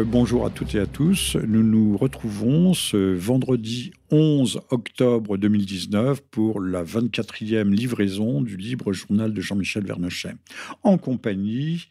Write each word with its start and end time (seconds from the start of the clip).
Euh, 0.00 0.04
bonjour 0.04 0.46
à 0.46 0.50
toutes 0.50 0.74
et 0.74 0.78
à 0.78 0.86
tous. 0.86 1.36
Nous 1.36 1.62
nous 1.62 1.96
retrouvons 1.96 2.74
ce 2.74 3.14
vendredi 3.14 3.92
11 4.10 4.60
octobre 4.70 5.36
2019 5.36 6.22
pour 6.30 6.60
la 6.60 6.82
24e 6.82 7.70
livraison 7.70 8.40
du 8.40 8.56
libre 8.56 8.92
journal 8.92 9.32
de 9.32 9.40
Jean-Michel 9.40 9.84
Vernochet, 9.84 10.34
en 10.82 10.96
compagnie 10.98 11.88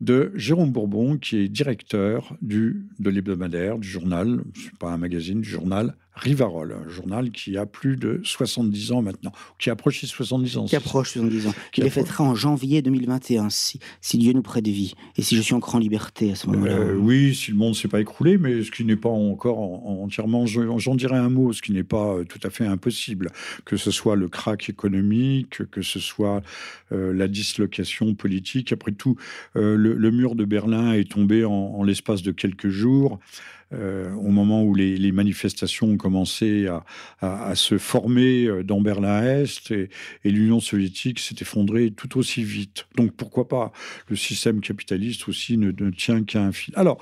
de 0.00 0.32
Jérôme 0.34 0.72
Bourbon, 0.72 1.16
qui 1.16 1.36
est 1.38 1.48
directeur 1.48 2.36
du, 2.42 2.86
de 2.98 3.10
l'hebdomadaire, 3.10 3.78
du 3.78 3.88
journal, 3.88 4.42
pas 4.78 4.90
un 4.90 4.98
magazine, 4.98 5.40
du 5.40 5.48
journal 5.48 5.94
Rivarol, 6.16 6.72
un 6.72 6.88
journal 6.88 7.30
qui 7.30 7.56
a 7.56 7.66
plus 7.66 7.96
de 7.96 8.20
70 8.22 8.92
ans 8.92 9.02
maintenant, 9.02 9.32
qui 9.58 9.68
approche 9.70 10.00
les 10.02 10.08
70 10.08 10.58
ans. 10.58 10.64
Qui 10.66 10.76
approche 10.76 11.10
70 11.12 11.48
ans. 11.48 11.54
Qui, 11.72 11.80
les 11.80 11.90
fêtera 11.90 12.24
en 12.24 12.34
janvier 12.34 12.82
2021, 12.82 13.50
si, 13.50 13.80
si, 14.00 14.18
Dieu 14.18 14.32
nous 14.32 14.42
prête 14.42 14.66
vie, 14.66 14.94
et 15.16 15.22
si 15.22 15.36
je 15.36 15.42
suis 15.42 15.54
encore 15.54 15.74
en 15.74 15.78
liberté 15.78 16.30
à 16.30 16.34
ce 16.36 16.46
moment-là. 16.48 16.72
Euh, 16.72 16.94
oui, 16.94 17.34
si 17.34 17.50
le 17.50 17.56
monde 17.56 17.70
ne 17.70 17.74
s'est 17.74 17.88
pas 17.88 18.00
écroulé, 18.00 18.38
mais 18.38 18.62
ce 18.62 18.70
qui 18.70 18.84
n'est 18.84 18.96
pas 18.96 19.08
encore 19.08 19.58
entièrement, 19.58 20.46
j'en 20.46 20.94
dirais 20.94 21.18
un 21.18 21.30
mot, 21.30 21.52
ce 21.52 21.62
qui 21.62 21.72
n'est 21.72 21.82
pas 21.82 22.14
euh, 22.14 22.24
tout 22.24 22.40
à 22.44 22.50
fait 22.50 22.66
impossible, 22.66 23.30
que 23.64 23.76
ce 23.76 23.90
soit 23.90 24.14
le 24.14 24.28
crack 24.28 24.68
économique, 24.68 25.68
que 25.70 25.82
ce 25.82 25.98
soit 25.98 26.42
euh, 26.92 27.12
la 27.12 27.26
dislocation 27.26 28.14
politique. 28.14 28.72
Après 28.72 28.92
tout, 28.92 29.16
le, 29.54 30.10
mur 30.10 30.36
de 30.36 30.44
Berlin 30.44 30.92
est 30.92 31.10
tombé 31.10 31.44
en 31.44 31.82
l'espace 31.82 32.22
de 32.22 32.30
quelques 32.30 32.68
jours. 32.68 33.18
Euh, 33.72 34.12
au 34.14 34.28
moment 34.28 34.62
où 34.62 34.74
les, 34.74 35.12
manifestations 35.12 35.88
ont 35.88 35.96
commencé 35.96 36.68
à, 37.20 37.54
se 37.54 37.78
former 37.78 38.46
euh, 38.46 38.62
dans 38.62 38.80
Berlin-Est 38.80 39.70
et, 39.70 39.88
l'Union 40.24 40.60
soviétique 40.60 41.18
s'est 41.18 41.36
effondrée 41.40 41.90
tout 41.90 42.18
aussi 42.18 42.42
vite. 42.42 42.86
Donc 42.96 43.12
pourquoi 43.12 43.48
pas 43.48 43.72
Le 44.08 44.16
système 44.16 44.60
capitaliste 44.60 45.28
aussi 45.28 45.56
ne, 45.56 45.70
tient 45.90 46.24
qu'à 46.24 46.42
un 46.42 46.52
fil. 46.52 46.74
Alors, 46.76 46.98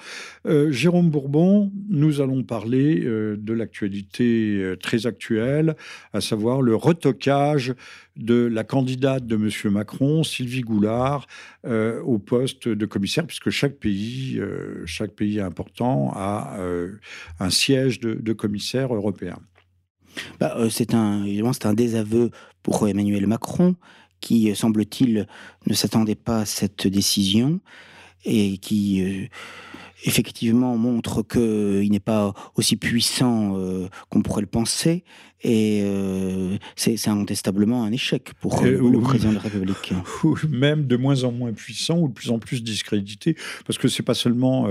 euh, 0.46 0.70
Jérôme 0.70 1.10
Bourbon, 1.10 1.72
nous 1.88 2.20
allons 2.20 2.42
parler 2.42 3.00
de 3.00 3.52
l'actualité 3.52 4.74
très 4.80 5.06
actuelle, 5.06 5.74
à 6.12 6.20
savoir 6.20 6.62
le 6.62 6.74
retocage 6.74 7.74
de 8.16 8.34
la 8.44 8.64
candidate 8.64 9.27
de 9.27 9.36
M. 9.36 9.72
Macron, 9.72 10.22
Sylvie 10.22 10.60
Goulard, 10.60 11.27
euh, 11.66 12.00
au 12.02 12.19
poste 12.19 12.69
de 12.69 12.86
commissaire, 12.86 13.27
puisque 13.27 13.50
chaque 13.50 13.77
pays, 13.77 14.38
euh, 14.38 14.82
chaque 14.86 15.12
pays 15.12 15.41
important 15.41 16.12
a 16.14 16.56
euh, 16.58 16.98
un 17.41 17.50
siège 17.50 18.00
de, 18.00 18.32
commissaire 18.32 18.94
européen. 18.94 19.38
Bah, 20.41 20.56
c'est 20.70 20.94
un, 20.94 21.24
un 21.64 21.74
désaveu 21.74 22.30
pour 22.62 22.86
Emmanuel 22.86 23.27
Macron, 23.27 23.77
qui, 24.20 24.54
semble-t-il, 24.54 25.26
ne 25.66 25.74
s'attendait 25.74 26.14
pas 26.14 26.41
à 26.41 26.44
cette 26.44 26.86
décision 26.86 27.60
et 28.24 28.58
qui 28.58 29.28
effectivement 30.04 30.76
montre 30.76 31.22
qu'il 31.22 31.91
n'est 31.91 32.00
pas 32.00 32.32
aussi 32.54 32.76
puissant 32.76 33.58
qu'on 34.10 34.22
pourrait 34.22 34.42
le 34.42 34.47
penser 34.47 35.04
et 35.44 35.82
euh, 35.84 36.56
c'est 36.76 37.08
incontestablement 37.08 37.84
un 37.84 37.92
échec 37.92 38.32
pour 38.40 38.62
euh, 38.62 38.90
le 38.90 39.00
président 39.00 39.30
de 39.30 39.36
la 39.36 39.40
République. 39.40 39.92
même 40.48 40.86
de 40.86 40.96
moins 40.96 41.24
en 41.24 41.32
moins 41.32 41.52
puissant 41.52 41.98
ou 41.98 42.08
de 42.08 42.12
plus 42.12 42.30
en 42.30 42.38
plus 42.38 42.62
discrédité, 42.62 43.36
parce 43.66 43.78
que 43.78 43.88
c'est 43.88 44.02
pas 44.02 44.14
seulement 44.14 44.68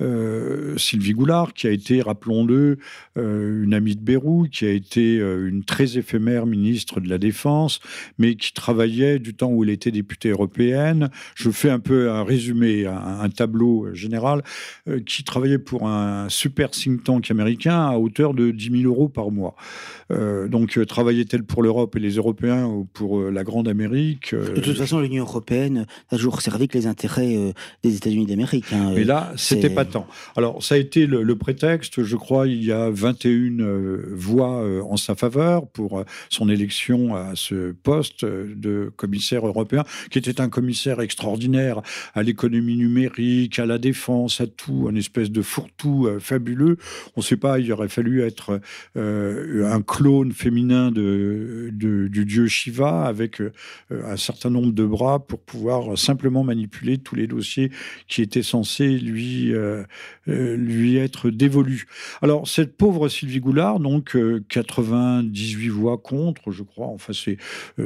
euh, 0.00 0.78
Sylvie 0.78 1.12
Goulard 1.12 1.52
qui 1.52 1.66
a 1.66 1.70
été, 1.70 2.00
rappelons-le, 2.00 2.78
une 3.16 3.74
amie 3.74 3.96
de 3.96 4.00
Bérou, 4.00 4.46
qui 4.50 4.66
a 4.66 4.70
été 4.70 5.16
une 5.16 5.64
très 5.64 5.98
éphémère 5.98 6.46
ministre 6.46 7.00
de 7.00 7.08
la 7.08 7.18
Défense, 7.18 7.80
mais 8.18 8.36
qui 8.36 8.52
travaillait 8.52 9.18
du 9.18 9.34
temps 9.34 9.50
où 9.50 9.64
elle 9.64 9.70
était 9.70 9.90
députée 9.90 10.30
européenne. 10.30 11.10
Je 11.34 11.50
fais 11.50 11.70
un 11.70 11.80
peu 11.80 12.10
un 12.10 12.24
résumé, 12.24 12.86
un, 12.86 13.20
un 13.20 13.28
tableau 13.30 13.92
général, 13.94 14.42
qui 15.06 15.24
travaillait 15.24 15.58
pour 15.58 15.88
un 15.88 16.28
super 16.28 16.70
think 16.70 17.04
tank 17.04 17.30
américain 17.30 17.86
à 17.86 17.98
hauteur 17.98 18.34
de 18.34 18.50
10 18.50 18.82
000 18.82 18.92
euros 18.92 19.08
par 19.08 19.30
mois. 19.30 19.56
Euh, 20.10 20.48
donc, 20.48 20.76
euh, 20.76 20.84
travaillait-elle 20.84 21.44
pour 21.44 21.62
l'Europe 21.62 21.96
et 21.96 22.00
les 22.00 22.12
Européens 22.12 22.66
ou 22.66 22.84
pour 22.84 23.20
euh, 23.20 23.30
la 23.30 23.44
Grande 23.44 23.68
Amérique 23.68 24.34
De 24.34 24.60
toute 24.60 24.76
façon, 24.76 25.00
l'Union 25.00 25.24
européenne 25.24 25.86
n'a 26.10 26.18
toujours 26.18 26.42
servi 26.42 26.68
que 26.68 26.76
les 26.76 26.86
intérêts 26.86 27.54
des 27.82 27.96
États-Unis 27.96 28.26
d'Amérique. 28.26 28.72
Hein, 28.72 28.92
Mais 28.94 29.04
là, 29.04 29.32
c'était 29.36 29.70
pas 29.70 29.84
tant. 29.84 30.06
Alors, 30.36 30.62
ça 30.62 30.74
a 30.74 30.78
été 30.78 31.06
le, 31.06 31.34
prétexte. 31.34 32.02
Je 32.04 32.16
crois 32.16 32.46
il 32.46 32.64
y 32.64 32.70
a 32.70 32.90
21 32.90 33.56
voix 34.12 34.64
en 34.88 34.96
sa 34.96 35.16
faveur 35.16 35.66
pour 35.66 36.04
son 36.30 36.48
élection 36.48 37.16
à 37.16 37.32
ce 37.34 37.72
poste 37.72 38.24
de 38.24 38.92
commissaire 38.96 39.46
européen, 39.46 39.82
qui 40.10 40.18
était 40.18 40.40
un 40.40 40.48
commissaire 40.48 41.00
extraordinaire 41.00 41.82
à 42.14 42.22
l'économie 42.22 42.76
numérique, 42.76 43.58
à 43.58 43.66
la 43.66 43.78
défense, 43.78 44.40
à 44.40 44.46
tout, 44.46 44.86
un 44.88 44.94
espèce 44.94 45.30
de 45.30 45.42
fourre-tout 45.42 46.08
fabuleux. 46.20 46.76
On 47.16 47.20
ne 47.20 47.24
sait 47.24 47.36
pas, 47.36 47.58
il 47.58 47.72
aurait 47.72 47.88
fallu 47.88 48.22
être 48.22 48.60
un 48.96 49.82
clone 49.94 50.32
féminin 50.32 50.90
de, 50.90 51.70
du 51.70 52.24
dieu 52.24 52.48
Shiva 52.48 53.04
avec 53.04 53.40
euh, 53.40 53.52
un 53.92 54.16
certain 54.16 54.50
nombre 54.50 54.72
de 54.72 54.84
bras 54.84 55.24
pour 55.24 55.38
pouvoir 55.38 55.96
simplement 55.96 56.42
manipuler 56.42 56.98
tous 56.98 57.14
les 57.14 57.28
dossiers 57.28 57.70
qui 58.08 58.20
étaient 58.20 58.42
censés 58.42 58.98
lui, 58.98 59.54
euh, 59.54 59.84
euh, 60.26 60.56
lui 60.56 60.96
être 60.96 61.30
dévolus. 61.30 61.86
Alors, 62.22 62.48
cette 62.48 62.76
pauvre 62.76 63.08
Sylvie 63.08 63.38
Goulard, 63.38 63.78
donc 63.78 64.16
98 64.48 65.68
voix 65.68 65.96
contre, 65.96 66.50
je 66.50 66.64
crois, 66.64 66.88
enfin, 66.88 67.12
c'est 67.12 67.36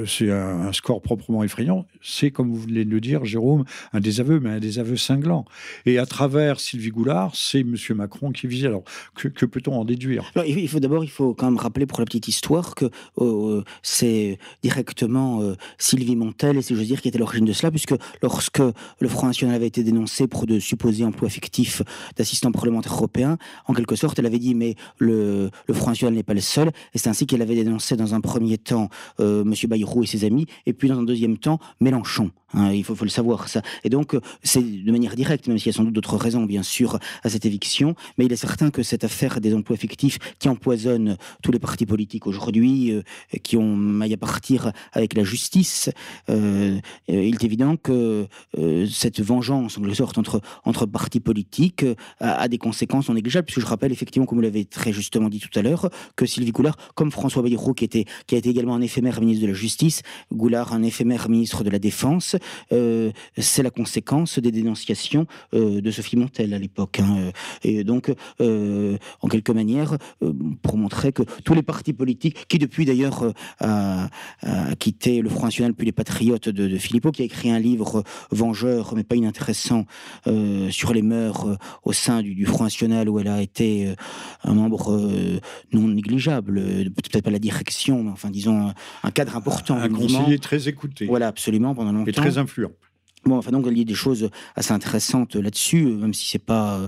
c'est 0.06 0.30
un, 0.30 0.72
score 0.72 1.02
proprement 1.02 1.44
effrayant. 1.44 1.86
C'est, 2.00 2.30
comme 2.30 2.50
vous 2.50 2.60
venez 2.60 2.84
de 2.84 2.90
le 2.90 3.00
dire, 3.00 3.24
Jérôme, 3.24 3.64
un 3.92 4.00
désaveu, 4.00 4.40
mais 4.40 4.50
un 4.50 4.60
désaveu 4.60 4.96
cinglant. 4.96 5.44
Et 5.84 5.98
à 5.98 6.06
travers 6.06 6.60
Sylvie 6.60 6.90
Goulard, 6.90 7.34
c'est 7.34 7.60
M. 7.60 7.76
Macron 7.90 8.30
qui 8.30 8.46
vise. 8.46 8.64
Alors, 8.64 8.84
que, 9.14 9.46
peut-on 9.46 9.74
en 9.74 9.84
déduire? 9.84 10.30
Il 10.46 10.68
faut 10.68 10.80
d'abord, 10.80 11.04
il 11.04 11.10
faut 11.10 11.34
quand 11.34 11.50
même 11.50 11.58
rappeler 11.58 11.86
la 12.00 12.06
petite 12.06 12.28
histoire 12.28 12.74
que 12.74 12.86
euh, 13.18 13.62
c'est 13.82 14.38
directement 14.62 15.42
euh, 15.42 15.54
Sylvie 15.78 16.16
Montel, 16.16 16.56
et 16.56 16.62
c'est 16.62 16.74
je 16.74 16.82
dire, 16.82 17.00
qui 17.00 17.08
était 17.08 17.18
l'origine 17.18 17.44
de 17.44 17.52
cela, 17.52 17.70
puisque 17.70 17.94
lorsque 18.22 18.60
le 18.60 19.08
Front 19.08 19.26
National 19.26 19.54
avait 19.54 19.66
été 19.66 19.82
dénoncé 19.82 20.26
pour 20.26 20.46
de 20.46 20.58
supposés 20.58 21.04
emplois 21.04 21.28
fictifs 21.28 21.82
d'assistants 22.16 22.52
parlementaires 22.52 22.94
européens, 22.94 23.38
en 23.66 23.74
quelque 23.74 23.96
sorte, 23.96 24.18
elle 24.18 24.26
avait 24.26 24.38
dit 24.38 24.54
mais 24.54 24.76
le, 24.98 25.50
Front 25.72 25.90
National 25.90 26.14
n'est 26.14 26.22
pas 26.22 26.34
le 26.34 26.40
seul, 26.40 26.68
et 26.94 26.98
c'est 26.98 27.08
ainsi 27.08 27.26
qu'elle 27.26 27.42
avait 27.42 27.56
dénoncé 27.56 27.96
dans 27.96 28.14
un 28.14 28.20
premier 28.20 28.58
temps 28.58 28.88
euh, 29.20 29.42
M. 29.42 29.54
Bayrou 29.68 30.02
et 30.02 30.06
ses 30.06 30.24
amis, 30.24 30.46
et 30.66 30.72
puis 30.72 30.88
dans 30.88 30.98
un 30.98 31.04
deuxième 31.04 31.38
temps 31.38 31.58
Mélenchon. 31.80 32.30
Hein, 32.54 32.72
il 32.72 32.82
faut, 32.82 32.94
faut, 32.94 33.04
le 33.04 33.10
savoir 33.10 33.48
ça. 33.48 33.60
Et 33.84 33.90
donc 33.90 34.16
c'est 34.42 34.62
de 34.62 34.90
manière 34.90 35.14
directe, 35.16 35.48
même 35.48 35.58
s'il 35.58 35.66
y 35.66 35.74
a 35.74 35.76
sans 35.76 35.84
doute 35.84 35.92
d'autres 35.92 36.16
raisons 36.16 36.44
bien 36.44 36.62
sûr 36.62 36.98
à 37.22 37.28
cette 37.28 37.44
éviction, 37.44 37.94
mais 38.16 38.24
il 38.24 38.32
est 38.32 38.36
certain 38.36 38.70
que 38.70 38.82
cette 38.82 39.04
affaire 39.04 39.40
des 39.40 39.54
emplois 39.54 39.76
fictifs 39.76 40.18
qui 40.38 40.48
empoisonne 40.48 41.16
tous 41.42 41.52
les 41.52 41.58
partis 41.58 41.84
politiques 41.88 42.28
aujourd'hui 42.28 42.92
euh, 42.92 43.02
qui 43.42 43.56
ont 43.56 43.74
maille 43.74 44.14
à 44.14 44.16
partir 44.16 44.72
avec 44.92 45.14
la 45.14 45.24
justice, 45.24 45.90
euh, 46.30 46.78
il 47.08 47.34
est 47.34 47.44
évident 47.44 47.76
que 47.76 48.28
euh, 48.58 48.86
cette 48.86 49.20
vengeance, 49.20 49.78
en 49.78 49.80
quelque 49.80 49.94
sorte, 49.94 50.18
entre, 50.18 50.40
entre 50.64 50.86
partis 50.86 51.20
politiques 51.20 51.84
a, 52.20 52.46
des 52.46 52.58
conséquences 52.58 53.08
non 53.08 53.14
négligeables, 53.14 53.46
puisque 53.46 53.60
je 53.60 53.66
rappelle 53.66 53.90
effectivement, 53.90 54.26
comme 54.26 54.38
vous 54.38 54.42
l'avez 54.42 54.64
très 54.64 54.92
justement 54.92 55.28
dit 55.28 55.40
tout 55.40 55.56
à 55.58 55.62
l'heure, 55.62 55.90
que 56.14 56.26
Sylvie 56.26 56.52
Goulard, 56.52 56.76
comme 56.94 57.10
François 57.10 57.42
Bayrou, 57.42 57.74
qui, 57.74 57.84
était, 57.84 58.04
qui 58.26 58.34
a 58.34 58.38
été 58.38 58.50
également 58.50 58.74
un 58.74 58.82
éphémère 58.82 59.20
ministre 59.20 59.42
de 59.42 59.48
la 59.48 59.54
Justice, 59.54 60.02
Goulard 60.32 60.72
un 60.72 60.82
éphémère 60.82 61.28
ministre 61.28 61.64
de 61.64 61.70
la 61.70 61.78
Défense, 61.78 62.36
c'est 62.70 63.62
la 63.62 63.70
conséquence 63.70 64.38
des 64.38 64.52
dénonciations 64.52 65.26
de 65.52 65.90
Sophie 65.90 66.16
Montel 66.16 66.52
à 66.52 66.58
l'époque. 66.58 67.00
Hein. 67.00 67.30
Et 67.62 67.84
donc, 67.84 68.12
en 68.40 69.28
quelque 69.28 69.52
manière, 69.52 69.96
pour 70.62 70.76
montrer 70.76 71.12
que 71.12 71.22
tous 71.44 71.54
les 71.54 71.62
partis 71.62 71.77
politiques, 71.92 72.46
qui 72.48 72.58
depuis 72.58 72.84
d'ailleurs 72.84 73.22
euh, 73.62 74.06
a, 74.42 74.74
quitté 74.78 75.20
le 75.20 75.28
Front 75.28 75.46
National 75.46 75.74
puis 75.74 75.86
les 75.86 75.92
Patriotes 75.92 76.48
de, 76.48 76.76
Philippot, 76.78 77.12
qui 77.12 77.22
a 77.22 77.24
écrit 77.24 77.50
un 77.50 77.58
livre 77.58 78.04
vengeur, 78.30 78.94
mais 78.94 79.04
pas 79.04 79.16
inintéressant, 79.16 79.86
euh, 80.26 80.70
sur 80.70 80.92
les 80.92 81.02
mœurs 81.02 81.46
euh, 81.46 81.56
au 81.84 81.92
sein 81.92 82.22
du, 82.22 82.46
Front 82.46 82.64
National, 82.64 83.08
où 83.08 83.18
elle 83.18 83.28
a 83.28 83.42
été 83.42 83.94
un 84.44 84.54
membre 84.54 84.98
non 85.72 85.88
négligeable, 85.88 86.60
peut-être 86.94 87.22
pas 87.22 87.30
la 87.30 87.38
direction, 87.38 88.02
mais 88.02 88.10
enfin 88.10 88.30
disons 88.30 88.72
un 89.02 89.10
cadre 89.10 89.36
important. 89.36 89.76
Un, 89.76 89.88
conseiller 89.88 90.38
très 90.38 90.68
écouté. 90.68 91.06
Voilà, 91.06 91.28
absolument, 91.28 91.74
pendant 91.74 91.92
longtemps. 91.92 92.10
Et 92.10 92.12
très 92.12 92.38
influent. 92.38 92.72
Bon, 93.28 93.36
enfin 93.36 93.50
donc 93.50 93.66
il 93.70 93.76
y 93.76 93.82
a 93.82 93.84
des 93.84 93.94
choses 93.94 94.30
assez 94.56 94.72
intéressantes 94.72 95.36
là-dessus, 95.36 95.84
même 95.84 96.14
si 96.14 96.26
c'est 96.28 96.38
pas 96.38 96.80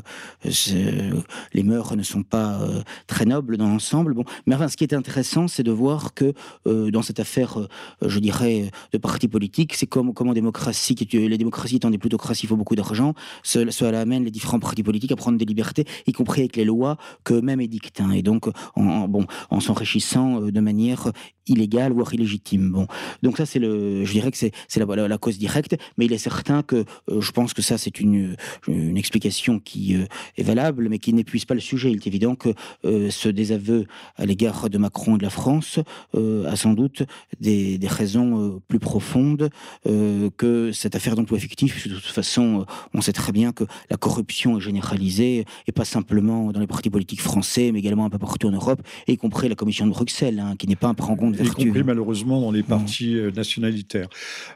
euh, 0.73 1.21
les 1.53 1.63
mœurs 1.63 1.95
ne 1.97 2.03
sont 2.03 2.23
pas 2.23 2.63
euh, 2.63 2.81
très 3.07 3.27
nobles 3.27 3.59
dans 3.59 3.69
l'ensemble. 3.69 4.15
Bon, 4.15 4.25
mais 4.47 4.55
enfin 4.55 4.69
ce 4.69 4.79
qui 4.79 4.85
est 4.85 4.95
intéressant, 4.95 5.49
c'est 5.49 5.63
de 5.63 5.71
voir 5.71 6.15
que 6.15 6.33
euh, 6.67 6.91
dans 6.91 7.03
cette 7.03 7.21
affaire, 7.21 7.59
je 8.01 8.19
dirais, 8.21 8.71
de 8.93 8.99
parti 8.99 9.29
politique, 9.29 9.75
c'est 9.75 9.87
comme 9.87 10.15
comment 10.15 10.33
démocratie, 10.33 10.97
les 11.13 11.37
démocraties 11.37 11.77
étant 11.77 11.91
des 11.91 11.99
plutocraties, 11.99 12.47
il 12.47 12.49
faut 12.49 12.57
beaucoup 12.57 12.77
d'argent. 12.77 13.13
Cela 13.43 14.01
amène 14.01 14.25
les 14.25 14.31
différents 14.31 14.61
partis 14.61 14.83
politiques 14.83 15.13
à 15.13 15.17
prendre 15.17 15.37
des 15.37 15.45
libertés, 15.45 15.85
y 16.07 16.13
compris 16.13 16.41
avec 16.41 16.57
les 16.57 16.65
lois 16.65 16.97
qu'eux-mêmes 17.25 17.61
édictent. 17.61 18.01
Hein. 18.01 18.13
et 18.13 18.23
donc, 18.23 18.49
en, 18.77 19.09
bon, 19.09 19.27
en 19.51 19.61
s'enrichissant 19.61 20.41
de 20.41 20.61
manière 20.61 21.13
illégale 21.51 21.93
voire 21.93 22.15
illégitime. 22.15 22.71
Bon, 22.71 22.87
donc 23.23 23.37
ça 23.37 23.47
c'est 23.47 23.59
le, 23.59 24.05
je 24.05 24.13
dirais 24.13 24.31
que 24.31 24.37
c'est 24.37 24.53
la, 24.77 25.09
la, 25.09 25.19
cause 25.19 25.39
directe, 25.39 25.77
mais 25.99 26.07
il 26.07 26.13
est 26.13 26.19
certain 26.31 26.63
que 26.63 26.85
je 27.09 27.31
pense 27.33 27.55
que 27.55 27.63
ça, 27.63 27.79
c'est 27.79 28.01
une, 28.01 28.37
une 28.69 28.97
explication 28.97 29.59
qui 29.59 29.97
est 30.37 30.43
valable, 30.43 30.89
mais 30.89 30.99
qui 30.99 31.13
n'épuise 31.13 31.45
pas 31.45 31.55
le 31.55 31.61
sujet. 31.61 31.91
Il 31.91 31.97
est 31.97 32.07
évident 32.07 32.35
que 32.35 32.51
ce 32.85 33.29
désaveu 33.29 33.87
à 34.17 34.27
l'égard 34.27 34.71
de 34.71 34.79
Macron 34.79 35.17
et 35.17 35.19
de 35.19 35.23
la 35.23 35.31
France 35.31 35.79
a 36.15 36.57
sans 36.57 36.75
doute 36.75 37.03
des, 37.41 37.79
des 37.79 37.89
raisons 37.89 38.61
plus 38.69 38.79
profondes 38.79 39.51
que 39.85 40.71
cette 40.73 40.95
affaire 40.95 41.17
d'emploi 41.17 41.39
fictif. 41.39 41.89
De 41.89 41.95
toute 41.95 42.05
façon, 42.05 42.67
on 42.95 43.01
sait 43.01 43.13
très 43.13 43.33
bien 43.33 43.53
que 43.53 43.65
la 43.91 43.97
corruption 43.97 44.59
est 44.59 44.61
généralisée, 44.61 45.45
et 45.67 45.73
pas 45.73 45.85
simplement 45.85 46.53
dans 46.53 46.61
les 46.61 46.67
partis 46.67 46.91
politiques 46.91 47.23
français, 47.23 47.71
mais 47.73 47.81
également 47.81 48.05
un 48.05 48.11
peu 48.11 48.19
partout 48.19 48.49
en 48.49 48.53
Europe, 48.53 48.81
y 49.09 49.17
compris 49.17 49.49
la 49.49 49.55
Commission 49.55 49.87
de 49.87 49.93
Bruxelles, 49.93 50.39
hein, 50.39 50.55
qui 50.59 50.67
n'est 50.69 50.77
pas 50.77 50.89
un 50.89 50.95
prend 50.95 51.17
compte 51.17 51.35
vertu. 51.35 51.63
Y 51.63 51.67
compris 51.67 51.85
malheureusement 51.85 52.41
dans 52.41 52.53
les 52.53 52.63
partis 52.63 53.17
euh, 53.17 53.31
nationalitaires. 53.31 54.09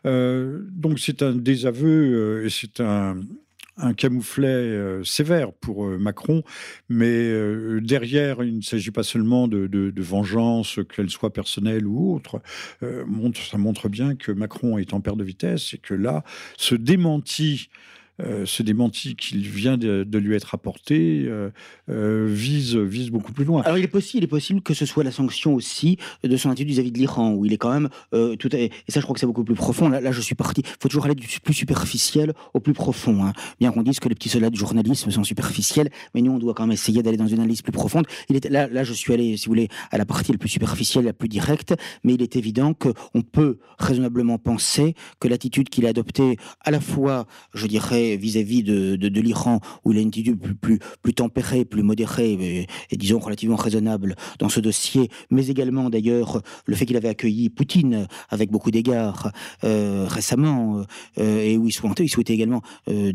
Euh, 0.07 0.61
donc 0.71 0.99
c'est 0.99 1.23
un 1.23 1.33
désaveu 1.33 1.54
euh, 1.65 2.45
et 2.45 2.51
c'est 2.51 2.81
un, 2.81 3.21
camouflet 3.97 5.03
sévère 5.03 5.53
pour 5.53 5.85
Macron, 5.85 6.45
mais 6.89 7.33
derrière, 7.81 8.45
il 8.45 8.59
ne 8.59 8.63
s'agit 8.63 8.93
pas 8.93 9.03
seulement 9.03 9.49
de 9.49 9.93
vengeance, 10.01 10.79
qu'elle 10.95 11.11
soit 11.11 11.33
personnelle 11.33 11.85
ou 11.85 12.15
autre. 12.15 12.41
ça 12.81 13.59
montre 13.59 13.89
bien 13.89 14.15
que 14.15 14.31
Macron 14.31 14.79
est 14.79 14.95
en 14.95 15.01
perte 15.01 15.17
de 15.17 15.25
vitesse 15.25 15.75
et 15.75 15.79
que 15.79 15.95
là, 15.95 16.23
ce 16.57 16.77
démenti 16.77 17.69
euh, 18.23 18.47
ce 18.47 18.63
démenti 18.63 19.17
qu'il 19.17 19.41
vient 19.41 19.77
de, 19.77 20.19
lui 20.19 20.37
être 20.37 20.55
apporté 20.55 21.25
euh, 21.27 21.51
euh, 21.91 22.29
vise, 22.31 22.77
vise 22.77 23.11
beaucoup 23.11 23.33
plus 23.33 23.45
loin. 23.45 23.63
Alors 23.63 23.77
il 23.77 23.85
est 23.85 23.89
possible, 23.89 24.23
il 24.23 24.25
est 24.25 24.29
possible 24.29 24.61
que 24.61 24.73
ce 24.73 24.87
soit 24.87 25.03
la 25.03 25.11
sanction 25.11 25.55
aussi 25.55 25.99
de 26.23 26.37
son 26.37 26.49
attitude 26.51 26.69
vis-à-vis 26.69 26.93
de 26.93 26.99
l'Iran, 26.99 27.33
où 27.33 27.45
il 27.45 27.53
est 27.53 27.59
quand 27.59 27.73
même 27.73 27.89
tout 28.39 28.55
et 28.55 28.71
ça 28.89 29.01
je 29.01 29.05
crois 29.05 29.15
que 29.15 29.21
c'est 29.21 29.27
beaucoup 29.27 29.43
plus 29.43 29.57
profond. 29.57 29.89
Là, 29.89 30.13
je 30.13 30.21
suis 30.21 30.37
parti. 30.37 30.63
Il 30.65 30.77
faut 30.81 30.89
toujours 30.89 31.07
aller 31.07 31.17
du 31.17 31.27
plus 31.43 31.55
superficiel 31.55 32.35
au 32.55 32.61
plus 32.61 32.73
profond. 32.73 33.25
Hein. 33.25 33.33
Bien 33.59 33.73
qu'on 33.73 33.83
dise 33.83 33.99
que 33.99 34.09
les 34.09 34.15
petits 34.15 34.29
soldats 34.29 34.51
du 34.51 34.59
journalisme 34.59 35.11
sont 35.11 35.25
superficiels, 35.25 35.91
mais 36.15 36.23
nous 36.23 36.33
on 36.33 36.39
doit 36.39 36.55
quand 36.55 36.65
même 36.65 36.73
essayer 36.73 37.03
d'aller 37.03 37.17
dans 37.17 37.27
une 37.27 37.41
analyse 37.41 37.63
plus 37.63 37.73
profonde. 37.73 38.07
Là, 38.49 38.69
là 38.69 38.85
je 38.85 38.93
suis 38.93 39.13
allé, 39.13 39.37
si 39.37 39.47
vous 39.47 39.51
voulez, 39.51 39.69
à 39.91 39.99
la 39.99 40.07
partie 40.07 40.31
la 40.31 40.39
plus 40.39 40.49
superficielle, 40.49 41.05
la 41.05 41.13
plus 41.13 41.29
directe, 41.29 41.75
mais 42.05 42.15
il 42.15 42.23
est 42.23 42.37
évident 42.37 42.75
qu'on 42.75 43.23
peut 43.23 43.59
raisonnablement 43.79 44.39
penser 44.39 44.95
que 45.19 45.27
l'attitude 45.27 45.69
qu'il 45.69 45.87
a 45.87 45.89
adoptée, 45.89 46.37
à 46.61 46.71
la 46.71 46.81
fois, 46.81 47.27
je 47.55 47.67
dirais 47.67 48.04
vis-à-vis 48.17 48.63
de, 48.63 49.21
l'Iran, 49.21 49.61
où 49.85 49.93
il 49.93 49.99
a 49.99 50.01
une 50.01 50.09
attitude 50.09 50.39
plus, 50.39 50.55
plus, 50.55 50.79
plus 51.03 51.15
tempérée, 51.15 51.65
plus 51.65 51.83
modérée, 51.83 52.67
et, 52.91 52.97
disons 52.97 53.19
relativement 53.19 53.57
raisonnable 53.57 54.17
dans 54.39 54.49
ce 54.49 54.61
dossier, 54.61 55.09
mais 55.31 55.47
également 55.49 55.91
d'ailleurs 55.91 56.43
le 56.67 56.75
fait 56.75 56.87
qu'il 56.87 56.97
avait 56.97 57.09
accueilli 57.09 57.51
Poutine 57.51 58.07
avec 58.31 58.51
beaucoup 58.51 58.71
d'égards 58.71 59.31
euh, 59.65 60.07
récemment, 60.09 60.85
euh, 61.19 61.41
et 61.41 61.57
où 61.57 61.69
il 61.69 61.73
souhaitait, 61.73 62.35
également 62.35 62.63
euh, 62.89 63.13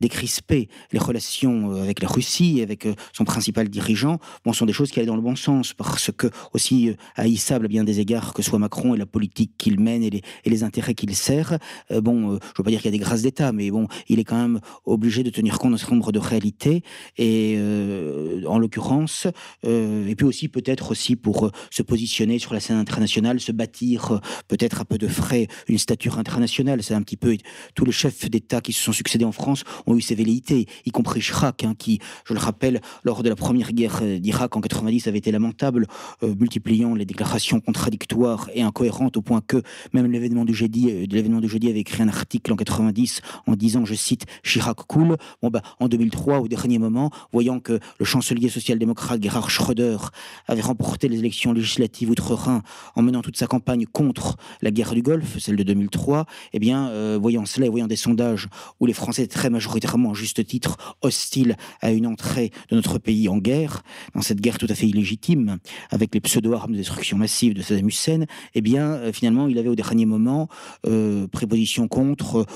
décrisper 0.00 0.68
les 0.92 0.98
relations 0.98 1.72
avec 1.72 2.02
la 2.02 2.08
Russie, 2.08 2.60
avec 2.62 2.88
son 3.12 3.24
principal 3.24 3.68
dirigeant, 3.68 4.18
bon, 4.44 4.52
sont 4.52 4.66
des 4.66 4.72
choses 4.72 4.90
qui 4.90 4.98
allaient 4.98 5.06
dans 5.06 5.16
le 5.16 5.22
bon 5.22 5.36
sens, 5.36 5.74
parce 5.74 6.10
que 6.16 6.28
aussi 6.54 6.94
haïssable 7.16 7.66
à 7.66 7.68
bien 7.68 7.84
des 7.84 8.00
égards 8.00 8.34
que 8.34 8.42
soit 8.42 8.58
Macron 8.58 8.94
et 8.94 8.98
la 8.98 9.06
politique 9.06 9.52
qu'il 9.58 9.80
mène 9.80 10.02
et 10.02 10.10
les, 10.10 10.22
et 10.44 10.50
les 10.50 10.62
intérêts 10.62 10.94
qu'il 10.94 11.14
sert. 11.14 11.58
bon, 11.90 12.30
je 12.30 12.34
ne 12.34 12.38
veux 12.58 12.64
pas 12.64 12.70
dire 12.70 12.80
qu'il 12.80 12.90
y 12.92 12.94
a 12.94 12.98
des 12.98 13.04
grâces 13.04 13.22
d'État, 13.22 13.52
mais 13.52 13.70
bon, 13.70 13.86
il 14.08 14.17
est 14.18 14.24
quand 14.24 14.40
même 14.40 14.60
obligé 14.84 15.22
de 15.22 15.30
tenir 15.30 15.58
compte 15.58 15.72
d'un 15.72 15.78
certain 15.78 15.94
nombre 15.94 16.12
de 16.12 16.18
réalités, 16.18 16.82
et 17.16 17.54
euh, 17.58 18.42
en 18.46 18.58
l'occurrence, 18.58 19.26
euh, 19.66 20.06
et 20.06 20.14
puis 20.14 20.26
aussi 20.26 20.48
peut-être 20.48 20.90
aussi 20.90 21.16
pour 21.16 21.46
euh, 21.46 21.50
se 21.70 21.82
positionner 21.82 22.38
sur 22.38 22.54
la 22.54 22.60
scène 22.60 22.76
internationale, 22.76 23.40
se 23.40 23.52
bâtir 23.52 24.20
peut-être 24.48 24.80
à 24.80 24.84
peu 24.84 24.98
de 24.98 25.08
frais 25.08 25.48
une 25.68 25.78
stature 25.78 26.18
internationale. 26.18 26.82
C'est 26.82 26.94
un 26.94 27.02
petit 27.02 27.16
peu 27.16 27.36
tous 27.74 27.84
les 27.84 27.92
chefs 27.92 28.28
d'État 28.30 28.60
qui 28.60 28.72
se 28.72 28.82
sont 28.82 28.92
succédés 28.92 29.24
en 29.24 29.32
France 29.32 29.64
ont 29.86 29.96
eu 29.96 30.00
ces 30.00 30.14
velléités, 30.14 30.66
y 30.84 30.90
compris 30.90 31.20
Chirac, 31.20 31.64
hein, 31.64 31.74
qui, 31.76 32.00
je 32.24 32.34
le 32.34 32.40
rappelle, 32.40 32.80
lors 33.04 33.22
de 33.22 33.28
la 33.28 33.36
première 33.36 33.72
guerre 33.72 34.02
d'Irak 34.20 34.56
en 34.56 34.60
90 34.60 35.06
avait 35.08 35.18
été 35.18 35.32
lamentable, 35.32 35.86
multipliant 36.22 36.94
les 36.94 37.04
déclarations 37.04 37.60
contradictoires 37.60 38.50
et 38.54 38.62
incohérentes 38.62 39.16
au 39.16 39.22
point 39.22 39.40
que 39.46 39.62
même 39.92 40.10
l'événement 40.10 40.44
du 40.44 40.54
jeudi, 40.54 41.06
l'événement 41.06 41.40
du 41.40 41.48
jeudi 41.48 41.68
avait 41.68 41.80
écrit 41.80 42.02
un 42.02 42.08
article 42.08 42.52
en 42.52 42.56
90 42.56 43.20
en 43.46 43.56
disant, 43.56 43.84
je 43.84 43.94
cite, 43.94 44.07
Chirac 44.42 44.76
coule. 44.86 45.16
Bon, 45.42 45.50
ben, 45.50 45.60
en 45.80 45.88
2003, 45.88 46.40
au 46.40 46.48
dernier 46.48 46.78
moment, 46.78 47.10
voyant 47.32 47.60
que 47.60 47.78
le 47.98 48.04
chancelier 48.04 48.48
social-démocrate 48.48 49.22
Gerhard 49.22 49.50
Schröder 49.50 49.98
avait 50.46 50.62
remporté 50.62 51.08
les 51.08 51.18
élections 51.18 51.52
législatives 51.52 52.10
outre-Rhin 52.10 52.62
en 52.94 53.02
menant 53.02 53.22
toute 53.22 53.36
sa 53.36 53.46
campagne 53.46 53.86
contre 53.86 54.36
la 54.62 54.70
guerre 54.70 54.94
du 54.94 55.02
Golfe, 55.02 55.38
celle 55.38 55.56
de 55.56 55.62
2003, 55.62 56.26
eh 56.52 56.58
bien, 56.58 56.88
euh, 56.88 57.18
voyant 57.20 57.44
cela 57.44 57.66
et 57.66 57.68
voyant 57.68 57.86
des 57.86 57.96
sondages 57.96 58.48
où 58.80 58.86
les 58.86 58.92
Français 58.92 59.24
étaient 59.24 59.34
très 59.34 59.50
majoritairement, 59.50 60.12
à 60.12 60.14
juste 60.14 60.44
titre, 60.46 60.76
hostiles 61.02 61.56
à 61.80 61.92
une 61.92 62.06
entrée 62.06 62.50
de 62.70 62.76
notre 62.76 62.98
pays 62.98 63.28
en 63.28 63.38
guerre, 63.38 63.82
dans 64.14 64.22
cette 64.22 64.40
guerre 64.40 64.58
tout 64.58 64.66
à 64.68 64.74
fait 64.74 64.86
illégitime, 64.86 65.58
avec 65.90 66.14
les 66.14 66.20
pseudo-armes 66.20 66.72
de 66.72 66.78
destruction 66.78 67.16
massive 67.16 67.54
de 67.54 67.62
Saddam 67.62 67.88
Hussein, 67.88 68.24
eh 68.54 68.60
bien, 68.60 68.92
euh, 68.92 69.12
finalement, 69.12 69.48
il 69.48 69.58
avait 69.58 69.68
au 69.68 69.74
dernier 69.74 70.06
moment 70.06 70.48
euh, 70.86 71.26
préposition 71.28 71.88
contre 71.88 72.46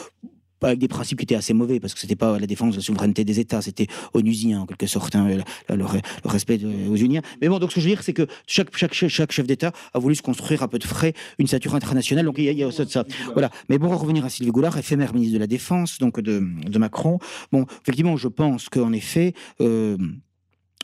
avec 0.68 0.78
des 0.78 0.88
principes 0.88 1.18
qui 1.18 1.24
étaient 1.24 1.34
assez 1.34 1.54
mauvais, 1.54 1.80
parce 1.80 1.94
que 1.94 2.00
c'était 2.00 2.16
pas 2.16 2.38
la 2.38 2.46
défense 2.46 2.72
de 2.72 2.80
la 2.80 2.82
souveraineté 2.82 3.24
des 3.24 3.40
États, 3.40 3.62
c'était 3.62 3.86
onusien 4.14 4.60
en 4.60 4.66
quelque 4.66 4.86
sorte, 4.86 5.14
hein, 5.14 5.28
le, 5.68 5.84
respect 6.24 6.60
aux 6.90 6.96
Uniens. 6.96 7.22
Mais 7.40 7.48
bon, 7.48 7.58
donc 7.58 7.70
ce 7.70 7.76
que 7.76 7.80
je 7.80 7.88
veux 7.88 7.94
dire, 7.94 8.02
c'est 8.02 8.12
que 8.12 8.26
chaque, 8.46 8.76
chaque, 8.76 8.94
chaque 8.94 9.32
chef 9.32 9.46
d'État 9.46 9.72
a 9.94 9.98
voulu 9.98 10.14
se 10.14 10.22
construire 10.22 10.62
à 10.62 10.68
peu 10.68 10.78
de 10.78 10.84
frais 10.84 11.14
une 11.38 11.46
stature 11.46 11.74
internationale, 11.74 12.24
donc 12.24 12.36
il 12.38 12.44
y 12.44 12.64
a, 12.64 12.70
ça 12.70 12.84
de 12.84 12.90
ça. 12.90 13.04
Voilà. 13.32 13.50
Mais 13.68 13.78
bon, 13.78 13.96
revenir 13.96 14.24
à 14.24 14.30
Sylvie 14.30 14.52
Goulard, 14.52 14.76
éphémère 14.78 15.14
ministre 15.14 15.34
de 15.34 15.38
la 15.38 15.46
Défense, 15.46 15.98
donc 15.98 16.20
de, 16.20 16.42
de 16.66 16.78
Macron, 16.78 17.18
bon, 17.50 17.66
effectivement, 17.82 18.16
je 18.16 18.28
pense 18.28 18.68
qu'en 18.68 18.92
effet, 18.92 19.34
euh, 19.60 19.96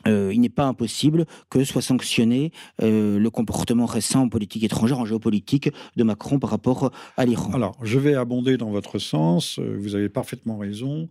euh, 0.07 0.31
il 0.33 0.39
n'est 0.41 0.49
pas 0.49 0.65
impossible 0.65 1.25
que 1.49 1.63
soit 1.63 1.81
sanctionné 1.81 2.51
euh, 2.81 3.19
le 3.19 3.29
comportement 3.29 3.85
récent 3.85 4.21
en 4.21 4.29
politique 4.29 4.63
étrangère, 4.63 4.99
en 4.99 5.05
géopolitique 5.05 5.69
de 5.95 6.03
Macron 6.03 6.39
par 6.39 6.49
rapport 6.49 6.91
à 7.17 7.25
l'Iran. 7.25 7.51
Alors, 7.53 7.77
je 7.83 7.99
vais 7.99 8.15
abonder 8.15 8.57
dans 8.57 8.71
votre 8.71 8.97
sens. 8.99 9.59
Euh, 9.59 9.75
vous 9.77 9.95
avez 9.95 10.09
parfaitement 10.09 10.57
raison. 10.57 11.09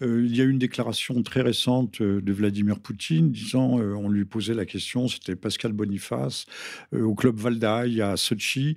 il 0.00 0.34
y 0.34 0.40
a 0.40 0.44
une 0.44 0.58
déclaration 0.58 1.22
très 1.22 1.42
récente 1.42 2.02
de 2.02 2.32
Vladimir 2.32 2.78
Poutine 2.78 3.30
disant, 3.30 3.78
on 3.78 4.08
lui 4.08 4.24
posait 4.24 4.54
la 4.54 4.64
question, 4.64 5.08
c'était 5.08 5.36
Pascal 5.36 5.72
Boniface 5.72 6.46
au 6.92 7.14
club 7.14 7.36
Valdaï 7.36 8.00
à 8.00 8.16
Sochi, 8.16 8.76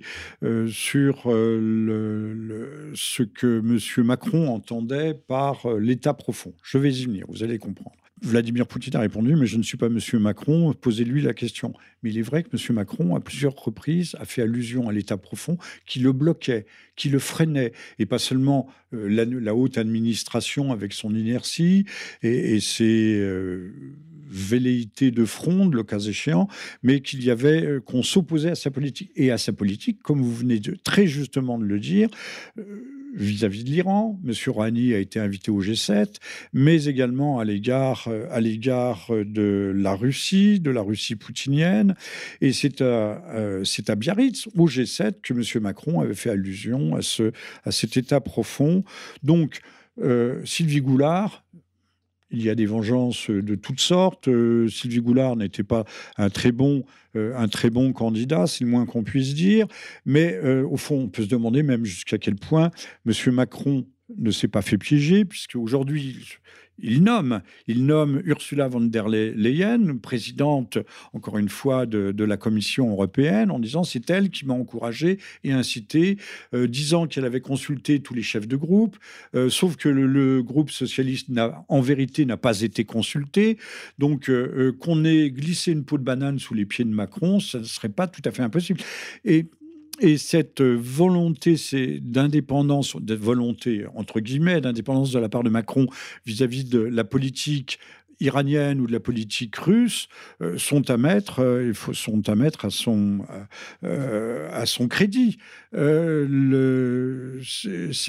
sur 0.68 1.22
ce 1.24 3.22
que 3.22 3.58
M. 3.58 4.04
Macron 4.04 4.48
entendait 4.48 5.14
par 5.14 5.66
l'État 5.78 6.14
profond. 6.14 6.52
Je 6.62 6.78
vais 6.78 6.92
y 6.92 7.04
venir, 7.04 7.26
vous 7.28 7.42
allez 7.42 7.58
comprendre. 7.58 8.03
Vladimir 8.24 8.66
Poutine 8.66 8.96
a 8.96 9.00
répondu, 9.00 9.36
mais 9.36 9.46
je 9.46 9.58
ne 9.58 9.62
suis 9.62 9.76
pas 9.76 9.86
M. 9.86 9.98
Macron, 10.14 10.72
posez-lui 10.72 11.22
la 11.22 11.34
question. 11.34 11.74
Mais 12.02 12.10
il 12.10 12.18
est 12.18 12.22
vrai 12.22 12.42
que 12.42 12.48
M. 12.52 12.74
Macron, 12.74 13.14
à 13.16 13.20
plusieurs 13.20 13.54
reprises, 13.54 14.16
a 14.18 14.24
fait 14.24 14.42
allusion 14.42 14.88
à 14.88 14.92
l'état 14.92 15.16
profond 15.16 15.58
qui 15.86 16.00
le 16.00 16.12
bloquait, 16.12 16.66
qui 16.96 17.10
le 17.10 17.18
freinait, 17.18 17.72
et 17.98 18.06
pas 18.06 18.18
seulement 18.18 18.68
euh, 18.94 19.08
la, 19.08 19.54
haute 19.54 19.78
administration 19.78 20.72
avec 20.72 20.92
son 20.92 21.14
inertie 21.14 21.84
et, 22.22 22.60
ses 22.60 23.20
velléités 24.34 25.10
de 25.10 25.24
fronde, 25.24 25.74
le 25.74 25.84
cas 25.84 26.00
échéant, 26.00 26.48
mais 26.82 27.00
qu'il 27.00 27.24
y 27.24 27.30
avait, 27.30 27.64
euh, 27.64 27.80
qu'on 27.80 28.02
s'opposait 28.02 28.50
à 28.50 28.54
sa 28.54 28.70
politique. 28.70 29.10
Et 29.16 29.30
à 29.30 29.38
sa 29.38 29.52
politique, 29.52 30.02
comme 30.02 30.20
vous 30.20 30.34
venez 30.34 30.60
très 30.82 31.06
justement 31.06 31.58
de 31.58 31.64
le 31.64 31.78
dire, 31.78 32.08
vis-à-vis 33.14 33.64
de 33.64 33.70
l'Iran. 33.70 34.20
M. 34.26 34.32
Rouhani 34.48 34.94
a 34.94 34.98
été 34.98 35.20
invité 35.20 35.50
au 35.50 35.62
G7, 35.62 36.16
mais 36.52 36.84
également 36.84 37.38
à 37.38 37.44
l'égard, 37.44 38.08
euh, 38.08 39.24
de 39.24 39.72
la 39.74 39.94
Russie, 39.94 40.60
de 40.60 40.70
la 40.70 40.82
Russie 40.82 41.16
poutinienne. 41.16 41.94
Et 42.40 42.52
c'est 42.52 42.80
à, 42.80 43.22
euh, 43.34 43.64
à 43.88 43.94
Biarritz, 43.94 44.48
au 44.56 44.68
G7, 44.68 45.20
que 45.22 45.32
M. 45.32 45.62
Macron 45.62 46.00
avait 46.00 46.14
fait 46.14 46.30
allusion 46.30 46.96
à, 46.96 47.02
ce, 47.02 47.32
à 47.64 47.70
cet 47.70 47.96
état 47.96 48.20
profond. 48.20 48.84
Donc, 49.22 49.60
euh, 50.02 50.40
Sylvie 50.44 50.80
Goulard 50.80 51.43
il 52.34 52.42
y 52.42 52.50
a 52.50 52.54
des 52.54 52.66
vengeances 52.66 53.30
de 53.30 53.54
toutes 53.54 53.80
sortes. 53.80 54.28
Euh, 54.28 54.68
Sylvie 54.68 55.00
Goulard 55.00 55.36
n'était 55.36 55.62
pas 55.62 55.84
un 56.16 56.30
très 56.30 56.52
bon, 56.52 56.84
euh, 57.16 57.32
un 57.36 57.48
très 57.48 57.70
bon 57.70 57.92
candidat, 57.92 58.46
c'est 58.46 58.64
le 58.64 58.70
moins 58.70 58.86
qu'on 58.86 59.04
puisse 59.04 59.34
dire. 59.34 59.66
Mais 60.04 60.34
euh, 60.42 60.66
au 60.66 60.76
fond, 60.76 60.96
on 60.96 61.08
peut 61.08 61.22
se 61.22 61.28
demander 61.28 61.62
même 61.62 61.84
jusqu'à 61.84 62.18
quel 62.18 62.34
point 62.34 62.70
M. 63.06 63.32
Macron 63.32 63.86
ne 64.16 64.30
s'est 64.30 64.48
pas 64.48 64.62
fait 64.62 64.78
piéger, 64.78 65.24
puisque 65.24 65.56
aujourd'hui, 65.56 66.38
il 66.78 67.02
nomme, 67.02 67.42
il 67.66 67.86
nomme 67.86 68.20
Ursula 68.24 68.68
von 68.68 68.80
der 68.80 69.08
Leyen, 69.08 69.98
présidente, 69.98 70.78
encore 71.12 71.38
une 71.38 71.48
fois, 71.48 71.86
de, 71.86 72.24
la 72.24 72.36
Commission 72.36 72.90
européenne, 72.90 73.50
en 73.50 73.58
disant 73.58 73.84
c'est 73.84 74.08
elle 74.10 74.30
qui 74.30 74.46
m'a 74.46 74.54
encouragé 74.54 75.18
et 75.44 75.52
incité, 75.52 76.16
euh, 76.54 76.66
disant 76.66 77.06
qu'elle 77.06 77.24
avait 77.24 77.40
consulté 77.40 78.00
tous 78.00 78.14
les 78.14 78.22
chefs 78.22 78.48
de 78.48 78.56
groupe, 78.56 78.96
euh, 79.34 79.50
sauf 79.50 79.76
que 79.76 79.88
le, 79.88 80.42
groupe 80.42 80.70
socialiste, 80.70 81.28
en 81.68 81.80
vérité, 81.80 82.24
n'a 82.24 82.36
pas 82.36 82.62
été 82.62 82.84
consulté. 82.84 83.58
Donc, 83.98 84.28
euh, 84.28 84.72
qu'on 84.80 85.04
ait 85.04 85.30
glissé 85.30 85.72
une 85.72 85.84
peau 85.84 85.98
de 85.98 86.02
banane 86.02 86.38
sous 86.38 86.54
les 86.54 86.64
pieds 86.64 86.84
de 86.84 86.90
Macron, 86.90 87.40
ça 87.40 87.58
ne 87.58 87.64
serait 87.64 87.88
pas 87.88 88.06
tout 88.06 88.22
à 88.24 88.30
fait 88.30 88.42
impossible. 88.42 88.80
Et 89.24 89.46
et 90.00 90.18
cette 90.18 90.62
volonté 90.62 91.56
d'indépendance, 92.02 92.96
de 92.96 93.14
volonté 93.14 93.84
entre 93.94 94.20
guillemets 94.20 94.60
d'indépendance 94.60 95.12
de 95.12 95.18
la 95.18 95.28
part 95.28 95.42
de 95.42 95.50
Macron 95.50 95.86
vis-à-vis 96.26 96.64
de 96.64 96.80
la 96.80 97.04
politique 97.04 97.78
iranienne 98.20 98.80
ou 98.80 98.86
de 98.86 98.92
la 98.92 99.00
politique 99.00 99.56
russe 99.56 100.08
euh, 100.40 100.56
sont 100.58 100.90
à 100.90 100.96
mettre, 100.96 101.42
euh, 101.42 101.72
sont 101.92 102.28
à 102.28 102.34
mettre 102.34 102.64
à 102.64 102.70
son, 102.70 103.24
euh, 103.84 104.48
à 104.52 104.66
son 104.66 104.88
crédit. 104.88 105.38
c'est 105.72 105.78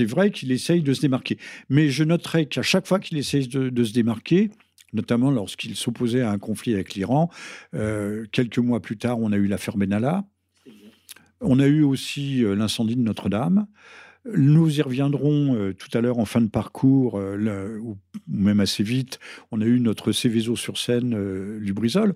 vrai 0.05 0.31
qu'il 0.31 0.51
essaye 0.51 0.81
de 0.81 0.93
se 0.93 1.01
démarquer. 1.01 1.37
Mais 1.69 1.89
je 1.89 2.03
noterai 2.03 2.47
qu'à 2.47 2.61
chaque 2.61 2.87
fois 2.87 2.99
qu'il 2.99 3.17
essaye 3.17 3.47
de, 3.47 3.69
de, 3.69 3.83
se 3.83 3.93
démarquer, 3.93 4.51
notamment 4.93 5.31
lorsqu'il 5.31 5.75
s'opposait 5.75 6.21
à 6.21 6.31
un 6.31 6.37
conflit 6.37 6.73
avec 6.73 6.95
l'Iran, 6.95 7.29
quelques 8.31 8.59
mois 8.59 8.81
plus 8.81 8.97
tard, 8.97 9.19
on 9.19 9.31
a 9.31 9.37
eu 9.37 9.47
l'affaire 9.47 9.77
Benalla. 9.77 10.25
On 11.45 11.59
a 11.59 11.67
eu 11.67 11.83
aussi 11.83 12.41
l'incendie 12.41 12.95
de 12.95 13.01
Notre-Dame. 13.01 13.67
Nous 14.33 14.79
y 14.79 14.81
reviendrons 14.81 15.55
euh, 15.55 15.73
tout 15.73 15.95
à 15.95 16.01
l'heure 16.01 16.17
en 16.17 16.25
fin 16.25 16.41
de 16.41 16.49
parcours, 16.49 17.19
euh, 17.19 17.77
ou 17.79 17.97
même 18.27 18.59
assez 18.59 18.81
vite. 18.81 19.19
On 19.51 19.61
a 19.61 19.65
eu 19.65 19.79
notre 19.79 20.11
Céveso 20.11 20.55
sur 20.55 20.79
scène, 20.79 21.13
euh, 21.15 21.59
Lubrizol. 21.59 22.15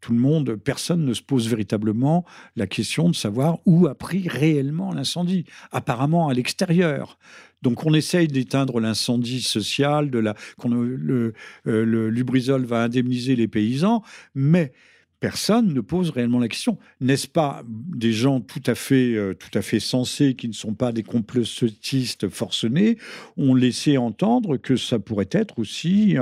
Tout 0.00 0.12
le 0.12 0.20
monde, 0.20 0.54
personne 0.54 1.04
ne 1.04 1.14
se 1.14 1.22
pose 1.22 1.48
véritablement 1.48 2.24
la 2.54 2.68
question 2.68 3.08
de 3.08 3.16
savoir 3.16 3.58
où 3.66 3.88
a 3.88 3.96
pris 3.96 4.28
réellement 4.28 4.92
l'incendie. 4.92 5.46
Apparemment 5.72 6.28
à 6.28 6.34
l'extérieur. 6.34 7.18
Donc 7.62 7.84
on 7.84 7.92
essaye 7.92 8.28
d'éteindre 8.28 8.78
l'incendie 8.78 9.42
social, 9.42 10.10
de 10.10 10.20
la, 10.20 10.36
le, 10.64 11.32
le 11.64 12.10
Lubrizol 12.10 12.64
va 12.66 12.84
indemniser 12.84 13.34
les 13.34 13.48
paysans, 13.48 14.02
mais 14.36 14.72
personne 15.20 15.72
ne 15.72 15.80
pose 15.80 16.10
réellement 16.10 16.38
la 16.38 16.48
question. 16.48 16.78
N'est-ce 17.00 17.28
pas 17.28 17.62
des 17.66 18.12
gens 18.12 18.40
tout 18.40 18.62
à 18.66 18.74
fait, 18.74 19.14
euh, 19.14 19.34
tout 19.34 19.56
à 19.56 19.62
fait 19.62 19.80
sensés, 19.80 20.34
qui 20.34 20.48
ne 20.48 20.52
sont 20.52 20.74
pas 20.74 20.92
des 20.92 21.02
complotistes 21.02 22.28
forcenés, 22.28 22.98
ont 23.36 23.54
laissé 23.54 23.98
entendre 23.98 24.56
que 24.56 24.76
ça 24.76 24.98
pourrait 24.98 25.28
être 25.30 25.58
aussi 25.58 26.16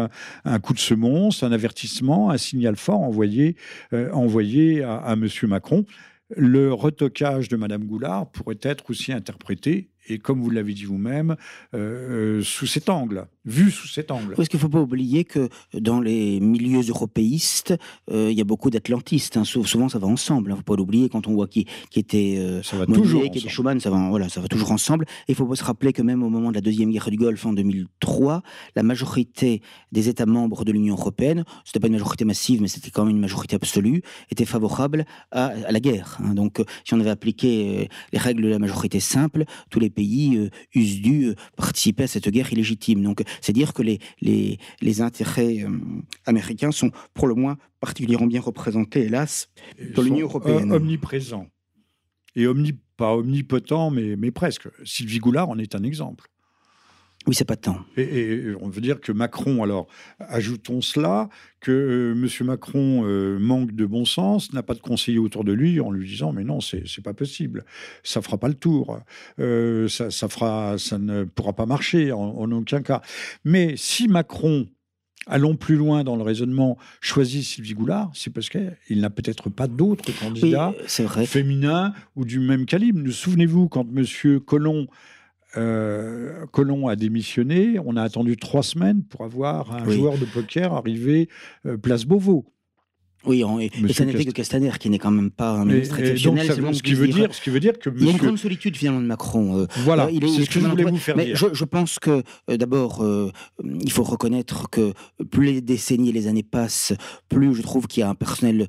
un, 0.44 0.58
coup 0.60 0.74
de 0.74 0.78
semonce, 0.78 1.42
un 1.42 1.52
avertissement, 1.52 2.30
un 2.30 2.38
signal 2.38 2.76
fort 2.76 3.00
envoyé, 3.00 3.56
euh, 3.92 4.10
envoyé 4.12 4.82
à, 4.82 4.96
à 4.96 5.14
M. 5.14 5.28
Macron. 5.44 5.84
Le 6.36 6.72
retocage 6.72 7.48
de 7.48 7.56
Mme 7.56 7.84
Goulard 7.84 8.30
pourrait 8.30 8.58
être 8.62 8.90
aussi 8.90 9.12
interprété 9.12 9.90
et 10.08 10.18
comme 10.18 10.42
vous 10.42 10.50
l'avez 10.50 10.74
dit 10.74 10.84
vous-même, 10.84 11.36
euh, 11.74 12.42
sous 12.42 12.66
cet 12.66 12.88
angle, 12.88 13.26
vu 13.44 13.70
sous 13.70 13.88
cet 13.88 14.10
angle. 14.10 14.34
Parce 14.34 14.48
qu'il 14.48 14.58
ne 14.58 14.62
faut 14.62 14.68
pas 14.68 14.80
oublier 14.80 15.24
que 15.24 15.48
dans 15.72 16.00
les 16.00 16.40
milieux 16.40 16.82
européistes, 16.82 17.74
euh, 18.10 18.30
il 18.30 18.36
y 18.36 18.40
a 18.40 18.44
beaucoup 18.44 18.70
d'atlantistes. 18.70 19.36
Hein. 19.36 19.44
Souvent, 19.44 19.88
ça 19.88 19.98
va 19.98 20.06
ensemble. 20.06 20.48
Il 20.48 20.52
hein. 20.52 20.54
ne 20.54 20.58
faut 20.58 20.64
pas 20.64 20.76
l'oublier 20.76 21.08
quand 21.08 21.26
on 21.26 21.34
voit 21.34 21.48
qui, 21.48 21.66
qui 21.90 22.00
était 22.00 22.36
euh, 22.38 22.62
ça 22.62 22.76
va 22.76 22.86
toujours 22.86 23.22
qui 23.30 23.38
était 23.38 23.48
Schumann, 23.48 23.80
ça 23.80 23.90
va, 23.90 24.08
voilà, 24.08 24.28
ça 24.28 24.40
va 24.40 24.48
toujours 24.48 24.72
ensemble. 24.72 25.06
Et 25.28 25.32
il 25.32 25.34
faut 25.34 25.46
pas 25.46 25.56
se 25.56 25.64
rappeler 25.64 25.92
que 25.92 26.02
même 26.02 26.22
au 26.22 26.28
moment 26.28 26.50
de 26.50 26.54
la 26.54 26.60
deuxième 26.60 26.90
guerre 26.90 27.10
du 27.10 27.16
Golfe 27.16 27.46
en 27.46 27.52
2003, 27.52 28.42
la 28.76 28.82
majorité 28.82 29.62
des 29.92 30.08
États 30.08 30.26
membres 30.26 30.64
de 30.64 30.72
l'Union 30.72 30.94
européenne, 30.94 31.44
ce 31.64 31.70
n'était 31.70 31.80
pas 31.80 31.86
une 31.86 31.94
majorité 31.94 32.24
massive, 32.24 32.60
mais 32.60 32.68
c'était 32.68 32.90
quand 32.90 33.04
même 33.04 33.14
une 33.14 33.20
majorité 33.20 33.56
absolue, 33.56 34.02
était 34.30 34.44
favorable 34.44 35.04
à, 35.30 35.52
la 35.70 35.80
guerre. 35.80 36.18
Hein. 36.22 36.34
Donc, 36.34 36.62
si 36.84 36.94
on 36.94 37.00
avait 37.00 37.10
appliqué 37.10 37.88
les 38.12 38.18
règles 38.18 38.42
de 38.42 38.48
la 38.48 38.58
majorité 38.58 39.00
simple, 39.00 39.44
tous 39.70 39.80
les 39.80 39.90
pays 39.94 40.36
euh, 40.36 40.50
eussent 40.74 41.00
dû 41.00 41.28
euh, 41.28 41.34
participer 41.56 42.04
à 42.04 42.06
cette 42.06 42.28
guerre 42.28 42.52
illégitime. 42.52 43.02
Donc, 43.02 43.22
c'est 43.40 43.52
dire 43.52 43.72
que 43.72 43.82
les, 43.82 43.98
les, 44.20 44.58
les 44.80 45.00
intérêts 45.00 45.62
euh, 45.62 45.70
américains 46.26 46.72
sont 46.72 46.90
pour 47.14 47.26
le 47.26 47.34
moins 47.34 47.56
particulièrement 47.80 48.26
bien 48.26 48.40
représentés, 48.40 49.04
hélas, 49.04 49.48
dans 49.94 50.02
l'Union 50.02 50.26
européenne. 50.26 50.72
omniprésents. 50.72 51.46
Et 52.36 52.46
omni, 52.46 52.72
pas 52.96 53.14
omnipotent, 53.14 53.90
mais, 53.90 54.16
mais 54.16 54.30
presque. 54.30 54.68
Sylvie 54.84 55.18
Goulard 55.18 55.48
en 55.48 55.58
est 55.58 55.74
un 55.74 55.82
exemple. 55.82 56.28
Oui, 57.26 57.34
c'est 57.34 57.46
pas 57.46 57.56
tant. 57.56 57.78
Et, 57.96 58.52
on 58.60 58.68
veut 58.68 58.82
dire 58.82 59.00
que 59.00 59.10
Macron, 59.10 59.62
alors, 59.62 59.86
ajoutons 60.18 60.82
cela, 60.82 61.30
que 61.60 61.72
euh, 61.72 62.12
M. 62.12 62.46
Macron 62.46 63.02
euh, 63.04 63.38
manque 63.38 63.72
de 63.72 63.86
bon 63.86 64.04
sens, 64.04 64.52
n'a 64.52 64.62
pas 64.62 64.74
de 64.74 64.80
conseiller 64.80 65.18
autour 65.18 65.44
de 65.44 65.52
lui 65.52 65.80
en 65.80 65.90
lui 65.90 66.06
disant 66.06 66.32
mais 66.32 66.44
non, 66.44 66.60
c'est 66.60 67.02
pas 67.02 67.14
possible, 67.14 67.64
ça 68.02 68.20
fera 68.20 68.36
pas 68.36 68.48
le 68.48 68.54
tour, 68.54 69.00
euh, 69.38 69.88
ça, 69.88 70.10
ça, 70.10 70.28
fera, 70.28 70.76
ça 70.76 70.98
ne 70.98 71.24
pourra 71.24 71.54
pas 71.54 71.64
marcher 71.64 72.12
en, 72.12 72.20
en 72.20 72.52
aucun 72.52 72.82
cas. 72.82 73.00
Mais 73.44 73.74
si 73.76 74.06
Macron 74.06 74.66
allons 75.26 75.56
plus 75.56 75.76
loin 75.76 76.04
dans 76.04 76.16
le 76.16 76.22
raisonnement, 76.22 76.76
choisit 77.00 77.42
Sylvie 77.42 77.74
Goulard, 77.74 78.10
c'est 78.14 78.30
parce 78.30 78.48
qu'il 78.48 79.00
n'a 79.00 79.10
peut-être 79.10 79.48
pas 79.48 79.66
d'autres 79.66 80.12
candidats 80.18 80.74
féminins 80.86 81.94
ou 82.16 82.24
du 82.24 82.40
même 82.40 82.66
calibre. 82.66 83.00
Nous 83.02 83.12
souvenez-vous 83.12 83.68
quand 83.68 83.86
M. 83.96 84.40
Collomb 84.40 84.86
euh, 85.56 86.46
Colomb 86.52 86.88
a 86.88 86.96
démissionné. 86.96 87.78
On 87.84 87.96
a 87.96 88.02
attendu 88.02 88.36
trois 88.36 88.62
semaines 88.62 89.02
pour 89.02 89.24
avoir 89.24 89.72
un 89.72 89.88
joueur 89.88 90.18
de 90.18 90.24
poker 90.24 90.72
arrivé 90.72 91.28
euh, 91.66 91.76
place 91.76 92.04
Beauvau. 92.04 92.46
Oui, 93.26 93.42
et, 93.60 93.92
ça 93.92 94.04
n'était 94.04 94.24
que 94.24 94.30
Castaner 94.32 94.72
qui 94.78 94.90
n'est 94.90 94.98
quand 94.98 95.10
même 95.10 95.30
pas 95.30 95.52
un 95.52 95.64
ministre 95.64 95.98
exceptionnel. 95.98 96.46
ce, 96.46 96.82
qui 96.82 96.94
veut 96.94 97.08
dire, 97.08 97.34
ce 97.34 97.40
qui 97.40 97.50
veut 97.50 97.60
dire 97.60 97.78
que 97.78 97.90
Il 97.96 98.04
y 98.04 98.08
a 98.08 98.12
une 98.12 98.18
grande 98.18 98.38
solitude 98.38 98.76
finalement 98.76 99.00
de 99.00 99.06
Macron. 99.06 99.58
Euh, 99.58 99.66
voilà, 99.84 100.06
euh, 100.06 100.28
c'est 100.28 100.44
ce 100.44 100.50
que 100.50 100.60
je 100.60 100.66
voulais 100.66 100.84
vous 100.84 100.96
faire 100.96 101.16
mais 101.16 101.26
dire. 101.26 101.36
Je, 101.36 101.46
je 101.52 101.64
pense 101.64 101.98
que 101.98 102.22
euh, 102.50 102.56
d'abord, 102.56 103.04
il 103.62 103.92
faut 103.92 104.02
reconnaître 104.02 104.68
que 104.68 104.92
plus 105.30 105.46
les 105.46 105.60
décennies 105.60 106.10
et 106.10 106.12
les 106.12 106.26
années 106.26 106.42
passent, 106.42 106.92
plus 107.28 107.54
je 107.54 107.62
trouve 107.62 107.86
qu'il 107.86 108.00
y 108.00 108.04
a 108.04 108.08
un 108.08 108.14
personnel 108.14 108.68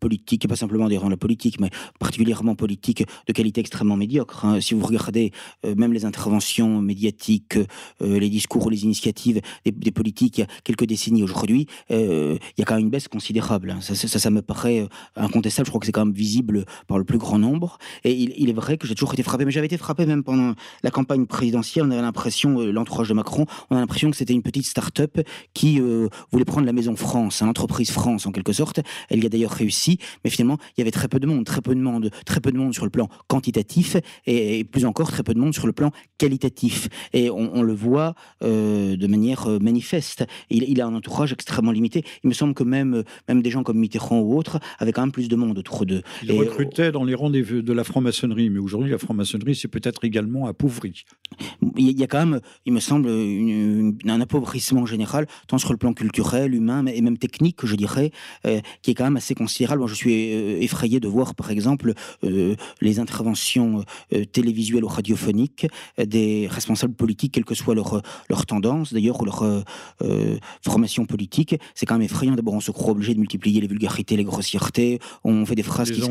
politique, 0.00 0.44
et 0.44 0.48
pas 0.48 0.56
simplement 0.56 0.88
des 0.88 0.96
rangs 0.96 1.06
de 1.06 1.12
la 1.12 1.16
politique, 1.16 1.60
mais 1.60 1.70
particulièrement 1.98 2.54
politique, 2.54 3.04
de 3.26 3.32
qualité 3.32 3.60
extrêmement 3.60 3.96
médiocre. 3.96 4.44
Hein. 4.44 4.60
Si 4.60 4.74
vous 4.74 4.84
regardez 4.84 5.32
même 5.64 5.92
les 5.92 6.04
interventions 6.04 6.80
médiatiques, 6.80 7.58
les 8.00 8.28
discours 8.28 8.66
ou 8.66 8.70
les 8.70 8.84
initiatives 8.84 9.40
des, 9.64 9.72
des, 9.72 9.90
politiques 9.90 10.38
il 10.38 10.40
y 10.42 10.44
a 10.44 10.48
quelques 10.64 10.84
décennies 10.84 11.22
aujourd'hui, 11.22 11.66
il 11.90 12.38
y 12.58 12.62
a 12.62 12.64
quand 12.64 12.74
même 12.74 12.84
une 12.84 12.90
baisse 12.90 13.08
considérable 13.08 13.49
Hein. 13.50 13.80
Ça, 13.80 13.94
ça, 13.94 14.30
me 14.30 14.42
paraît 14.42 14.80
euh, 14.80 14.86
incontestable. 15.16 15.66
Je 15.66 15.70
crois 15.70 15.80
que 15.80 15.86
c'est 15.86 15.92
quand 15.92 16.04
même 16.04 16.14
visible 16.14 16.64
par 16.86 16.98
le 16.98 17.04
plus 17.04 17.18
grand 17.18 17.38
nombre. 17.38 17.78
Et 18.04 18.12
il, 18.12 18.48
est 18.48 18.52
vrai 18.52 18.76
que 18.76 18.86
j'ai 18.86 18.94
toujours 18.94 19.12
été 19.12 19.22
frappé, 19.22 19.44
mais 19.44 19.50
j'avais 19.50 19.66
été 19.66 19.76
frappé 19.76 20.06
même 20.06 20.22
pendant 20.22 20.54
la 20.82 20.90
campagne 20.90 21.26
présidentielle. 21.26 21.86
On 21.86 21.90
avait 21.90 22.02
l'impression, 22.02 22.60
euh, 22.60 22.70
l'entourage 22.70 23.08
de 23.08 23.14
Macron, 23.14 23.46
on 23.70 23.76
a 23.76 23.80
l'impression 23.80 24.10
que 24.10 24.16
c'était 24.16 24.32
une 24.32 24.42
petite 24.42 24.66
start-up 24.66 25.20
qui 25.54 25.80
euh, 25.80 26.08
voulait 26.30 26.44
prendre 26.44 26.66
la 26.66 26.72
maison 26.72 26.94
France, 26.96 27.42
hein, 27.42 27.46
l'entreprise 27.46 27.90
France 27.90 28.26
en 28.26 28.32
quelque 28.32 28.52
sorte. 28.52 28.80
Elle 29.08 29.22
y 29.22 29.26
a 29.26 29.28
d'ailleurs 29.28 29.52
réussi, 29.52 29.98
mais 30.24 30.30
finalement, 30.30 30.58
il 30.76 30.80
y 30.80 30.82
avait 30.82 30.90
très 30.90 31.08
peu 31.08 31.18
de 31.18 31.26
monde, 31.26 31.44
très 31.44 31.60
peu 31.60 31.74
de 31.74 31.80
monde, 31.80 32.10
très 32.24 32.40
peu 32.40 32.52
de 32.52 32.56
monde 32.56 32.74
sur 32.74 32.84
le 32.84 32.90
plan 32.90 33.08
quantitatif 33.26 33.96
et, 34.26 34.64
plus 34.64 34.84
encore 34.84 35.10
très 35.10 35.22
peu 35.22 35.34
de 35.34 35.38
monde 35.38 35.54
sur 35.54 35.66
le 35.66 35.72
plan 35.72 35.90
qualitatif. 36.18 36.88
Et 37.12 37.30
on, 37.30 37.62
le 37.62 37.74
voit 37.74 38.14
de 38.42 39.06
manière 39.06 39.48
manifeste. 39.60 40.24
Il, 40.50 40.80
a 40.80 40.86
un 40.86 40.94
entourage 40.94 41.32
extrêmement 41.32 41.72
limité. 41.72 42.04
Il 42.22 42.28
me 42.28 42.34
semble 42.34 42.54
que 42.54 42.64
même 42.64 43.04
des 43.42 43.50
gens 43.50 43.62
comme 43.62 43.78
Mitterrand 43.78 44.20
ou 44.20 44.36
autres 44.36 44.58
avaient 44.78 44.92
quand 44.92 45.02
même 45.02 45.12
plus 45.12 45.28
de 45.28 45.36
monde 45.36 45.58
autour 45.58 45.86
d'eux. 45.86 46.02
Ils 46.22 46.32
recrutaient 46.32 46.92
dans 46.92 47.04
les 47.04 47.14
rangs 47.14 47.30
de 47.30 47.72
la 47.72 47.84
franc-maçonnerie, 47.84 48.50
mais 48.50 48.58
aujourd'hui, 48.58 48.90
la 48.90 48.98
franc-maçonnerie 48.98 49.54
s'est 49.54 49.68
peut-être 49.68 50.04
également 50.04 50.46
appauvrie. 50.46 51.04
Il 51.76 51.98
y 51.98 52.02
a 52.02 52.06
quand 52.06 52.24
même, 52.26 52.40
il 52.66 52.72
me 52.72 52.80
semble, 52.80 53.08
un 53.08 54.20
appauvrissement 54.20 54.86
général, 54.86 55.26
tant 55.46 55.58
sur 55.58 55.72
le 55.72 55.78
plan 55.78 55.92
culturel, 55.92 56.54
humain 56.54 56.86
et 56.86 57.00
même 57.00 57.18
technique, 57.18 57.64
je 57.64 57.76
dirais, 57.76 58.10
euh, 58.46 58.60
qui 58.82 58.90
est 58.90 58.94
quand 58.94 59.04
même 59.04 59.16
assez 59.16 59.34
considérable. 59.34 59.80
Moi, 59.80 59.88
je 59.88 59.94
suis 59.94 60.32
euh, 60.32 60.60
effrayé 60.60 61.00
de 61.00 61.08
voir, 61.08 61.34
par 61.34 61.50
exemple, 61.50 61.94
euh, 62.24 62.54
les 62.80 62.98
interventions 62.98 63.84
télévisuelles 64.32 64.84
ou 64.84 64.88
radiophoniques 64.88 65.66
des 65.98 66.48
responsables 66.50 66.94
politiques, 66.94 67.34
quelle 67.34 67.44
que 67.44 67.54
soit 67.54 67.74
leur, 67.74 68.02
leur 68.28 68.46
tendance, 68.46 68.92
d'ailleurs, 68.92 69.20
ou 69.20 69.24
leur 69.24 69.64
formation 70.62 71.04
politique. 71.04 71.56
C'est 71.74 71.86
quand 71.86 71.94
même 71.94 72.02
effrayant. 72.02 72.34
D'abord, 72.34 72.54
on 72.54 72.60
se 72.60 72.70
croit 72.70 72.92
obligé 72.92 73.14
de 73.14 73.20
multiplier 73.30 73.60
les 73.60 73.68
vulgarités, 73.68 74.16
les 74.16 74.24
grossièretés. 74.24 74.98
On 75.22 75.46
fait 75.46 75.54
des 75.54 75.62
phrases 75.62 75.90
qui, 75.90 76.02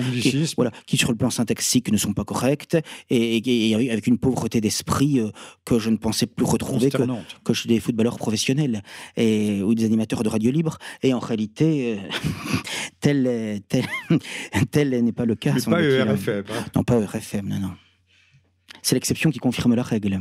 voilà, 0.55 0.71
qui, 0.85 0.97
sur 0.97 1.09
le 1.11 1.17
plan 1.17 1.29
syntaxique, 1.29 1.91
ne 1.91 1.97
sont 1.97 2.13
pas 2.13 2.23
correctes 2.23 2.77
et, 3.09 3.89
avec 3.91 4.07
une 4.07 4.17
pauvreté 4.17 4.61
d'esprit 4.61 5.19
euh, 5.19 5.29
que 5.65 5.79
je 5.79 5.89
ne 5.89 5.97
pensais 5.97 6.27
plus 6.27 6.45
retrouver 6.45 6.89
que, 6.89 7.03
que 7.43 7.53
chez 7.53 7.67
des 7.67 7.79
footballeurs 7.79 8.17
professionnels 8.17 8.81
et, 9.17 9.61
ou 9.61 9.75
des 9.75 9.85
animateurs 9.85 10.23
de 10.23 10.29
radio 10.29 10.51
libre. 10.51 10.77
Et 11.03 11.13
en 11.13 11.19
réalité, 11.19 11.97
euh, 11.97 12.09
tel, 13.01 13.61
tel, 13.67 13.85
tel 14.71 15.03
n'est 15.03 15.11
pas 15.11 15.25
le 15.25 15.35
cas. 15.35 15.53
Mais 15.53 15.61
pas 15.61 15.83
ERFM. 15.83 16.43
Hein. 16.49 16.65
Non, 16.75 16.83
pas 16.83 16.99
ERFM, 16.99 17.47
non, 17.47 17.59
non. 17.59 17.71
C'est 18.81 18.95
l'exception 18.95 19.29
qui 19.29 19.39
confirme 19.39 19.75
la 19.75 19.83
règle. 19.83 20.17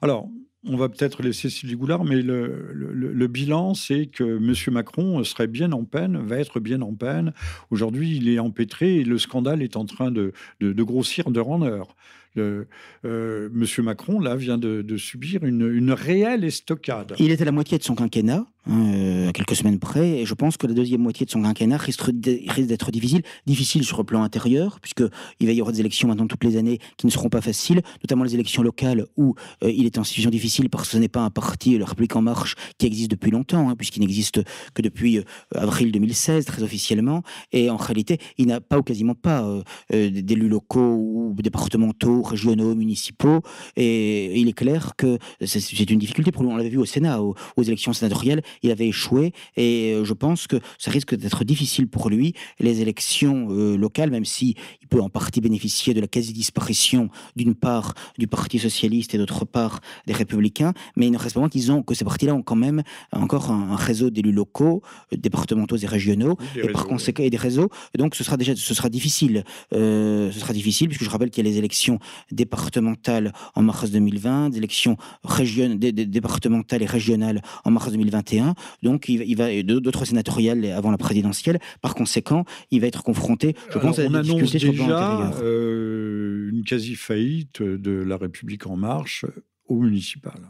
Alors, 0.00 0.28
on 0.66 0.76
va 0.76 0.88
peut-être 0.88 1.22
laisser 1.22 1.48
Sylvie 1.48 1.76
Goulard, 1.76 2.04
mais 2.04 2.20
le, 2.20 3.26
bilan, 3.26 3.74
c'est 3.74 4.06
que 4.06 4.36
M. 4.36 4.74
Macron 4.74 5.24
serait 5.24 5.46
bien 5.46 5.72
en 5.72 5.84
peine, 5.84 6.18
va 6.18 6.36
être 6.36 6.60
bien 6.60 6.82
en 6.82 6.94
peine. 6.94 7.32
Aujourd'hui, 7.70 8.16
il 8.16 8.28
est 8.28 8.38
empêtré 8.38 8.96
et 8.96 9.04
le 9.04 9.18
scandale 9.18 9.62
est 9.62 9.76
en 9.76 9.86
train 9.86 10.10
de, 10.10 10.32
grossir 10.60 11.30
de 11.30 11.40
rendeur. 11.40 11.96
Le, 12.34 12.66
euh, 13.04 13.48
Monsieur 13.52 13.82
Macron, 13.82 14.20
là, 14.20 14.36
vient 14.36 14.58
de, 14.58 14.96
subir 14.96 15.44
une, 15.44 15.92
réelle 15.92 16.44
estocade. 16.44 17.14
Il 17.18 17.30
est 17.30 17.40
à 17.40 17.44
la 17.44 17.52
moitié 17.52 17.78
de 17.78 17.82
son 17.82 17.94
quinquennat. 17.94 18.46
Hein, 18.66 18.92
euh, 18.94 19.28
à 19.30 19.32
quelques 19.32 19.56
semaines 19.56 19.78
près, 19.78 20.20
et 20.20 20.26
je 20.26 20.34
pense 20.34 20.58
que 20.58 20.66
la 20.66 20.74
deuxième 20.74 21.00
moitié 21.00 21.24
de 21.24 21.30
son 21.30 21.42
quinquennat 21.42 21.78
risque 21.78 22.10
d'être 22.10 22.90
difficile, 22.90 23.22
difficile 23.46 23.84
sur 23.84 23.96
le 23.96 24.04
plan 24.04 24.22
intérieur, 24.22 24.80
puisqu'il 24.80 25.46
va 25.46 25.52
y 25.52 25.60
avoir 25.60 25.72
des 25.72 25.80
élections 25.80 26.08
maintenant 26.08 26.26
toutes 26.26 26.44
les 26.44 26.58
années 26.58 26.78
qui 26.98 27.06
ne 27.06 27.10
seront 27.10 27.30
pas 27.30 27.40
faciles, 27.40 27.80
notamment 28.02 28.22
les 28.22 28.34
élections 28.34 28.62
locales 28.62 29.06
où 29.16 29.34
euh, 29.64 29.70
il 29.70 29.86
est 29.86 29.96
en 29.96 30.04
situation 30.04 30.30
difficile 30.30 30.68
parce 30.68 30.84
que 30.84 30.92
ce 30.92 30.98
n'est 30.98 31.08
pas 31.08 31.22
un 31.22 31.30
parti, 31.30 31.78
la 31.78 31.86
République 31.86 32.14
en 32.16 32.20
marche, 32.20 32.54
qui 32.76 32.84
existe 32.84 33.10
depuis 33.10 33.30
longtemps, 33.30 33.70
hein, 33.70 33.76
puisqu'il 33.76 34.00
n'existe 34.00 34.42
que 34.74 34.82
depuis 34.82 35.18
euh, 35.18 35.22
avril 35.54 35.90
2016, 35.90 36.44
très 36.44 36.62
officiellement, 36.62 37.22
et 37.52 37.70
en 37.70 37.76
réalité, 37.76 38.18
il 38.36 38.48
n'a 38.48 38.60
pas 38.60 38.78
ou 38.78 38.82
quasiment 38.82 39.14
pas 39.14 39.46
d'élus 39.90 40.48
locaux 40.48 40.96
ou 40.96 41.34
départementaux, 41.38 42.19
régionaux, 42.22 42.74
municipaux, 42.74 43.40
et 43.76 44.38
il 44.38 44.48
est 44.48 44.52
clair 44.52 44.92
que 44.96 45.18
c'est 45.44 45.90
une 45.90 45.98
difficulté 45.98 46.32
pour 46.32 46.42
lui, 46.42 46.50
on 46.50 46.56
l'avait 46.56 46.68
vu 46.68 46.78
au 46.78 46.84
Sénat, 46.84 47.22
aux, 47.22 47.34
aux 47.56 47.62
élections 47.62 47.92
sénatoriales, 47.92 48.42
il 48.62 48.70
avait 48.70 48.88
échoué 48.88 49.32
et 49.56 49.92
euh, 49.92 50.04
je 50.04 50.12
pense 50.12 50.46
que 50.46 50.56
ça 50.78 50.90
risque 50.90 51.14
d'être 51.14 51.44
difficile 51.44 51.88
pour 51.88 52.10
lui. 52.10 52.34
Les 52.58 52.80
élections 52.80 53.48
euh, 53.50 53.76
locales, 53.76 54.10
même 54.10 54.24
si 54.24 54.56
il 54.82 54.88
peut 54.88 55.00
en 55.00 55.08
partie 55.08 55.40
bénéficier 55.40 55.94
de 55.94 56.00
la 56.00 56.06
quasi-disparition 56.06 57.08
d'une 57.36 57.54
part 57.54 57.94
du 58.18 58.26
Parti 58.26 58.58
socialiste 58.58 59.14
et 59.14 59.18
d'autre 59.18 59.44
part 59.44 59.80
des 60.06 60.12
Républicains, 60.12 60.72
mais 60.96 61.06
il 61.06 61.12
ne 61.12 61.18
reste 61.18 61.34
pas 61.34 61.40
moins 61.40 61.48
qu'ils 61.48 61.72
ont 61.72 61.82
que 61.82 61.94
ces 61.94 62.04
partis-là 62.04 62.34
ont 62.34 62.42
quand 62.42 62.56
même 62.56 62.82
encore 63.12 63.50
un, 63.50 63.76
réseau 63.76 64.10
d'élus 64.10 64.32
locaux, 64.32 64.82
euh, 65.12 65.16
départementaux 65.16 65.76
et 65.76 65.86
régionaux, 65.86 66.36
et 66.56 66.68
par 66.68 66.86
conséquent 66.86 67.22
et 67.22 67.30
des 67.30 67.36
réseaux. 67.36 67.68
Donc 67.96 68.14
ce 68.14 68.24
sera 68.24 68.36
déjà 68.36 68.54
ce 68.56 68.74
sera 68.74 68.88
difficile. 68.88 69.44
ce 69.72 70.30
sera 70.32 70.52
difficile 70.52 70.88
puisque 70.88 71.04
je 71.04 71.10
rappelle 71.10 71.30
qu'il 71.30 71.44
y 71.44 71.48
a 71.48 71.50
les 71.50 71.58
élections 71.58 71.98
départementales 72.30 73.32
en 73.54 73.62
mars 73.62 73.90
2020, 73.90 74.50
des 74.50 74.58
élections 74.58 74.96
départementales 75.24 76.82
et 76.82 76.86
régionales 76.86 77.42
en 77.64 77.70
mars 77.70 77.90
2021 77.90 78.54
donc 78.82 79.08
il, 79.08 79.36
va 79.36 79.62
d'autres 79.62 80.04
sénatoriales 80.04 80.64
avant 80.66 80.90
la 80.90 80.98
présidentielle. 80.98 81.58
Par 81.80 81.94
conséquent, 81.94 82.44
il 82.70 82.80
va 82.80 82.86
être 82.86 83.02
confronté, 83.02 83.54
je 83.70 83.78
pense, 83.78 83.98
à 83.98 84.08
des 84.08 84.10
déjà 84.10 85.32
euh, 85.42 86.50
une 86.50 86.64
quasi 86.64 86.94
faillite 86.94 87.62
de 87.62 87.90
la 87.90 88.16
République 88.16 88.66
en 88.66 88.76
marche 88.76 89.24
au 89.66 89.80
municipal. 89.80 90.40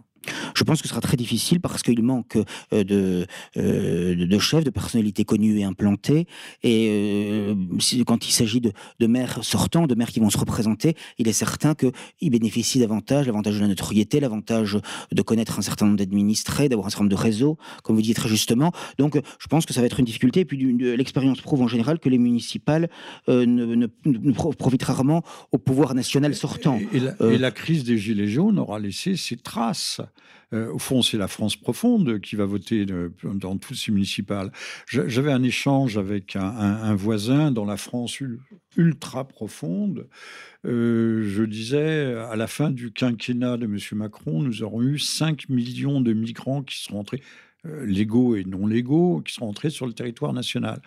Je 0.54 0.64
pense 0.64 0.82
que 0.82 0.88
ce 0.88 0.90
sera 0.90 1.00
très 1.00 1.16
difficile 1.16 1.60
parce 1.60 1.82
qu'il 1.82 2.02
manque 2.02 2.36
euh, 2.72 2.84
de, 2.84 3.26
euh, 3.56 4.14
de, 4.14 4.38
chefs, 4.38 4.64
de 4.64 4.70
personnalités 4.70 5.24
connues 5.24 5.58
et 5.58 5.64
implantées. 5.64 6.26
Et 6.62 6.88
euh, 6.90 7.54
quand 8.06 8.28
il 8.28 8.32
s'agit 8.32 8.60
de, 8.60 8.72
de, 8.98 9.06
maires 9.06 9.42
sortants, 9.42 9.86
de 9.86 9.94
maires 9.94 10.10
qui 10.10 10.20
vont 10.20 10.30
se 10.30 10.38
représenter, 10.38 10.96
il 11.18 11.28
est 11.28 11.32
certain 11.32 11.74
qu'ils 11.74 12.30
bénéficient 12.30 12.80
davantage, 12.80 13.26
l'avantage 13.26 13.56
de 13.56 13.60
la 13.60 13.68
notoriété, 13.68 14.20
l'avantage 14.20 14.78
de 15.10 15.22
connaître 15.22 15.58
un 15.58 15.62
certain 15.62 15.86
nombre 15.86 15.98
d'administrés, 15.98 16.68
d'avoir 16.68 16.86
un 16.86 16.90
certain 16.90 17.04
nombre 17.04 17.16
de 17.16 17.22
réseaux, 17.22 17.56
comme 17.82 17.96
vous 17.96 18.02
dites 18.02 18.16
très 18.16 18.28
justement. 18.28 18.72
Donc 18.98 19.20
je 19.38 19.46
pense 19.46 19.66
que 19.66 19.72
ça 19.72 19.80
va 19.80 19.86
être 19.86 20.00
une 20.00 20.06
difficulté. 20.06 20.40
Et 20.40 20.44
puis 20.44 20.58
l'expérience 20.96 21.40
prouve 21.40 21.62
en 21.62 21.68
général 21.68 21.98
que 21.98 22.08
les 22.08 22.18
municipales 22.18 22.88
ne, 23.28 23.44
ne, 23.44 24.32
profitent 24.32 24.82
rarement 24.82 25.22
au 25.52 25.58
pouvoir 25.58 25.94
national 25.94 26.34
sortant. 26.34 26.78
Et, 26.92 27.00
la, 27.00 27.14
et 27.20 27.38
la 27.38 27.50
crise 27.50 27.84
des 27.84 27.96
Gilets 27.96 28.26
jaunes 28.26 28.58
aura 28.58 28.78
laissé 28.78 29.16
ses 29.16 29.36
traces. 29.36 30.00
Euh, 30.52 30.72
au 30.72 30.78
fond, 30.78 31.02
c'est 31.02 31.16
la 31.16 31.28
France 31.28 31.56
profonde 31.56 32.20
qui 32.20 32.36
va 32.36 32.44
voter 32.44 32.84
euh, 32.90 33.10
dans 33.22 33.56
toutes 33.56 33.76
ces 33.76 33.92
municipales. 33.92 34.50
J'avais 34.86 35.32
un 35.32 35.42
échange 35.42 35.96
avec 35.96 36.36
un, 36.36 36.94
voisin 36.94 37.52
dans 37.52 37.64
la 37.64 37.76
France 37.76 38.20
ultra 38.76 39.28
profonde. 39.28 40.08
Euh, 40.66 41.22
je 41.28 41.44
disais, 41.44 42.14
à 42.14 42.36
la 42.36 42.46
fin 42.46 42.70
du 42.70 42.92
quinquennat 42.92 43.56
de 43.56 43.66
M. 43.66 43.78
Macron, 43.92 44.42
nous 44.42 44.62
aurons 44.62 44.82
eu 44.82 44.98
5 44.98 45.48
millions 45.48 46.00
de 46.00 46.12
migrants 46.12 46.62
qui 46.62 46.82
sont 46.82 46.96
entrés 46.96 47.22
légaux 47.84 48.36
et 48.36 48.44
non 48.44 48.66
légaux, 48.66 49.20
qui 49.20 49.34
sont 49.34 49.44
entrés 49.44 49.68
sur 49.68 49.86
le 49.86 49.92
territoire 49.92 50.32
national. 50.32 50.80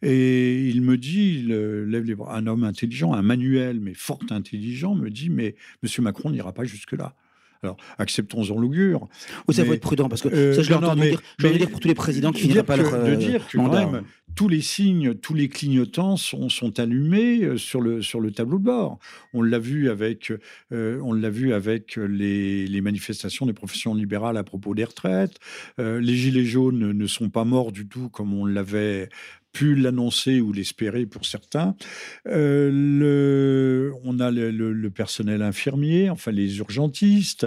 Et 0.00 0.68
il 0.70 0.80
me 0.80 0.96
dit, 0.96 1.42
lève 1.42 2.22
un 2.28 2.46
homme 2.46 2.64
intelligent, 2.64 3.12
un 3.12 3.20
manuel, 3.20 3.78
mais 3.78 3.92
fort 3.92 4.22
intelligent, 4.30 4.94
me 4.94 5.10
dit, 5.10 5.28
mais 5.28 5.54
M. 5.82 6.02
Macron 6.02 6.30
n'ira 6.30 6.54
pas 6.54 6.64
jusque-là. 6.64 7.14
Alors, 7.64 7.78
acceptons-en 7.98 8.58
l'augure. 8.58 9.08
Vous 9.48 9.54
faut 9.54 9.72
être 9.72 9.80
prudent, 9.80 10.10
parce 10.10 10.20
que 10.20 10.28
euh, 10.28 10.52
ça, 10.52 10.62
je 10.62 10.68
l'ai 10.68 10.74
entendu 10.74 11.00
dire, 11.00 11.22
je 11.38 11.48
dire 11.48 11.70
pour 11.70 11.80
tous 11.80 11.88
les 11.88 11.94
présidents 11.94 12.30
qui 12.30 12.42
finiraient 12.42 12.62
pas 12.62 12.76
leur 12.76 12.92
De 12.92 13.12
euh, 13.12 13.16
dire 13.16 13.46
que 13.48 13.56
mandat. 13.56 13.86
même, 13.86 14.02
tous 14.34 14.48
les 14.48 14.60
signes, 14.60 15.14
tous 15.14 15.32
les 15.32 15.48
clignotants 15.48 16.18
sont, 16.18 16.50
sont 16.50 16.78
allumés 16.78 17.42
euh, 17.42 17.56
sur 17.56 17.80
le, 17.80 18.02
sur 18.02 18.20
le 18.20 18.32
tableau 18.32 18.58
de 18.58 18.64
bord. 18.64 18.98
On 19.32 19.40
l'a 19.40 19.58
vu 19.58 19.88
avec, 19.88 20.30
on 20.70 21.12
l'a 21.14 21.30
vu 21.30 21.54
avec 21.54 21.96
les, 21.96 22.66
les, 22.66 22.80
manifestations 22.82 23.46
des 23.46 23.54
professions 23.54 23.94
libérales 23.94 24.36
à 24.36 24.44
propos 24.44 24.74
des 24.74 24.84
retraites. 24.84 25.38
les 25.78 26.14
gilets 26.14 26.44
jaunes 26.44 26.92
ne 26.92 27.06
sont 27.06 27.30
pas 27.30 27.44
morts 27.44 27.72
du 27.72 27.88
tout 27.88 28.10
comme 28.10 28.34
on 28.34 28.44
l'avait 28.44 29.08
pu 29.54 29.76
l'annoncer 29.76 30.40
ou 30.40 30.52
l'espérer 30.52 31.06
pour 31.06 31.24
certains. 31.24 31.76
Euh, 32.26 32.70
le, 32.72 33.92
on 34.02 34.18
a 34.18 34.30
le, 34.30 34.90
personnel 34.90 35.42
infirmier, 35.42 36.10
enfin 36.10 36.32
les 36.32 36.58
urgentistes. 36.58 37.46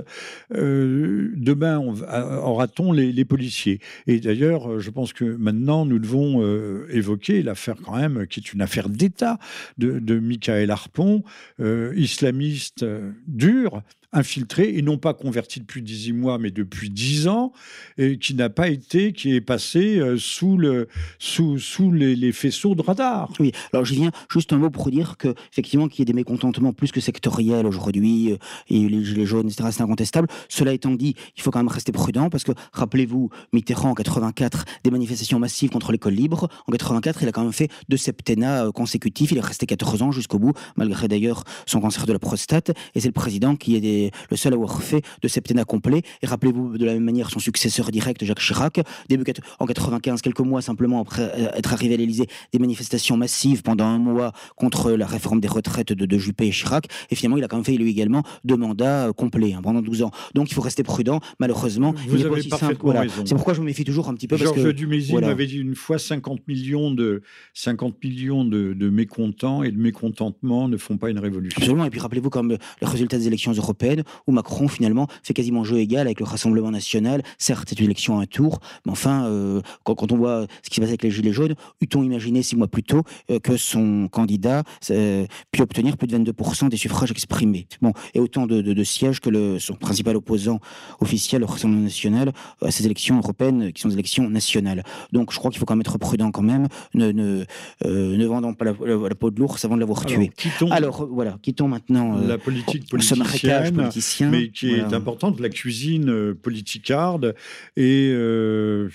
Euh, 0.56 1.32
demain, 1.36 1.78
aura-t-on 1.78 2.94
les, 2.94 3.26
policiers? 3.26 3.80
Et 4.08 4.20
d'ailleurs, 4.20 4.80
je 4.80 4.90
pense 4.90 5.12
que 5.12 5.26
maintenant, 5.26 5.86
nous 5.86 6.00
devons 6.00 6.42
euh, 6.42 6.88
évoquer 6.90 7.44
l'affaire 7.44 7.76
quand 7.84 7.98
même, 7.98 8.26
qui 8.26 8.40
est 8.40 8.54
une 8.54 8.62
affaire 8.62 8.88
d'État 8.90 9.38
de, 9.78 10.00
de 10.00 10.18
Michael 10.20 10.72
Harpon, 10.72 11.24
islamiste 11.60 12.86
dur, 13.28 13.82
infiltré 14.14 14.76
et 14.76 14.82
non 14.82 14.98
pas 14.98 15.14
converti 15.14 15.60
depuis 15.60 15.82
18 15.82 16.14
mois, 16.14 16.38
mais 16.38 16.52
depuis 16.52 16.90
10 16.90 17.28
ans, 17.28 17.52
et 17.98 18.18
qui 18.18 18.36
n'a 18.36 18.50
pas 18.50 18.70
été, 18.70 19.12
qui 19.12 19.36
est 19.36 19.42
passé 19.42 20.00
euh, 20.00 20.18
sous, 20.18 20.58
le, 20.58 20.88
sous, 21.20 21.60
sous 21.60 21.92
les, 21.92 22.32
faisceaux 22.32 22.76
de 22.76 22.82
radar. 22.82 23.32
Oui, 23.40 23.52
alors 23.74 23.86
je 23.86 23.94
viens 23.94 24.12
juste 24.32 24.54
un 24.54 24.58
mot 24.58 24.70
pour 24.70 24.90
dire 24.92 25.18
que 25.18 25.34
effectivement 25.52 25.88
qu'il 25.88 26.00
y 26.00 26.02
ait 26.04 26.06
des 26.06 26.14
mécontentements 26.14 26.74
plus 26.74 26.92
que 26.92 27.02
sectoriels 27.02 27.66
aujourd'hui, 27.66 28.32
euh, 28.32 28.38
et 28.70 28.88
les 28.88 29.04
gilets 29.04 29.26
jaunes, 29.26 29.48
etc., 29.48 29.70
c'est 29.72 29.84
incontestable. 29.84 30.28
Cela 30.50 30.74
étant 30.74 30.92
dit, 30.92 31.16
il 31.36 31.42
faut 31.42 31.52
quand 31.52 31.60
même 31.60 31.68
rester 31.68 31.92
prudent, 31.92 32.30
parce 32.30 32.44
que 32.44 32.52
rappelez-vous, 32.72 33.30
Mitterrand 33.54 33.92
en 33.92 33.94
84, 33.94 34.66
des 34.84 34.92
manifestations 34.92 35.40
massives 35.40 35.70
contre 35.70 35.92
l'école 35.92 36.14
libre. 36.14 36.48
En 36.68 36.72
84, 36.72 37.24
il 37.24 37.28
a 37.28 37.32
quand 37.32 37.44
même 37.44 37.54
fait 37.54 37.70
deux 37.90 37.98
septennats 37.98 38.66
euh, 38.66 38.72
consécutifs, 38.72 39.32
il 39.32 39.38
est 39.38 39.42
resté 39.42 39.66
14 39.66 40.02
ans 40.02 40.12
jusqu'au 40.12 40.40
bout, 40.40 40.54
malgré 40.78 41.08
d'ailleurs 41.08 41.44
son 41.66 41.82
cancer 41.82 42.06
de 42.06 42.14
la 42.14 42.20
prostate, 42.20 42.72
et 42.96 43.02
c'est 43.02 43.08
le 43.08 43.14
président 43.14 43.56
qui 43.56 43.76
est 43.76 43.82
des 43.82 43.97
le 44.30 44.38
seul 44.38 44.54
à 44.54 44.56
avoir 44.56 44.82
fait 44.82 45.02
de 45.22 45.28
septennat 45.28 45.66
complet. 45.66 46.02
Et 46.22 46.28
rappelez-vous 46.28 46.78
de 46.78 46.86
la 46.86 46.94
même 46.94 47.04
manière 47.04 47.30
son 47.30 47.40
successeur 47.40 47.92
direct, 47.92 48.24
Jacques 48.24 48.40
Chirac, 48.40 48.80
début 49.10 49.24
en 49.60 49.66
95, 49.66 50.22
quelques 50.22 50.40
mois 50.40 50.62
simplement 50.62 51.02
après 51.02 51.24
euh, 51.24 51.50
être 51.56 51.74
arrivé 51.74 51.96
à 51.96 51.98
l'Élysée, 51.98 52.28
des 52.54 52.60
manifestations 52.60 53.18
massives 53.18 53.62
pendant 53.62 53.86
un 53.86 54.00
mois 54.00 54.32
contre 54.56 54.92
la 54.92 55.06
réforme 55.06 55.40
des 55.40 55.48
retraites 55.48 55.94
de, 55.94 56.18
Juppé 56.18 56.48
et 56.48 56.52
Chirac. 56.52 56.88
Et 57.12 57.16
finalement, 57.16 57.38
il 57.38 57.44
a 57.44 57.48
quand 57.48 57.58
même 57.58 57.66
fait 57.66 57.74
lui 57.74 57.92
également 57.92 58.24
deux 58.44 58.58
mandats 58.58 59.08
euh, 59.08 59.14
complets 59.14 59.54
hein, 59.54 59.62
pendant 59.62 59.82
12 59.82 60.04
ans. 60.04 60.12
Donc 60.34 60.50
il 60.50 60.54
faut 60.54 60.62
rester 60.62 60.84
prudent. 60.84 61.20
Malheureusement, 61.40 61.94
vous 62.08 62.26
avez 62.26 62.44
pas 62.50 62.58
simple. 62.58 62.78
C'est 63.26 63.36
pourquoi 63.36 63.54
je 63.54 63.62
me 63.62 63.66
méfie 63.66 63.84
toujours 63.84 64.10
un 64.10 64.16
petit 64.16 64.28
peu. 64.28 64.38
Georges 64.38 64.56
parce 64.56 64.68
que, 64.68 64.72
Dumézil 64.72 65.20
m'avait 65.20 65.46
dit 65.46 65.58
une 65.58 65.76
fois 65.76 66.00
50 66.00 66.48
millions 66.48 66.92
de 66.92 67.22
50 67.54 68.04
millions 68.04 68.46
de, 68.46 68.74
de 68.74 68.90
mécontents 68.90 69.64
et 69.64 69.72
de 69.72 69.78
mécontentements 69.78 70.68
ne 70.68 70.78
font 70.78 70.98
pas 70.98 71.10
une 71.10 71.20
révolution. 71.20 71.58
Absolument. 71.58 71.86
Et 71.86 71.90
puis 71.90 72.00
rappelez-vous 72.00 72.30
comme 72.30 72.50
les 72.50 72.58
résultats 72.82 73.18
des 73.18 73.28
élections 73.28 73.52
européennes 73.52 73.87
où 74.28 74.32
Macron 74.32 74.68
finalement 74.68 75.08
fait 75.24 75.34
quasiment 75.34 75.64
jeu 75.64 75.78
égal 75.80 76.08
avec 76.08 76.20
le 76.20 76.26
Rassemblement 76.26 76.72
national. 76.72 77.22
Certes, 77.38 77.68
c'est 77.70 77.80
une 77.80 77.86
élection 77.86 78.20
à 78.20 78.24
un 78.24 78.26
tour, 78.26 78.60
mais 78.86 78.92
enfin, 78.92 79.26
euh, 79.26 79.62
quand, 79.84 80.12
on 80.12 80.18
voit 80.18 80.48
ce 80.64 80.70
qui 80.70 80.76
se 80.76 80.82
passe 80.82 80.90
avec 80.90 81.04
les 81.04 81.12
Gilets 81.12 81.34
jaunes, 81.34 81.56
eût-on 81.82 82.04
imaginé 82.04 82.42
six 82.44 82.56
mois 82.56 82.68
plus 82.68 82.84
tôt 82.84 83.04
euh, 83.30 83.40
que 83.40 83.58
son 83.58 84.08
candidat 84.12 84.64
euh, 84.92 85.26
puisse 85.52 85.62
obtenir 85.62 85.98
plus 85.98 86.08
de 86.08 86.18
22% 86.18 86.70
des 86.70 86.78
suffrages 86.78 87.12
exprimés? 87.12 87.68
Bon, 87.82 87.94
et 88.14 88.20
autant 88.20 88.48
de, 88.48 88.84
sièges 88.84 89.20
que 89.20 89.30
le, 89.30 89.60
son 89.60 89.74
principal 89.74 90.16
opposant 90.16 90.60
officiel, 91.02 91.42
le 91.42 91.46
Rassemblement 91.46 91.84
national, 91.84 92.32
à 92.62 92.72
ces 92.72 92.86
élections 92.86 93.18
européennes 93.18 93.74
qui 93.74 93.82
sont 93.82 93.90
des 93.90 93.96
élections 93.96 94.30
nationales. 94.30 94.84
Donc 95.12 95.32
je 95.32 95.38
crois 95.38 95.52
qu'il 95.52 95.60
faut 95.60 95.66
quand 95.66 95.76
même 95.76 95.82
être 95.82 95.98
prudent 95.98 96.32
quand 96.32 96.42
même, 96.42 96.68
ne, 96.94 97.12
ne, 97.12 97.46
ne 97.84 98.26
vendant 98.26 98.54
pas 98.54 98.66
la, 98.66 98.74
peau 99.16 99.32
de 99.32 99.40
l'ours 99.40 99.64
avant 99.66 99.76
de 99.76 99.80
l'avoir 99.80 100.06
tué. 100.06 100.32
Alors 100.72 101.08
voilà, 101.10 101.38
quittons 101.42 101.68
maintenant 101.68 102.18
la 102.18 102.38
politique 102.38 102.90
politicienne 102.90 103.77
mais 104.22 104.50
qui 104.50 104.74
est 104.74 104.94
importante, 104.94 105.40
la 105.40 105.50
cuisine 105.50 106.10
euh, 106.10 106.34
politicarde. 106.34 107.36
Et 107.76 108.12
euh, 108.14 108.90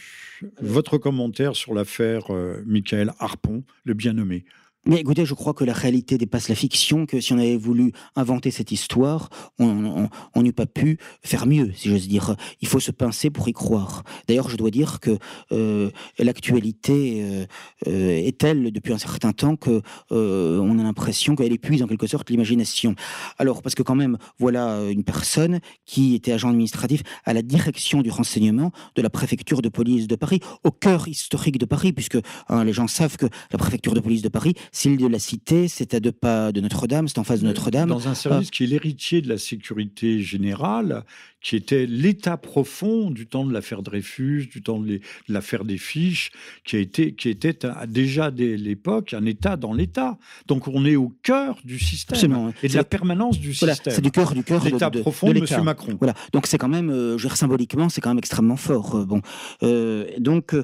votre 0.60 0.98
commentaire 0.98 1.56
sur 1.56 1.74
l'affaire 1.74 2.26
euh, 2.30 2.62
Michael 2.66 3.12
Harpon, 3.18 3.64
le 3.84 3.94
bien 3.94 4.12
nommé 4.12 4.44
Mais 4.84 4.96
écoutez, 4.96 5.24
je 5.24 5.34
crois 5.34 5.54
que 5.54 5.62
la 5.62 5.72
réalité 5.72 6.18
dépasse 6.18 6.48
la 6.48 6.56
fiction, 6.56 7.06
que 7.06 7.20
si 7.20 7.32
on 7.32 7.38
avait 7.38 7.56
voulu 7.56 7.92
inventer 8.16 8.50
cette 8.50 8.72
histoire, 8.72 9.28
on 9.60 10.08
n'eût 10.42 10.52
pas 10.52 10.66
pu 10.66 10.98
faire 11.22 11.46
mieux, 11.46 11.70
si 11.76 11.88
j'ose 11.88 12.08
dire. 12.08 12.34
Il 12.60 12.66
faut 12.66 12.80
se 12.80 12.90
pincer 12.90 13.30
pour 13.30 13.48
y 13.48 13.52
croire. 13.52 14.02
D'ailleurs, 14.26 14.48
je 14.48 14.56
dois 14.56 14.72
dire 14.72 14.98
que 14.98 15.18
euh, 15.52 15.90
l'actualité 16.18 17.22
euh, 17.22 17.46
euh, 17.86 18.26
est 18.26 18.36
telle 18.36 18.72
depuis 18.72 18.92
un 18.92 18.98
certain 18.98 19.32
temps 19.32 19.54
que 19.54 19.82
on 20.10 20.78
a 20.78 20.82
l'impression 20.82 21.36
qu'elle 21.36 21.52
épuise 21.52 21.82
en 21.82 21.86
quelque 21.86 22.08
sorte 22.08 22.28
l'imagination. 22.30 22.96
Alors, 23.38 23.62
parce 23.62 23.76
que 23.76 23.84
quand 23.84 23.94
même, 23.94 24.18
voilà 24.38 24.80
une 24.90 25.04
personne 25.04 25.60
qui 25.86 26.16
était 26.16 26.32
agent 26.32 26.48
administratif 26.48 27.02
à 27.24 27.34
la 27.34 27.42
direction 27.42 28.02
du 28.02 28.10
renseignement 28.10 28.72
de 28.96 29.02
la 29.02 29.10
préfecture 29.10 29.62
de 29.62 29.68
police 29.68 30.08
de 30.08 30.16
Paris, 30.16 30.40
au 30.64 30.72
cœur 30.72 31.06
historique 31.06 31.58
de 31.58 31.66
Paris, 31.66 31.92
puisque 31.92 32.18
hein, 32.48 32.64
les 32.64 32.72
gens 32.72 32.88
savent 32.88 33.16
que 33.16 33.26
la 33.52 33.58
préfecture 33.58 33.94
de 33.94 34.00
police 34.00 34.22
de 34.22 34.28
Paris 34.28 34.54
S'il 34.74 34.96
de 34.96 35.06
la 35.06 35.18
Cité, 35.18 35.68
c'est 35.68 35.92
à 35.92 36.00
deux 36.00 36.12
pas 36.12 36.50
de 36.50 36.62
Notre-Dame, 36.62 37.06
c'est 37.06 37.18
en 37.18 37.24
face 37.24 37.40
de 37.40 37.46
Notre-Dame. 37.46 37.90
Dans 37.90 38.08
un 38.08 38.14
service 38.14 38.50
qui 38.50 38.64
est 38.64 38.66
l'héritier 38.66 39.20
de 39.20 39.28
la 39.28 39.36
sécurité 39.36 40.20
générale, 40.20 41.04
qui 41.42 41.56
était 41.56 41.86
l'état 41.86 42.36
profond 42.36 43.10
du 43.10 43.26
temps 43.26 43.44
de 43.44 43.52
l'affaire 43.52 43.82
Dreyfus, 43.82 44.48
du 44.50 44.62
temps 44.62 44.78
de 44.78 45.00
l'affaire 45.28 45.64
des 45.64 45.78
fiches, 45.78 46.30
qui, 46.64 46.76
a 46.76 46.78
été, 46.78 47.14
qui 47.14 47.28
était 47.28 47.58
déjà 47.88 48.30
dès 48.30 48.56
l'époque 48.56 49.14
un 49.14 49.26
état 49.26 49.56
dans 49.56 49.74
l'état. 49.74 50.18
Donc 50.46 50.68
on 50.68 50.84
est 50.84 50.96
au 50.96 51.12
cœur 51.22 51.58
du 51.64 51.78
système 51.78 52.52
et 52.62 52.68
de 52.68 52.76
la 52.76 52.84
permanence 52.84 53.38
du 53.38 53.54
système. 53.54 53.94
C'est 53.94 54.00
du 54.00 54.10
cœur 54.10 54.32
du 54.32 54.44
cœur 54.44 54.64
l'état 54.64 54.90
profond 54.90 55.32
de, 55.32 55.38
M. 55.38 55.64
Macron. 55.64 55.96
Voilà. 55.98 56.14
Donc 56.32 56.46
c'est 56.46 56.58
quand 56.58 56.68
même, 56.68 56.90
euh, 56.90 57.18
je 57.18 57.24
veux 57.24 57.28
dire, 57.28 57.36
symboliquement, 57.36 57.88
c'est 57.88 58.00
quand 58.00 58.10
même 58.10 58.18
extrêmement 58.18 58.56
fort. 58.56 58.96
Euh, 58.96 59.04
bon, 59.04 59.20
euh, 59.62 60.06
donc 60.18 60.54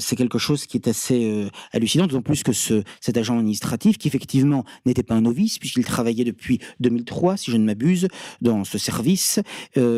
c'est 0.00 0.16
quelque 0.16 0.38
chose 0.38 0.66
qui 0.66 0.76
est 0.76 0.88
assez 0.88 1.48
hallucinant, 1.72 2.06
d'autant 2.06 2.22
plus 2.22 2.42
que 2.42 2.52
ce, 2.52 2.82
cet 3.00 3.16
agent 3.16 3.36
administratif, 3.36 3.98
qui 3.98 4.08
effectivement 4.08 4.64
n'était 4.84 5.02
pas 5.02 5.14
un 5.14 5.22
novice 5.22 5.58
puisqu'il 5.58 5.84
travaillait 5.84 6.24
depuis 6.24 6.60
2003, 6.80 7.36
si 7.36 7.50
je 7.50 7.56
ne 7.56 7.64
m'abuse, 7.64 8.08
dans 8.40 8.64
ce 8.64 8.78
service. 8.78 9.40
Euh, 9.76 9.95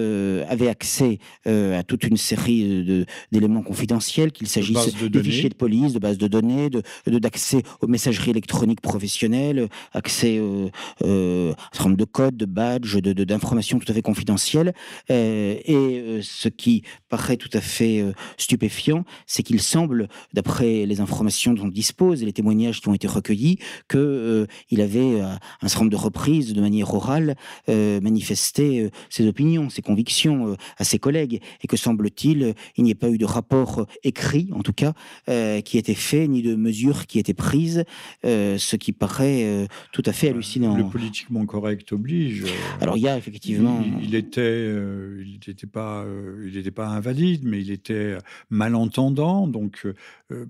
avait 0.48 0.68
accès 0.68 1.18
euh, 1.46 1.78
à 1.78 1.82
toute 1.82 2.04
une 2.04 2.16
série 2.16 3.06
d'éléments 3.32 3.62
confidentiels, 3.62 4.32
qu'il 4.32 4.48
s'agisse 4.48 4.94
de, 4.94 5.22
fichiers 5.22 5.48
de 5.48 5.54
police, 5.54 5.92
de 5.92 5.98
bases 5.98 6.18
de 6.18 6.28
données, 6.28 6.70
d'accès 7.06 7.58
de, 7.58 7.62
aux 7.80 7.86
messageries 7.86 8.30
électroniques 8.30 8.80
professionnelles, 8.80 9.68
accès 9.92 10.38
euh, 10.38 10.68
euh, 11.02 11.52
à 11.52 11.52
un 11.52 11.68
certain 11.72 11.84
nombre 11.90 11.96
de 11.96 12.04
codes, 12.04 12.36
de 12.36 12.44
badges, 12.46 12.96
d'informations 12.98 13.78
tout 13.78 13.90
à 13.90 13.94
fait 13.94 14.02
confidentielles. 14.02 14.72
et 15.08 16.20
ce 16.22 16.48
qui 16.48 16.82
paraît 17.08 17.36
tout 17.36 17.50
à 17.52 17.60
fait 17.60 18.04
stupéfiant, 18.36 19.04
c'est 19.26 19.42
qu'il 19.42 19.60
semble, 19.60 20.08
d'après 20.32 20.86
les 20.86 21.00
informations 21.00 21.52
dont 21.52 21.64
on 21.64 21.68
dispose 21.68 22.22
et 22.22 22.26
les 22.26 22.32
témoignages 22.32 22.80
qui 22.80 22.88
ont 22.88 22.94
été 22.94 23.06
recueillis, 23.06 23.58
qu'il 23.88 24.80
avait 24.80 25.20
un 25.20 25.68
certain 25.68 25.80
nombre 25.80 25.92
de 25.92 25.96
reprises, 25.96 26.52
de 26.52 26.60
manière 26.60 26.92
orale, 26.94 27.36
manifesté 27.68 28.90
ses 29.10 29.26
opinions, 29.26 29.70
ses 29.70 29.82
convictions 29.88 30.52
euh, 30.52 30.56
à 30.76 30.84
ses 30.84 30.98
collègues 30.98 31.40
et 31.62 31.66
que 31.66 31.78
semble-t-il, 31.78 32.54
il 32.76 32.84
n'y 32.84 32.90
ait 32.90 32.94
pas 32.94 33.08
eu 33.08 33.16
de 33.16 33.24
rapport 33.24 33.80
euh, 33.80 33.84
écrit, 34.04 34.50
en 34.52 34.62
tout 34.62 34.74
cas, 34.74 34.92
euh, 35.30 35.62
qui 35.62 35.78
ait 35.78 35.80
été 35.80 35.94
fait, 35.94 36.28
ni 36.28 36.42
de 36.42 36.54
mesures 36.54 37.06
qui 37.06 37.16
aient 37.16 37.22
été 37.22 37.34
prises, 37.34 37.84
ce 38.22 38.76
qui 38.76 38.92
paraît 38.92 39.66
tout 39.92 40.02
à 40.04 40.12
fait 40.12 40.28
hallucinant. 40.28 40.76
Le 40.76 40.84
politiquement 40.84 41.44
correct 41.46 41.92
oblige. 41.92 42.44
Alors 42.80 42.96
il 42.96 43.02
y 43.02 43.08
a 43.08 43.16
effectivement. 43.16 43.82
Il, 44.02 44.14
était, 44.14 44.66
il 44.68 45.38
n'était 45.46 45.66
pas, 45.66 46.04
il 46.44 46.52
n'était 46.54 46.70
pas 46.70 46.88
invalide, 46.88 47.42
mais 47.44 47.60
il 47.60 47.70
était 47.70 48.18
malentendant. 48.50 49.46
Donc 49.46 49.86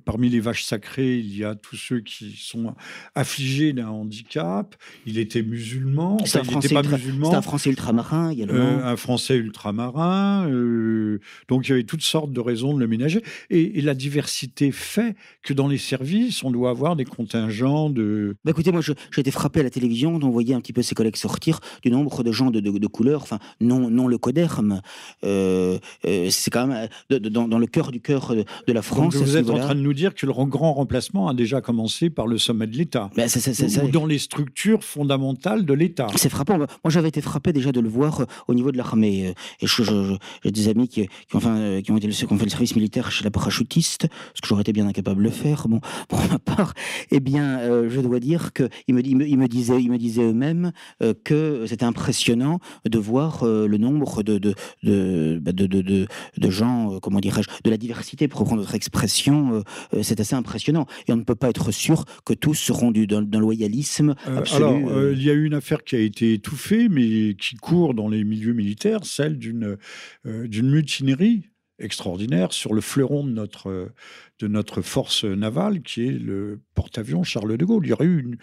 parmi 0.04 0.28
les 0.28 0.40
vaches 0.40 0.64
sacrées, 0.64 1.18
il 1.18 1.36
y 1.36 1.44
a 1.44 1.54
tous 1.54 1.76
ceux 1.76 2.00
qui 2.00 2.34
sont 2.36 2.74
affligés 3.14 3.72
d'un 3.72 3.88
handicap. 3.88 4.74
Il 5.06 5.18
était 5.18 5.42
musulman. 5.42 6.18
C'est 6.24 6.38
un, 6.38 6.42
un, 6.42 7.42
Français 7.42 7.70
ultramarin 7.70 8.30
également. 8.30 8.84
un 8.84 8.96
Français 8.96 9.27
ultramarin. 9.36 10.48
Euh, 10.48 11.20
donc 11.48 11.66
il 11.66 11.70
y 11.70 11.72
avait 11.72 11.84
toutes 11.84 12.02
sortes 12.02 12.32
de 12.32 12.40
raisons 12.40 12.74
de 12.74 12.80
le 12.80 12.86
ménager. 12.86 13.22
Et, 13.50 13.80
la 13.88 13.94
diversité 13.94 14.70
fait 14.72 15.14
que 15.42 15.54
dans 15.54 15.68
les 15.68 15.78
services, 15.78 16.42
on 16.42 16.50
doit 16.50 16.70
avoir 16.70 16.96
des 16.96 17.04
contingents 17.04 17.90
de. 17.90 18.36
Bah 18.44 18.50
écoutez, 18.50 18.72
moi 18.72 18.80
j'ai 18.82 19.20
été 19.20 19.30
frappé 19.30 19.60
à 19.60 19.62
la 19.62 19.70
télévision 19.70 20.18
d'en 20.18 20.30
voyait 20.30 20.54
un 20.54 20.60
petit 20.60 20.72
peu 20.72 20.82
ses 20.82 20.94
collègues 20.94 21.16
sortir 21.16 21.60
du 21.82 21.90
nombre 21.90 22.22
de 22.22 22.32
gens 22.32 22.50
de, 22.50 22.60
de, 22.60 22.86
couleur, 22.86 23.22
enfin 23.22 23.38
non, 23.60 23.88
non 23.88 24.08
le 24.08 24.18
coderme. 24.18 24.82
Euh, 25.24 25.78
euh, 26.06 26.28
c'est 26.30 26.50
quand 26.50 26.66
même 26.66 26.88
dans, 27.10 27.58
le 27.58 27.66
cœur 27.66 27.92
du 27.92 28.00
cœur 28.00 28.34
de, 28.34 28.72
la 28.72 28.82
France. 28.82 29.14
vous 29.16 29.36
êtes 29.36 29.50
en 29.50 29.58
train 29.58 29.74
de 29.74 29.80
nous 29.80 29.94
dire 29.94 30.14
que 30.14 30.26
le 30.26 30.32
grand 30.32 30.72
remplacement 30.74 31.28
a 31.28 31.34
déjà 31.34 31.60
commencé 31.60 32.10
par 32.10 32.26
le 32.26 32.38
sommet 32.38 32.66
de 32.66 32.76
l'État. 32.76 33.10
Bah, 33.16 33.24
ou 33.82 33.88
dans 33.88 34.06
les 34.06 34.18
structures 34.18 34.84
fondamentales 34.84 35.64
de 35.64 35.74
l'État. 35.74 36.08
C'est 36.16 36.28
frappant. 36.28 36.58
Moi 36.58 36.66
j'avais 36.86 37.08
été 37.08 37.20
frappé 37.20 37.52
déjà 37.52 37.72
de 37.72 37.80
le 37.80 37.88
voir 37.88 38.26
au 38.48 38.54
niveau 38.54 38.72
de 38.72 38.76
l'armée. 38.76 39.17
Et, 39.20 39.34
j'ai 40.44 40.50
des 40.50 40.68
amis 40.68 40.88
qui, 40.88 41.08
euh, 41.34 41.80
qui, 41.80 41.90
ont 41.90 41.96
été, 41.96 42.08
qui 42.08 42.32
ont 42.32 42.38
fait 42.38 42.44
le 42.44 42.50
service 42.50 42.74
militaire 42.74 43.10
chez 43.10 43.24
la 43.24 43.30
parachutiste, 43.30 44.08
ce 44.34 44.40
que 44.40 44.48
j'aurais 44.48 44.62
été 44.62 44.72
bien 44.72 44.86
incapable 44.86 45.18
de 45.18 45.24
le 45.24 45.30
faire. 45.30 45.68
Bon, 45.68 45.80
pour 46.08 46.20
ma 46.28 46.38
part, 46.38 46.74
eh 47.10 47.20
bien, 47.20 47.58
euh, 47.60 47.88
je 47.90 48.00
dois 48.00 48.20
dire 48.20 48.52
qu'ils 48.52 48.94
me, 48.94 49.04
ils 49.04 49.16
me, 49.16 49.26
ils 49.26 49.38
me 49.38 49.48
disaient, 49.48 49.80
ils 49.80 49.90
me 49.90 49.98
disaient 49.98 50.22
eux-mêmes 50.24 50.72
euh, 51.02 51.14
que 51.24 51.64
c'était 51.66 51.84
impressionnant 51.84 52.58
de 52.84 52.98
voir 52.98 53.44
le 53.44 53.76
nombre 53.76 54.22
de, 54.22 54.38
de, 54.38 54.54
de, 54.82 55.38
bah, 55.42 55.52
de, 55.52 55.66
de, 55.66 56.06
de 56.36 56.50
gens, 56.50 56.98
comment 57.00 57.20
dirais-je, 57.20 57.48
de 57.64 57.70
la 57.70 57.76
diversité, 57.76 58.28
pour 58.28 58.40
reprendre 58.40 58.62
votre 58.62 58.74
expression. 58.74 59.62
c'est 60.02 60.20
assez 60.20 60.34
impressionnant. 60.34 60.86
Et 61.06 61.12
on 61.12 61.16
ne 61.16 61.22
peut 61.22 61.34
pas 61.34 61.50
être 61.50 61.70
sûr 61.70 62.04
que 62.24 62.34
tous 62.34 62.54
seront 62.54 62.90
du, 62.90 63.06
d'un, 63.06 63.22
loyalisme 63.38 64.14
absolu. 64.26 64.64
alors, 64.64 65.12
il 65.12 65.22
y 65.22 65.30
a 65.30 65.32
eu 65.32 65.44
une 65.44 65.54
affaire 65.54 65.84
qui 65.84 65.96
a 65.96 66.00
été 66.00 66.34
étouffée, 66.34 66.88
mais 66.88 67.34
qui 67.34 67.56
court 67.56 67.94
dans 67.94 68.08
les 68.08 68.24
milieux 68.24 68.52
militaires 68.52 69.00
celle 69.08 69.38
d'une 69.38 69.76
euh, 70.26 70.48
d'une 70.48 70.70
mutinerie 70.70 71.44
extraordinaire 71.80 72.52
sur 72.52 72.74
le 72.74 72.80
fleuron 72.80 73.24
de 73.24 73.30
notre, 73.30 73.92
de 74.40 74.48
notre 74.48 74.82
force 74.82 75.24
navale, 75.24 75.82
qui 75.82 76.08
est 76.08 76.18
le 76.18 76.60
porte-avions 76.74 77.22
Charles 77.22 77.56
de 77.56 77.64
Gaulle. 77.64 77.86
Il 77.86 77.90
y 77.90 77.92
aurait 77.92 78.06
eu 78.06 78.20
une, 78.20 78.36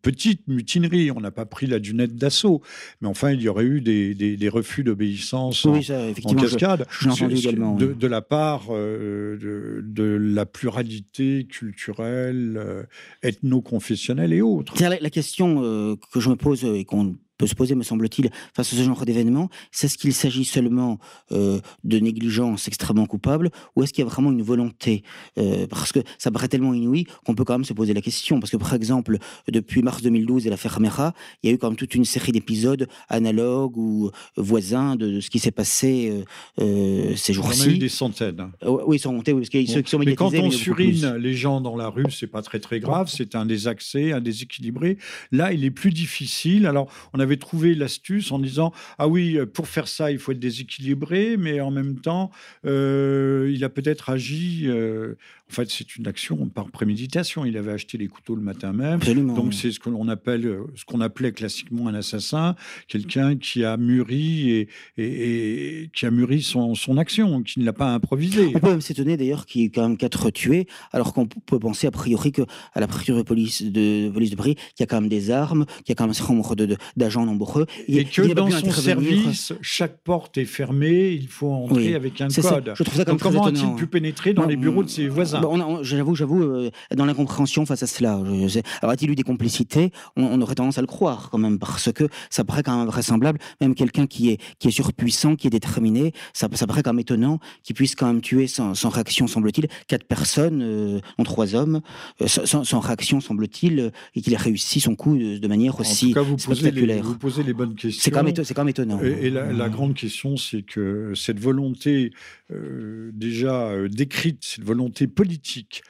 petite 0.00 0.48
mutinerie, 0.48 1.10
on 1.10 1.20
n'a 1.20 1.30
pas 1.30 1.44
pris 1.44 1.66
la 1.66 1.78
dunette 1.78 2.16
d'assaut, 2.16 2.62
mais 3.00 3.08
enfin, 3.08 3.32
il 3.32 3.42
y 3.42 3.48
aurait 3.48 3.64
eu 3.64 3.80
des, 3.80 4.14
des, 4.14 4.48
refus 4.48 4.84
d'obéissance 4.84 5.66
en, 5.66 5.74
cascade 5.74 6.86
de, 7.02 8.06
la 8.06 8.22
part 8.22 8.68
euh, 8.70 9.36
de, 9.36 9.82
de, 9.84 10.04
la 10.04 10.46
pluralité 10.46 11.44
culturelle, 11.44 12.54
euh, 12.56 12.84
ethno-confessionnelle 13.22 14.32
et 14.32 14.40
autres. 14.40 14.80
La, 14.80 14.98
la 14.98 15.10
question 15.10 15.96
que 16.10 16.20
je 16.20 16.30
me 16.30 16.36
pose 16.36 16.64
et 16.64 16.84
qu'on 16.84 17.16
se 17.46 17.54
poser, 17.54 17.74
me 17.74 17.82
semble-t-il, 17.82 18.30
face 18.54 18.72
à 18.72 18.76
ce 18.76 18.82
genre 18.82 19.04
d'événement, 19.04 19.48
c'est 19.70 19.88
ce 19.88 19.98
qu'il 19.98 20.12
s'agit 20.12 20.44
seulement 20.44 20.98
euh, 21.32 21.60
de 21.84 21.98
négligence 21.98 22.68
extrêmement 22.68 23.06
coupable 23.06 23.50
ou 23.76 23.82
est-ce 23.82 23.92
qu'il 23.92 24.04
y 24.04 24.06
a 24.06 24.10
vraiment 24.10 24.30
une 24.30 24.42
volonté 24.42 25.02
euh, 25.38 25.66
Parce 25.66 25.92
que 25.92 26.00
ça 26.18 26.30
paraît 26.30 26.48
tellement 26.48 26.74
inouï 26.74 27.06
qu'on 27.24 27.34
peut 27.34 27.44
quand 27.44 27.54
même 27.54 27.64
se 27.64 27.72
poser 27.72 27.94
la 27.94 28.00
question. 28.00 28.40
Parce 28.40 28.50
que, 28.50 28.56
par 28.56 28.74
exemple, 28.74 29.18
depuis 29.48 29.82
mars 29.82 30.02
2012 30.02 30.46
et 30.46 30.50
l'affaire 30.50 30.80
Mera, 30.80 31.14
il 31.42 31.48
y 31.48 31.52
a 31.52 31.54
eu 31.54 31.58
quand 31.58 31.68
même 31.68 31.76
toute 31.76 31.94
une 31.94 32.04
série 32.04 32.32
d'épisodes 32.32 32.88
analogues 33.08 33.76
ou 33.76 34.10
voisins 34.36 34.96
de, 34.96 35.20
ce 35.20 35.30
qui 35.30 35.38
s'est 35.38 35.50
passé 35.50 36.24
euh, 36.60 37.14
ces 37.16 37.32
jours-ci. 37.32 37.62
On 37.66 37.70
a 37.70 37.74
eu 37.74 37.78
des 37.78 37.88
centaines. 37.88 38.40
Hein. 38.40 38.50
oui, 38.86 38.96
ils 38.96 39.00
sont 39.00 39.12
montés, 39.12 39.34
parce 39.34 39.48
qu'il 39.48 39.62
y 39.62 39.70
a 39.70 39.74
ceux 39.74 39.82
qui 39.82 39.90
sont 39.90 39.98
Mais 39.98 40.14
quand 40.14 40.34
on 40.34 40.50
surine 40.50 41.16
les 41.16 41.34
gens 41.34 41.60
dans 41.60 41.76
la 41.76 41.88
rue, 41.88 42.10
c'est 42.10 42.26
pas 42.26 42.42
très 42.42 42.60
très 42.60 42.80
grave, 42.80 43.08
c'est 43.08 43.34
un 43.34 43.46
désaccès, 43.46 44.12
un 44.12 44.20
déséquilibré. 44.20 44.98
Là, 45.30 45.52
il 45.52 45.64
est 45.64 45.70
plus 45.70 45.90
difficile. 45.90 46.66
Alors, 46.66 46.90
on 47.12 47.20
avait 47.20 47.31
trouvé 47.36 47.74
l'astuce 47.74 48.32
en 48.32 48.38
disant 48.38 48.72
ah 48.98 49.08
oui, 49.08 49.38
pour 49.52 49.68
faire 49.68 49.88
ça, 49.88 50.10
il 50.10 50.18
faut 50.18 50.32
être 50.32 50.38
déséquilibré, 50.38 51.36
mais 51.36 51.60
en 51.60 51.70
même 51.70 52.00
temps, 52.00 52.30
euh, 52.66 53.50
il 53.54 53.64
a 53.64 53.68
peut-être 53.68 54.10
agi. 54.10 54.64
Euh, 54.66 55.14
en 55.50 55.54
fait, 55.54 55.70
c'est 55.70 55.96
une 55.96 56.06
action 56.06 56.48
par 56.48 56.70
préméditation. 56.70 57.44
Il 57.44 57.58
avait 57.58 57.72
acheté 57.72 57.98
les 57.98 58.08
couteaux 58.08 58.34
le 58.34 58.40
matin 58.40 58.72
même. 58.72 59.00
Donc 59.34 59.52
c'est 59.52 59.70
ce 59.70 59.78
que 59.78 59.90
l'on 59.90 60.08
appelle, 60.08 60.46
euh, 60.46 60.64
ce 60.74 60.86
qu'on 60.86 61.02
appelait 61.02 61.32
classiquement 61.32 61.88
un 61.88 61.94
assassin, 61.94 62.56
quelqu'un 62.88 63.36
qui 63.36 63.62
a 63.62 63.76
mûri 63.76 64.50
et, 64.50 64.68
et, 64.96 65.90
qui 65.92 66.06
a 66.06 66.10
mûri 66.10 66.40
son, 66.40 66.74
son, 66.74 66.96
action, 66.96 67.42
qui 67.42 67.60
ne 67.60 67.66
l'a 67.66 67.74
pas 67.74 67.92
improvisé. 67.92 68.50
On 68.54 68.60
peut 68.60 68.70
même 68.70 68.80
s'étonner 68.80 69.18
d'ailleurs 69.18 69.44
qu'il 69.44 69.60
y 69.60 69.64
ait 69.64 69.68
quand 69.68 69.86
même 69.86 69.98
quatre 69.98 70.30
tués, 70.30 70.66
alors 70.92 71.12
qu'on 71.12 71.26
peut 71.26 71.58
penser 71.58 71.86
a 71.86 71.90
priori 71.90 72.32
que 72.32 72.42
à 72.72 72.80
la 72.80 72.86
préfecture 72.86 73.16
de 73.16 73.22
police 73.22 73.62
de 73.62 74.08
police 74.08 74.30
de 74.30 74.36
Paris, 74.36 74.54
qu'il 74.54 74.80
y 74.80 74.82
a 74.84 74.86
quand 74.86 75.02
même 75.02 75.10
des 75.10 75.30
armes, 75.30 75.66
qu'il 75.84 75.90
y 75.90 75.92
a 75.92 75.94
quand 75.96 76.04
même 76.04 76.12
un 76.12 76.14
certain 76.14 76.32
nombre 76.32 76.56
d'agents 76.96 77.21
nombreux. 77.26 77.66
Et, 77.88 78.04
que 78.04 78.32
dans 78.32 78.50
son 78.50 78.70
service, 78.70 79.52
chaque 79.60 79.98
porte 80.02 80.38
est 80.38 80.44
fermée, 80.44 81.10
il 81.12 81.28
faut 81.28 81.50
entrer 81.50 81.94
avec 81.94 82.20
un 82.20 82.28
code. 82.28 82.74
Je 82.76 82.82
trouve 82.82 82.96
ça 82.96 83.04
comme 83.04 83.14
Donc 83.14 83.22
comment 83.22 83.46
a-t-il 83.46 83.74
pu 83.74 83.86
pénétrer 83.86 84.34
dans 84.34 84.46
les 84.46 84.56
bureaux 84.56 84.84
de 84.84 84.90
ses 84.90 85.08
voisins 85.08 85.40
J'avoue, 85.82 86.14
j'avoue, 86.14 86.42
euh, 86.42 86.70
dans 86.94 87.04
l'incompréhension 87.04 87.66
face 87.66 87.82
à 87.82 87.86
cela. 87.86 88.14
alors 88.14 88.92
a-t-il 88.92 89.10
eu 89.10 89.14
des 89.14 89.22
complicités? 89.22 89.92
On, 90.16 90.40
aurait 90.40 90.54
tendance 90.54 90.78
à 90.78 90.80
le 90.80 90.86
croire 90.86 91.28
quand 91.30 91.38
même, 91.38 91.58
parce 91.58 91.92
que 91.92 92.08
ça 92.30 92.44
paraît 92.44 92.62
quand 92.62 92.76
même 92.76 92.86
vraisemblable. 92.86 93.38
Même 93.60 93.74
quelqu'un 93.74 94.06
qui 94.06 94.30
est, 94.30 94.40
qui 94.58 94.68
est 94.68 94.72
surpuissant, 94.72 95.36
qui 95.36 95.46
est 95.46 95.50
déterminé, 95.50 96.12
ça, 96.32 96.48
ça 96.52 96.66
paraît 96.66 96.82
quand 96.82 96.92
même 96.92 97.00
étonnant 97.00 97.38
qu'il 97.62 97.74
puisse 97.74 97.94
quand 97.94 98.06
même 98.06 98.20
tuer 98.20 98.46
sans, 98.46 98.88
réaction, 98.88 99.26
semble-t-il, 99.26 99.68
quatre 99.86 100.04
personnes, 100.04 100.62
euh, 100.62 101.00
en 101.18 101.24
trois 101.24 101.54
hommes, 101.54 101.80
euh, 102.20 102.26
sans, 102.26 102.80
réaction, 102.80 103.20
semble-t-il, 103.20 103.92
et 104.14 104.20
qu'il 104.20 104.32
ait 104.32 104.36
réussi 104.36 104.80
son 104.80 104.94
coup 104.94 105.16
de, 105.16 105.48
manière 105.48 105.78
aussi 105.80 106.06
en 106.06 106.08
tout 106.08 106.14
cas, 106.14 106.22
vous 106.22 106.38
spectaculaire. 106.38 106.72
Posez 106.72 106.86
les, 106.86 107.00
vous 107.02 107.18
posez 107.18 107.42
les 107.42 107.52
bonnes 107.52 107.74
questions. 107.74 108.02
C'est 108.02 108.10
quand, 108.10 108.24
quand, 108.54 108.64
même 108.64 108.68
étonnant. 108.68 109.00
Et, 109.00 109.30
la, 109.30 109.68
grande 109.68 109.94
question, 109.94 110.36
c'est 110.36 110.62
que 110.62 111.12
cette 111.14 111.40
volonté 111.40 112.12
euh, 112.50 113.10
déjà 113.14 113.72
décrite, 113.88 114.44
cette 114.44 114.64
volonté 114.64 115.06
politique, 115.06 115.82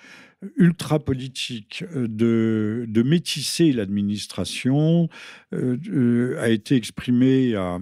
ultra 0.56 0.98
politique 0.98 1.84
de, 1.94 2.84
de 2.88 3.02
métisser 3.02 3.72
l'administration 3.72 5.08
a 5.52 6.48
été 6.48 6.74
exprimée 6.74 7.54
à, 7.54 7.78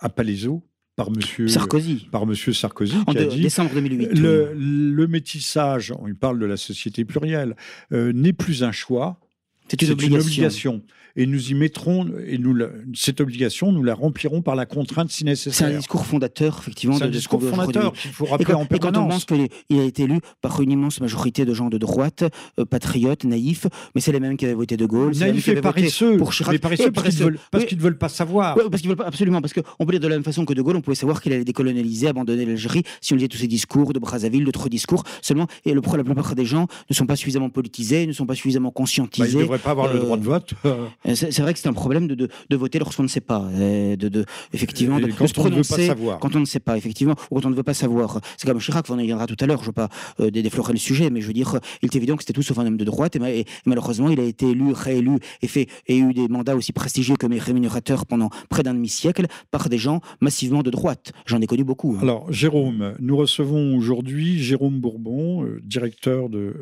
à 0.00 0.08
Palaiseau, 0.08 0.62
par 0.96 1.10
monsieur 1.10 1.46
Sarkozy, 1.46 2.08
par 2.10 2.26
monsieur 2.26 2.52
Sarkozy 2.54 2.96
en 3.06 3.12
qui 3.12 3.18
a 3.18 3.26
dit 3.26 3.42
décembre 3.42 3.70
2008. 3.74 4.18
Le, 4.18 4.54
le, 4.54 5.06
métissage, 5.06 5.92
il 6.06 6.16
parle 6.16 6.38
de 6.38 6.46
la 6.46 6.56
société 6.56 7.04
plurielle, 7.04 7.54
euh, 7.92 8.12
n'est 8.14 8.32
plus 8.32 8.64
un 8.64 8.72
choix, 8.72 9.20
c'est 9.68 9.82
une, 9.82 9.92
obligation 9.92 10.82
et 11.16 11.26
nous 11.26 11.50
y 11.50 11.54
mettrons, 11.54 12.06
et 12.26 12.36
nous 12.36 12.56
cette 12.94 13.20
obligation, 13.20 13.72
nous 13.72 13.82
la 13.82 13.94
remplirons 13.94 14.42
par 14.42 14.54
la 14.54 14.66
contrainte 14.66 15.10
si 15.10 15.24
nécessaire. 15.24 15.68
C'est 15.68 15.74
un 15.74 15.78
discours 15.78 16.04
fondateur, 16.04 16.58
effectivement. 16.60 16.96
C'est 16.98 17.04
un 17.04 17.08
discours 17.08 17.42
fondateur 17.42 17.92
qu'il 17.94 18.10
faut 18.12 18.26
rappeler 18.26 18.52
en 18.52 18.66
permanence. 18.66 18.74
Et 18.76 18.78
quand 18.78 19.02
on 19.02 19.08
pense 19.08 19.24
qu'il 19.24 19.80
a 19.80 19.84
été 19.84 20.02
élu 20.02 20.20
par 20.42 20.60
une 20.60 20.70
immense 20.70 21.00
majorité 21.00 21.46
de 21.46 21.54
gens 21.54 21.70
de 21.70 21.78
droite, 21.78 22.24
euh, 22.60 22.66
patriotes, 22.66 23.24
naïfs, 23.24 23.66
mais 23.94 24.02
c'est 24.02 24.12
les 24.12 24.20
mêmes 24.20 24.36
qui 24.36 24.44
avaient 24.44 24.54
voté 24.54 24.76
De 24.76 24.84
Gaulle. 24.84 25.16
Naïfs 25.16 25.48
et 25.48 25.60
paresseux. 25.60 26.18
Pour 26.18 26.32
Chirac. 26.32 26.52
Mais 26.52 26.58
paresseux 26.58 26.92
parce 26.92 27.08
qu'ils 27.08 27.24
veulent, 27.24 27.38
parce 27.50 27.64
qu'ils 27.64 27.78
ne 27.78 27.82
veulent 27.82 27.98
pas 27.98 28.10
savoir. 28.10 28.56
Oui, 28.56 28.64
parce 28.70 28.82
qu'ils 28.82 28.90
veulent 28.90 28.98
pas, 28.98 29.06
absolument. 29.06 29.40
Parce 29.40 29.54
qu'on 29.54 29.86
peut 29.86 29.92
dire 29.92 30.00
de 30.00 30.08
la 30.08 30.16
même 30.16 30.24
façon 30.24 30.44
que 30.44 30.52
De 30.52 30.60
Gaulle, 30.60 30.76
on 30.76 30.82
pouvait 30.82 30.96
savoir 30.96 31.22
qu'il 31.22 31.32
allait 31.32 31.44
décolonialiser, 31.44 32.08
abandonner 32.08 32.44
l'Algérie, 32.44 32.82
si 33.00 33.14
on 33.14 33.16
lisait 33.16 33.28
tous 33.28 33.38
ces 33.38 33.48
discours 33.48 33.94
de 33.94 33.98
Brazzaville, 33.98 34.44
d'autres 34.44 34.68
discours. 34.68 35.02
Seulement, 35.22 35.46
et 35.64 35.72
le, 35.72 35.80
la 35.96 36.04
plupart 36.04 36.34
des 36.34 36.44
gens 36.44 36.66
ne 36.90 36.94
sont 36.94 37.06
pas 37.06 37.16
suffisamment 37.16 37.48
politisés, 37.48 38.06
ne 38.06 38.12
sont 38.12 38.26
pas 38.26 38.34
suffisamment 38.34 38.70
conscientisés. 38.70 39.46
Bah, 39.46 39.55
devraient 39.56 39.64
pas 39.64 39.70
avoir 39.70 39.92
le 39.92 39.98
droit 39.98 40.16
de 40.16 40.24
vote. 40.24 40.54
Euh, 40.64 41.14
c'est 41.14 41.40
vrai 41.40 41.52
que 41.52 41.58
c'est 41.58 41.68
un 41.68 41.72
problème 41.72 42.06
de, 42.06 42.14
de, 42.14 42.56
voter 42.56 42.78
lorsqu'on 42.78 43.02
ne 43.02 43.08
sait 43.08 43.20
pas, 43.20 43.40
de, 43.40 43.94
de 43.94 44.24
effectivement, 44.52 44.98
de, 44.98 45.10
se 45.10 45.32
prononcer 45.32 45.92
quand 46.20 46.34
on 46.34 46.40
ne 46.40 46.44
sait 46.44 46.60
pas, 46.60 46.76
effectivement, 46.76 47.14
ou 47.30 47.36
quand 47.36 47.46
on 47.46 47.50
ne 47.50 47.54
veut 47.54 47.62
pas 47.62 47.74
savoir. 47.74 48.20
C'est 48.36 48.46
comme 48.46 48.58
Chirac, 48.58 48.86
on 48.90 48.98
y 48.98 49.06
viendra 49.06 49.26
tout 49.26 49.36
à 49.40 49.46
l'heure, 49.46 49.58
je 49.58 49.64
ne 49.64 49.66
veux 49.66 49.72
pas 49.72 49.88
euh, 50.20 50.30
déflorer 50.30 50.72
le 50.72 50.78
sujet, 50.78 51.10
mais 51.10 51.20
je 51.20 51.26
veux 51.26 51.32
dire, 51.32 51.58
il 51.82 51.86
est 51.86 51.96
évident 51.96 52.16
que 52.16 52.22
c'était 52.22 52.32
tout 52.32 52.42
sauf 52.42 52.58
un 52.58 52.66
homme 52.66 52.76
de 52.76 52.84
droite, 52.84 53.16
et, 53.16 53.44
malheureusement, 53.64 54.10
il 54.10 54.20
a 54.20 54.24
été 54.24 54.50
élu, 54.50 54.72
réélu, 54.72 55.18
et, 55.42 55.48
fait, 55.48 55.68
et 55.86 55.98
eu 55.98 56.12
des 56.12 56.28
mandats 56.28 56.56
aussi 56.56 56.72
prestigieux 56.72 57.16
que 57.16 57.26
mes 57.26 57.38
rémunérateurs 57.38 58.06
pendant 58.06 58.30
près 58.48 58.62
d'un 58.62 58.74
demi-siècle 58.74 59.26
par 59.50 59.68
des 59.68 59.78
gens 59.78 60.00
massivement 60.20 60.62
de 60.62 60.70
droite. 60.70 61.12
J'en 61.26 61.40
ai 61.40 61.46
connu 61.46 61.64
beaucoup. 61.64 61.96
Hein. 61.96 62.02
Alors, 62.02 62.32
Jérôme, 62.32 62.94
nous 62.98 63.16
recevons 63.16 63.76
aujourd'hui 63.76 64.42
Jérôme 64.42 64.80
Bourbon, 64.80 65.44
euh, 65.44 65.60
directeur 65.64 66.28
de, 66.28 66.54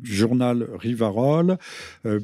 du 0.00 0.14
journal 0.14 0.68
Rivarol, 0.78 1.58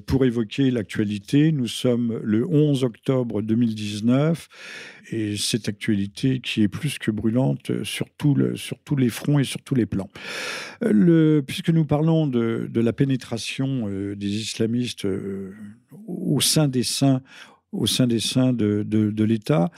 pour 0.05 0.25
évoquer 0.25 0.71
l'actualité. 0.71 1.53
Nous 1.53 1.69
sommes 1.69 2.21
le 2.23 2.47
11 2.47 2.85
octobre 2.85 3.43
2019 3.43 4.49
et 5.11 5.37
cette 5.37 5.69
actualité 5.69 6.41
qui 6.41 6.63
est 6.63 6.69
plus 6.69 6.99
que 6.99 7.11
brûlante 7.11 7.85
sur, 7.85 8.07
tous 8.19 8.37
les 8.37 9.09
fronts 9.09 9.39
et 9.39 9.45
sur 9.45 9.63
tous 9.63 9.75
les 9.75 9.87
plans. 9.87 10.11
Puisque 10.81 11.71
nous 11.71 11.85
parlons 11.85 12.27
de, 12.27 12.69
la 12.75 12.93
pénétration 12.93 13.89
euh, 13.89 14.15
des 14.15 14.29
islamistes 14.29 15.07
euh, 15.07 15.53
au 16.07 16.41
sein 16.41 16.69
des 16.69 16.83
saints, 16.83 17.23
au 17.73 17.87
sein 17.87 18.07
des 18.07 18.21
seins 18.21 18.53
de, 18.53 18.83
de, 18.85 19.25
l'État. 19.25 19.71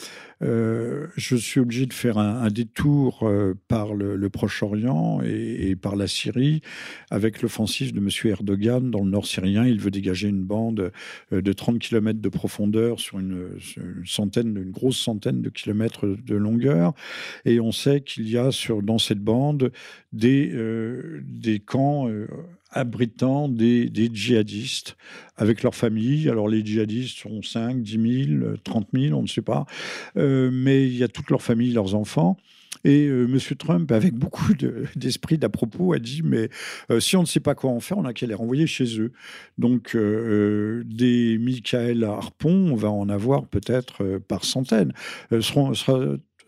Euh, 0.42 1.08
je 1.16 1.34
suis 1.34 1.58
obligé 1.58 1.86
de 1.86 1.92
faire 1.92 2.18
un, 2.18 2.48
détour 2.48 3.20
euh, 3.22 3.54
par 3.66 3.94
le, 3.94 4.28
Proche-Orient 4.28 5.20
et, 5.22 5.74
par 5.74 5.96
la 5.96 6.06
Syrie 6.06 6.60
avec 7.10 7.42
l'offensive 7.42 7.92
de 7.92 7.98
M. 7.98 8.08
Erdogan 8.24 8.90
dans 8.90 9.02
le 9.02 9.10
nord 9.10 9.26
syrien. 9.26 9.66
Il 9.66 9.80
veut 9.80 9.90
dégager 9.90 10.28
une 10.28 10.44
bande 10.44 10.92
euh, 11.32 11.40
de 11.40 11.52
30 11.52 11.78
km 11.78 12.20
de 12.20 12.28
profondeur 12.28 13.00
sur 13.00 13.18
une, 13.18 13.58
centaine, 14.04 14.56
une 14.56 14.70
grosse 14.70 14.98
centaine 14.98 15.42
de 15.42 15.50
kilomètres 15.50 16.06
de 16.06 16.36
longueur. 16.36 16.92
Et 17.44 17.58
on 17.58 17.72
sait 17.72 18.02
qu'il 18.02 18.28
y 18.28 18.36
a 18.36 18.52
sur, 18.52 18.82
dans 18.82 18.98
cette 18.98 19.20
bande 19.20 19.72
des, 20.12 20.52
des 21.22 21.58
camps 21.58 22.08
abritant 22.70 23.48
des, 23.48 23.90
djihadistes 24.12 24.96
avec 25.36 25.62
leurs 25.62 25.74
familles. 25.74 26.28
Alors 26.28 26.48
les 26.48 26.64
djihadistes 26.64 27.18
sont 27.18 27.42
5, 27.42 27.82
10 27.82 28.26
000, 28.40 28.56
30 28.64 28.88
000, 28.92 29.18
on 29.18 29.22
ne 29.22 29.26
sait 29.26 29.42
pas. 29.42 29.66
Euh, 30.16 30.50
mais 30.52 30.86
il 30.86 30.96
y 30.96 31.04
a 31.04 31.08
toute 31.08 31.30
leur 31.30 31.42
famille, 31.42 31.72
leurs 31.72 31.94
enfants. 31.94 32.36
Et 32.84 33.06
euh, 33.08 33.24
M. 33.24 33.38
Trump, 33.56 33.90
avec 33.90 34.14
beaucoup 34.18 34.52
d'esprit 34.94 35.38
d'à 35.38 35.48
propos, 35.48 35.94
a 35.94 35.98
dit 35.98 36.22
mais 36.22 36.48
euh, 36.90 37.00
si 37.00 37.16
on 37.16 37.22
ne 37.22 37.26
sait 37.26 37.40
pas 37.40 37.54
quoi 37.54 37.70
en 37.70 37.80
faire, 37.80 37.98
on 37.98 38.04
a 38.04 38.12
qu'à 38.12 38.26
les 38.26 38.34
renvoyer 38.34 38.66
chez 38.66 39.00
eux. 39.00 39.12
Donc 39.56 39.96
des 39.96 41.38
Michael 41.38 42.04
Harpon, 42.04 42.70
on 42.70 42.76
va 42.76 42.90
en 42.90 43.08
avoir 43.08 43.46
peut-être 43.46 44.18
par 44.28 44.44
centaines. 44.44 44.92
seront, 45.40 45.72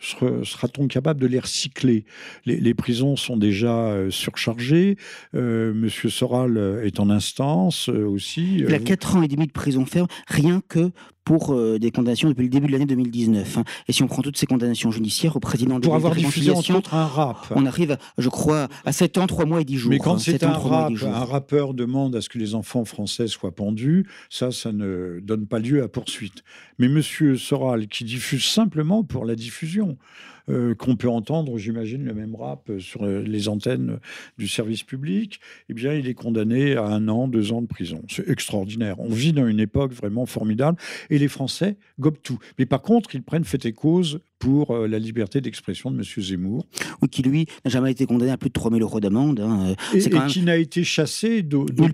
sera-t-on 0.00 0.88
capable 0.88 1.20
de 1.20 1.26
les 1.26 1.38
recycler? 1.38 2.04
Les, 2.46 2.74
prisons 2.74 3.16
sont 3.16 3.36
déjà 3.36 3.88
euh, 3.88 4.10
surchargées. 4.10 4.96
Euh, 5.34 5.72
Monsieur 5.74 6.08
Soral 6.08 6.56
euh, 6.56 6.84
est 6.84 7.00
en 7.00 7.10
instance 7.10 7.88
aussi. 7.88 8.58
Il 8.58 8.74
a 8.74 8.78
4 8.78 9.16
ans 9.16 9.22
et 9.22 9.28
demi 9.28 9.46
de 9.46 9.52
prison 9.52 9.84
ferme, 9.84 10.08
rien 10.26 10.62
que 10.68 10.90
pour 11.30 11.54
euh, 11.54 11.78
des 11.78 11.92
condamnations 11.92 12.28
depuis 12.28 12.42
le 12.42 12.48
début 12.48 12.66
de 12.66 12.72
l'année 12.72 12.86
2019. 12.86 13.58
Hein. 13.58 13.64
Et 13.86 13.92
si 13.92 14.02
on 14.02 14.08
prend 14.08 14.20
toutes 14.20 14.36
ces 14.36 14.46
condamnations 14.46 14.90
judiciaires 14.90 15.36
au 15.36 15.38
président 15.38 15.78
de 15.78 15.84
Pour 15.84 15.94
avoir 15.94 16.16
diffusé 16.16 16.50
entre 16.50 16.74
autres 16.74 16.92
un 16.92 17.06
rap. 17.06 17.52
On 17.54 17.66
arrive, 17.66 17.98
je 18.18 18.28
crois, 18.28 18.66
à 18.84 18.90
7 18.90 19.16
ans, 19.18 19.28
3 19.28 19.44
mois 19.44 19.60
et 19.60 19.64
10 19.64 19.76
jours. 19.76 19.90
Mais 19.90 19.98
quand 19.98 20.14
hein. 20.14 20.18
c'est 20.18 20.42
un 20.42 20.50
rap, 20.50 20.92
un 21.00 21.24
rappeur 21.24 21.72
demande 21.72 22.16
à 22.16 22.20
ce 22.20 22.28
que 22.28 22.38
les 22.38 22.56
enfants 22.56 22.84
français 22.84 23.28
soient 23.28 23.54
pendus, 23.54 24.08
ça, 24.28 24.50
ça 24.50 24.72
ne 24.72 25.20
donne 25.22 25.46
pas 25.46 25.60
lieu 25.60 25.84
à 25.84 25.86
poursuite. 25.86 26.42
Mais 26.80 26.88
Monsieur 26.88 27.36
Soral, 27.36 27.86
qui 27.86 28.02
diffuse 28.02 28.44
simplement 28.44 29.04
pour 29.04 29.24
la 29.24 29.36
diffusion, 29.36 29.98
euh, 30.50 30.74
qu'on 30.74 30.96
peut 30.96 31.08
entendre, 31.08 31.56
j'imagine, 31.58 32.04
le 32.04 32.14
même 32.14 32.34
rap 32.34 32.70
sur 32.78 33.04
euh, 33.04 33.22
les 33.22 33.48
antennes 33.48 33.98
du 34.38 34.48
service 34.48 34.82
public, 34.82 35.40
eh 35.68 35.74
bien, 35.74 35.94
il 35.94 36.08
est 36.08 36.14
condamné 36.14 36.76
à 36.76 36.84
un 36.84 37.08
an, 37.08 37.28
deux 37.28 37.52
ans 37.52 37.62
de 37.62 37.66
prison. 37.66 38.02
C'est 38.08 38.28
extraordinaire. 38.28 38.98
On 39.00 39.08
vit 39.08 39.32
dans 39.32 39.46
une 39.46 39.60
époque 39.60 39.92
vraiment 39.92 40.26
formidable 40.26 40.78
et 41.08 41.18
les 41.18 41.28
Français 41.28 41.76
gobent 41.98 42.20
tout. 42.22 42.38
Mais 42.58 42.66
par 42.66 42.82
contre, 42.82 43.14
ils 43.14 43.22
prennent 43.22 43.44
fait 43.44 43.64
et 43.64 43.72
cause 43.72 44.20
pour 44.40 44.72
euh, 44.72 44.88
la 44.88 44.98
liberté 44.98 45.40
d'expression 45.40 45.92
de 45.92 45.98
M. 45.98 46.22
Zemmour. 46.22 46.66
Oui, 47.02 47.08
qui 47.08 47.22
lui 47.22 47.46
n'a 47.64 47.70
jamais 47.70 47.92
été 47.92 48.06
condamné 48.06 48.32
à 48.32 48.36
plus 48.36 48.48
de 48.48 48.54
3 48.54 48.72
000 48.72 48.82
euros 48.82 48.98
d'amende. 48.98 49.38
Hein. 49.38 49.74
Et, 49.94 50.00
qui 50.28 50.40
n'a 50.42 50.56
été 50.56 50.82
chassé 50.82 51.42
d'aucune 51.42 51.92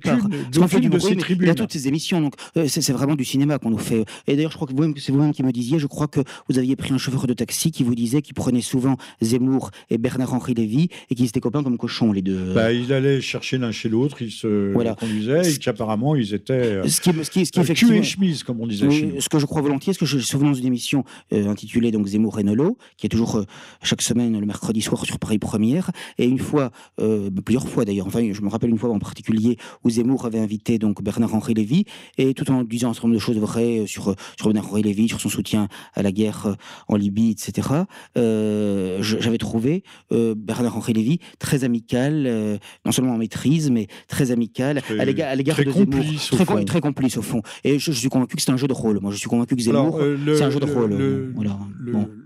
de 0.89 0.99
ses 0.99 1.17
tribunes. 1.17 1.49
Il 1.49 1.51
a 1.51 1.55
toutes 1.55 1.73
ces 1.73 1.89
émissions, 1.89 2.21
donc 2.21 2.35
euh, 2.57 2.67
c'est 2.69 2.93
vraiment 2.93 3.17
du 3.17 3.25
cinéma 3.25 3.59
qu'on 3.59 3.71
nous 3.71 3.79
fait. 3.79 4.05
Et 4.27 4.37
d'ailleurs, 4.37 4.53
je 4.53 4.57
crois 4.57 4.69
que 4.69 5.01
c'est 5.01 5.13
vous-même 5.13 5.35
qui 5.35 5.43
me 5.43 5.53
disiez, 5.53 5.79
je 5.79 5.87
crois 5.87 6.07
que 6.07 6.21
vous 6.49 6.59
aviez 6.59 6.77
pris 6.77 6.95
un 6.95 6.99
chauffeur 6.99 7.27
de 7.27 7.35
taxi 7.35 7.73
qui 7.73 7.83
vous 7.83 7.97
disait 7.97 8.23
qu'il 8.23 8.35
prenait 8.35 8.61
souvent 8.61 8.97
Zemmour 9.21 9.71
et 9.91 9.99
Bernard-Henri 9.99 10.55
Lévy 10.55 10.89
et 11.11 11.15
qu'ils 11.17 11.27
étaient 11.27 11.41
copains 11.41 11.65
comme 11.65 11.77
cochons, 11.77 12.13
les 12.13 12.23
deux. 12.23 12.55
Bah, 12.55 12.73
il 12.73 12.93
allait 12.93 13.21
chercher 13.21 13.59
l'un 13.59 13.73
chez 13.73 13.89
l'autre, 13.89 14.23
ils 14.23 14.31
se 14.31 14.73
voilà. 14.73 14.95
conduisaient 14.95 15.51
et 15.53 15.59
qu'apparemment 15.59 16.15
ils 16.15 16.33
étaient 16.33 16.53
euh, 16.53 16.89
ce 16.89 17.01
qui, 17.01 17.11
ce 17.25 17.31
qui, 17.31 17.45
ce 17.45 17.51
qui 17.51 17.93
et 17.93 18.03
chemise, 18.03 18.45
comme 18.45 18.61
on 18.61 18.67
disait 18.69 18.89
chez 18.91 19.07
nous. 19.07 19.21
Ce 19.21 19.29
que 19.29 19.39
je 19.41 19.47
crois 19.47 19.63
volontiers, 19.63 19.93
ce 19.93 19.99
que 19.99 20.07
je 20.07 20.19
souviens 20.19 20.53
d'une 20.53 20.67
émission 20.67 21.05
intitulée 21.33 21.91
donc 21.91 22.07
Zemmour 22.07 22.36
Renolo, 22.37 22.77
qui 22.97 23.07
est 23.07 23.09
toujours 23.09 23.37
euh, 23.37 23.45
chaque 23.83 24.03
semaine 24.03 24.39
le 24.39 24.47
mercredi 24.47 24.83
soir 24.83 25.05
sur 25.05 25.19
Paris 25.19 25.39
Première. 25.39 25.91
Et 26.19 26.27
une 26.27 26.39
fois, 26.39 26.71
euh, 27.01 27.31
plusieurs 27.45 27.69
fois 27.69 27.85
d'ailleurs, 27.85 28.07
enfin 28.07 28.21
je 28.33 28.43
me 28.43 28.49
rappelle 28.49 28.71
une 28.71 28.79
fois 28.79 28.91
en 28.91 28.99
particulier 28.99 29.57
où 29.85 29.91
Zemmour 29.91 30.27
avait 30.27 30.39
invité 30.39 30.79
donc 30.79 31.03
Bernard-Henri 31.03 31.55
Lévy, 31.55 31.85
et 32.19 32.35
tout 32.35 32.51
en 32.51 32.63
disant 32.63 32.91
un 32.91 32.93
certain 32.93 33.09
nombre 33.09 33.19
de 33.19 33.23
choses 33.23 33.39
vraies 33.39 33.81
euh, 33.81 33.87
sur, 33.87 34.15
sur 34.37 34.47
Bernard-Henri 34.47 34.83
Lévy, 34.83 35.09
sur 35.09 35.21
son 35.21 35.29
soutien 35.29 35.69
à 35.95 36.03
la 36.03 36.13
guerre 36.13 36.57
en 36.89 36.97
Libye, 36.97 37.31
etc., 37.31 37.69
j'avais 38.15 39.39
trouvé 39.39 39.83
Bernard-Henri 40.11 40.93
Lévy 40.93 41.19
très 41.39 41.65
amical, 41.65 42.59
non 42.85 42.93
seulement 42.93 43.15
en 43.15 43.19
maîtrise, 43.19 43.71
mais 43.71 43.87
très 44.09 44.31
amical 44.31 44.83
à 44.99 45.05
l'égard 45.05 45.57
de 45.57 45.71
Zemmour. 45.71 46.05
Très, 46.31 46.65
très, 46.65 46.81
complice 46.81 47.17
au 47.17 47.23
fond. 47.23 47.43
Et 47.65 47.79
je, 47.79 47.93
suis 47.93 48.09
convaincu 48.09 48.37
que 48.37 48.43
c'est 48.43 48.51
un 48.51 48.57
jeu 48.57 48.69
de 48.69 48.73
rôle. 48.73 49.01
Moi, 49.01 49.11
je 49.13 49.17
suis 49.17 49.29
convaincu 49.29 49.57
que 49.57 49.63
Zemmour, 49.63 50.01
c'est 50.27 50.43
un 50.43 50.51
jeu 50.51 50.61
de 50.61 50.67
rôle. 50.67 50.91
Le, 50.91 51.33
voilà 51.35 51.59
le 51.79 52.26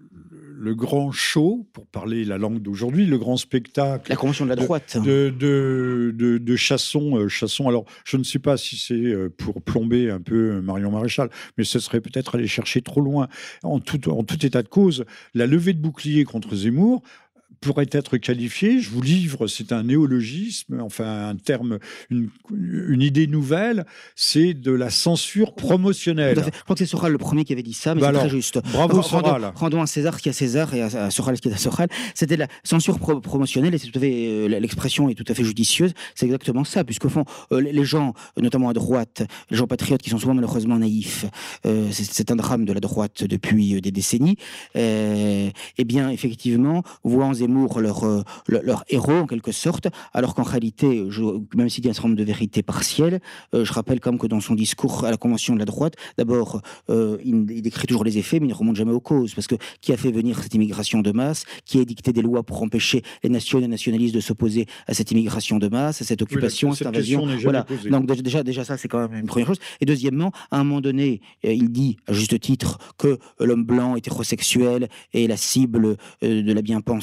grand 0.75 1.11
show, 1.11 1.67
pour 1.73 1.87
parler 1.87 2.25
la 2.25 2.39
langue 2.39 2.61
d'aujourd'hui, 2.61 3.07
le 3.07 3.19
grand 3.19 3.37
spectacle. 3.37 4.11
La 4.11 4.17
convention 4.17 4.45
de 4.45 4.51
la 4.51 4.57
droite. 4.57 4.99
De, 4.99 5.31
de, 5.31 6.15
de, 6.15 6.39
de 6.39 6.57
Chasson, 6.57 7.17
euh, 7.17 7.29
Chasson. 7.29 7.69
Alors, 7.69 7.87
je 8.05 8.17
ne 8.17 8.23
sais 8.23 8.39
pas 8.39 8.57
si 8.57 8.77
c'est 8.77 8.95
euh, 8.95 9.29
pour 9.29 9.63
plomber 9.63 10.11
un 10.11 10.21
peu 10.21 10.61
Marion 10.61 10.91
Maréchal, 10.91 11.31
mais 11.57 11.65
ce 11.65 11.79
serait 11.79 12.01
peut-être 12.01 12.35
aller 12.35 12.47
chercher 12.47 12.83
trop 12.83 13.01
loin. 13.01 13.29
En 13.63 13.81
tout, 13.81 14.11
en 14.11 14.23
tout 14.23 14.45
état 14.45 14.63
de 14.63 14.69
cause, 14.69 15.05
la 15.35 15.47
levée 15.47 15.73
de 15.73 15.81
bouclier 15.81 16.25
contre 16.25 16.55
Zemmour, 16.55 17.03
pourrait 17.61 17.89
être 17.93 18.17
qualifié, 18.17 18.81
je 18.81 18.91
vous 18.91 19.03
livre, 19.03 19.47
c'est 19.47 19.73
un 19.73 19.83
néologisme, 19.83 20.81
enfin 20.81 21.29
un 21.29 21.37
terme, 21.37 21.79
une, 22.09 22.31
une 22.51 23.03
idée 23.03 23.27
nouvelle, 23.27 23.85
c'est 24.17 24.55
de 24.55 24.73
la 24.73 24.89
censure 24.89 25.55
promotionnelle. 25.55 26.43
Je 26.43 26.63
crois 26.63 26.75
que 26.75 26.79
c'est 26.79 26.87
Soral 26.87 27.13
le 27.13 27.19
premier 27.19 27.45
qui 27.45 27.53
avait 27.53 27.63
dit 27.63 27.75
ça, 27.75 27.95
mais 27.95 28.01
bah 28.01 28.11
c'est 28.13 28.21
très 28.21 28.29
juste. 28.31 28.61
Bravo 28.73 29.03
Soral. 29.03 29.53
Rendons, 29.55 29.83
à 29.83 29.87
César 29.87 30.17
ce 30.17 30.23
qui 30.23 30.29
à 30.29 30.33
César 30.33 30.73
et 30.75 30.83
à, 30.83 31.11
Soral 31.11 31.37
ce 31.37 31.43
qui 31.43 31.49
est 31.49 31.53
à 31.53 31.59
Soral. 31.59 31.89
C'était 32.15 32.37
la 32.37 32.47
censure 32.65 32.99
promotionnelle 32.99 33.75
et 33.75 33.79
c'est 33.79 33.89
tout 33.89 33.99
à 33.99 34.01
fait 34.01 34.27
euh, 34.29 34.49
l'expression 34.49 35.09
est 35.09 35.15
tout 35.15 35.25
à 35.29 35.35
fait 35.35 35.45
judicieuse. 35.45 35.93
C'est 36.15 36.27
exactement 36.27 36.65
ça, 36.65 36.85
puisqu'au 36.85 37.09
fond, 37.09 37.25
euh, 37.53 37.61
les 37.61 37.85
gens, 37.85 38.15
notamment 38.39 38.71
à 38.71 38.73
droite, 38.73 39.23
les 39.51 39.57
gens 39.57 39.67
patriotes 39.67 40.03
qui 40.03 40.11
sont 40.11 40.19
souvent 40.19 40.35
malheureusement 40.35 40.79
naïfs, 40.79 41.27
euh, 41.67 41.89
c'est 41.93 42.31
un 42.31 42.37
drame 42.37 42.65
de 42.65 42.73
la 42.73 42.81
droite 42.81 43.25
depuis 43.25 43.81
des 43.81 43.91
décennies. 43.91 44.37
eh 44.75 45.53
bien, 45.85 46.11
effectivement, 46.11 46.83
voient 47.05 47.27
en 47.27 47.35
euh, 47.59 48.23
leur, 48.49 48.63
leur, 48.63 48.85
héros 48.89 49.13
en 49.13 49.27
quelque 49.27 49.53
sorte, 49.53 49.89
alors 50.13 50.35
qu'en 50.35 50.43
réalité, 50.43 51.07
je, 51.09 51.23
même 51.55 51.69
s'il 51.69 51.85
y 51.85 51.89
a 51.89 51.91
un 51.91 51.95
certain 51.95 52.09
nombre 52.09 52.19
de 52.19 52.25
vérités 52.25 52.63
partielles, 52.63 53.21
euh, 53.55 53.65
je 53.65 53.73
rappelle 53.73 54.01
comme 54.01 54.19
que 54.19 54.27
dans 54.27 54.41
son 54.41 54.55
discours 54.55 55.05
à 55.05 55.11
la 55.11 55.17
Convention 55.17 55.55
de 55.55 55.59
la 55.59 55.65
droite, 55.65 55.95
d'abord, 56.19 56.61
euh, 56.89 57.19
il, 57.25 57.47
décrit 57.63 57.87
toujours 57.87 58.05
les 58.05 58.19
effets, 58.19 58.41
mais 58.41 58.47
il 58.47 58.51
ne 58.51 58.55
remonte 58.55 58.77
jamais 58.77 58.93
aux 58.93 59.01
causes, 59.01 59.35
parce 59.35 59.47
que 59.47 59.57
qui 59.81 59.93
a 59.93 59.97
fait 59.97 60.13
venir 60.13 60.43
cette 60.43 60.55
immigration 60.55 61.01
de 61.01 61.13
masse, 61.13 61.45
qui 61.65 61.79
a 61.79 61.83
édicté 61.83 62.13
des 62.13 62.23
lois 62.23 62.43
pour 62.43 62.63
empêcher 62.63 63.03
les 63.23 63.29
nations 63.29 63.59
et 63.59 63.63
les 63.63 63.69
nationalistes 63.69 64.15
de 64.15 64.21
s'opposer 64.21 64.67
à 64.87 64.95
cette 64.95 65.11
immigration 65.11 65.59
de 65.59 65.69
masse, 65.69 66.03
à 66.03 66.05
cette 66.05 66.23
occupation, 66.23 66.73
à 66.73 66.75
cette 66.75 66.87
invasion. 66.87 67.27
Voilà. 67.43 67.67
Donc 67.91 68.07
déjà, 68.07 68.43
déjà 68.43 68.65
ça, 68.65 68.77
c'est 68.77 68.89
quand 68.89 69.09
même 69.09 69.21
une 69.21 69.27
première 69.27 69.49
chose. 69.49 69.59
Et 69.81 69.87
deuxièmement, 69.87 70.33
à 70.51 70.59
un 70.59 70.65
moment 70.65 70.81
donné, 70.81 71.21
il 71.43 71.71
dit 71.71 71.97
à 72.07 72.13
juste 72.13 72.39
titre 72.41 72.79
que 72.99 73.19
l'homme 73.39 73.65
blanc 73.65 73.97
hétérosexuel 73.97 74.89
est 75.13 75.27
la 75.27 75.37
cible 75.37 75.97
de 76.23 76.53
la 76.53 76.63
bien-pensance 76.63 77.01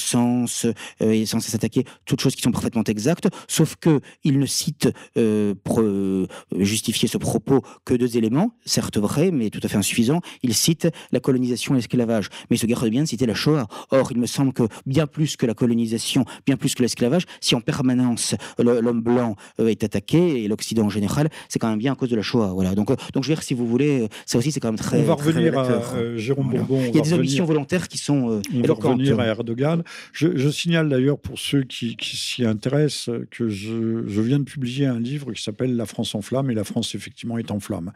euh, 1.01 1.11
est 1.11 1.25
censé 1.25 1.51
s'attaquer 1.51 1.85
toutes 2.05 2.21
choses 2.21 2.35
qui 2.35 2.41
sont 2.41 2.51
parfaitement 2.51 2.83
exactes, 2.83 3.27
sauf 3.47 3.75
que 3.75 3.99
il 4.23 4.39
ne 4.39 4.45
cite 4.45 4.89
euh, 5.17 5.53
pour 5.63 5.81
euh, 5.81 6.27
justifier 6.57 7.07
ce 7.07 7.17
propos 7.17 7.61
que 7.85 7.93
deux 7.93 8.17
éléments, 8.17 8.51
certes 8.65 8.97
vrais, 8.97 9.31
mais 9.31 9.49
tout 9.49 9.59
à 9.63 9.67
fait 9.67 9.77
insuffisants. 9.77 10.21
Il 10.43 10.53
cite 10.53 10.87
la 11.11 11.19
colonisation 11.19 11.73
et 11.73 11.77
l'esclavage, 11.77 12.29
mais 12.49 12.57
il 12.57 12.59
se 12.59 12.65
garde 12.65 12.87
bien 12.89 13.03
de 13.03 13.07
citer 13.07 13.25
la 13.25 13.33
Shoah. 13.33 13.67
Or, 13.91 14.11
il 14.11 14.19
me 14.19 14.27
semble 14.27 14.53
que 14.53 14.63
bien 14.85 15.07
plus 15.07 15.35
que 15.35 15.45
la 15.45 15.53
colonisation, 15.53 16.25
bien 16.45 16.57
plus 16.57 16.75
que 16.75 16.81
l'esclavage, 16.81 17.23
si 17.41 17.55
en 17.55 17.61
permanence 17.61 18.35
l'homme 18.59 19.01
blanc 19.01 19.35
est 19.59 19.83
attaqué 19.83 20.43
et 20.43 20.47
l'Occident 20.47 20.85
en 20.85 20.89
général, 20.89 21.29
c'est 21.49 21.59
quand 21.59 21.69
même 21.69 21.79
bien 21.79 21.93
à 21.93 21.95
cause 21.95 22.09
de 22.09 22.15
la 22.15 22.21
Shoah. 22.21 22.51
Voilà. 22.53 22.75
Donc, 22.75 22.87
donc 22.87 23.23
je 23.23 23.29
veux 23.29 23.35
dire, 23.35 23.43
si 23.43 23.53
vous 23.53 23.67
voulez, 23.67 24.07
ça 24.25 24.37
aussi 24.37 24.51
c'est 24.51 24.59
quand 24.59 24.69
même 24.69 24.77
très. 24.77 24.99
On 24.99 25.03
va 25.03 25.15
revenir 25.15 25.57
à 25.57 26.17
Jérôme 26.17 26.49
Bourbon. 26.49 26.81
Il 26.87 26.95
y 26.95 26.99
a 26.99 27.01
des 27.01 27.13
omissions 27.13 27.45
volontaires 27.45 27.87
qui 27.87 27.97
sont. 27.97 28.41
on 28.53 28.61
va 28.61 28.73
revenir 28.73 29.19
à 29.19 29.25
Erdogan. 29.25 29.83
Je, 30.13 30.26
je 30.35 30.49
signale 30.49 30.89
d'ailleurs 30.89 31.19
pour 31.19 31.39
ceux 31.39 31.63
qui, 31.63 31.95
s'y 31.99 32.45
intéressent 32.45 33.15
que 33.31 33.49
je, 33.49 34.21
viens 34.21 34.39
de 34.39 34.43
publier 34.43 34.85
un 34.85 34.99
livre 34.99 35.33
qui 35.33 35.41
s'appelle 35.41 35.75
La 35.75 35.85
France 35.85 36.15
en 36.15 36.21
flamme 36.21 36.49
et 36.51 36.53
la 36.53 36.63
France 36.63 36.95
effectivement 36.95 37.37
est 37.37 37.51
en 37.51 37.59
flamme. 37.59 37.91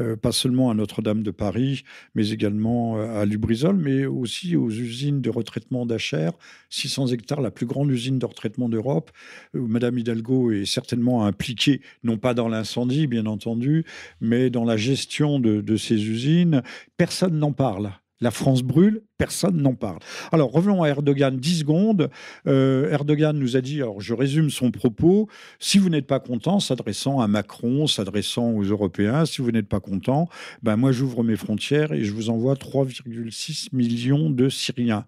Euh, 0.00 0.16
pas 0.16 0.32
seulement 0.32 0.70
à 0.70 0.74
Notre-Dame 0.74 1.22
de 1.22 1.30
Paris, 1.30 1.84
mais 2.14 2.30
également 2.30 2.98
euh, 2.98 3.20
à 3.20 3.24
Lubrizol, 3.24 3.76
mais 3.76 4.06
aussi 4.06 4.56
aux 4.56 4.70
usines 4.70 5.20
de 5.20 5.30
retraitement 5.30 5.86
d'Acher, 5.86 6.30
600 6.70 7.08
hectares, 7.08 7.40
la 7.40 7.50
plus 7.50 7.66
grande 7.66 7.90
usine 7.90 8.18
de 8.18 8.26
retraitement 8.26 8.68
d'Europe, 8.68 9.10
Madame 9.54 9.98
Hidalgo 9.98 10.52
est 10.52 10.66
certainement 10.66 11.26
impliquée, 11.26 11.80
non 12.02 12.18
pas 12.18 12.34
dans 12.34 12.48
l'incendie 12.48 13.06
bien 13.06 13.26
entendu, 13.26 13.84
mais 14.20 14.50
dans 14.50 14.64
la 14.64 14.76
gestion 14.76 15.38
de 15.40 15.76
ces 15.76 16.08
usines. 16.08 16.62
Personne 16.96 17.38
n'en 17.38 17.52
parle. 17.52 17.92
La 18.20 18.30
France 18.30 18.62
brûle, 18.62 19.02
personne 19.18 19.60
n'en 19.60 19.74
parle. 19.74 19.98
Alors 20.30 20.52
revenons 20.52 20.82
à 20.82 20.88
Erdogan 20.88 21.36
10 21.36 21.58
secondes. 21.60 22.10
Euh, 22.46 22.90
Erdogan 22.90 23.36
nous 23.36 23.56
a 23.56 23.60
dit, 23.60 23.82
alors 23.82 24.00
je 24.00 24.14
résume 24.14 24.50
son 24.50 24.70
propos, 24.70 25.28
si 25.58 25.78
vous 25.78 25.88
n'êtes 25.88 26.06
pas 26.06 26.20
content, 26.20 26.60
s'adressant 26.60 27.20
à 27.20 27.26
Macron, 27.26 27.86
s'adressant 27.86 28.52
aux 28.52 28.62
Européens, 28.62 29.26
si 29.26 29.42
vous 29.42 29.50
n'êtes 29.50 29.68
pas 29.68 29.80
content, 29.80 30.28
ben 30.62 30.76
moi 30.76 30.92
j'ouvre 30.92 31.24
mes 31.24 31.36
frontières 31.36 31.92
et 31.92 32.04
je 32.04 32.12
vous 32.12 32.30
envoie 32.30 32.54
3,6 32.54 33.68
millions 33.72 34.30
de 34.30 34.48
Syriens. 34.48 35.06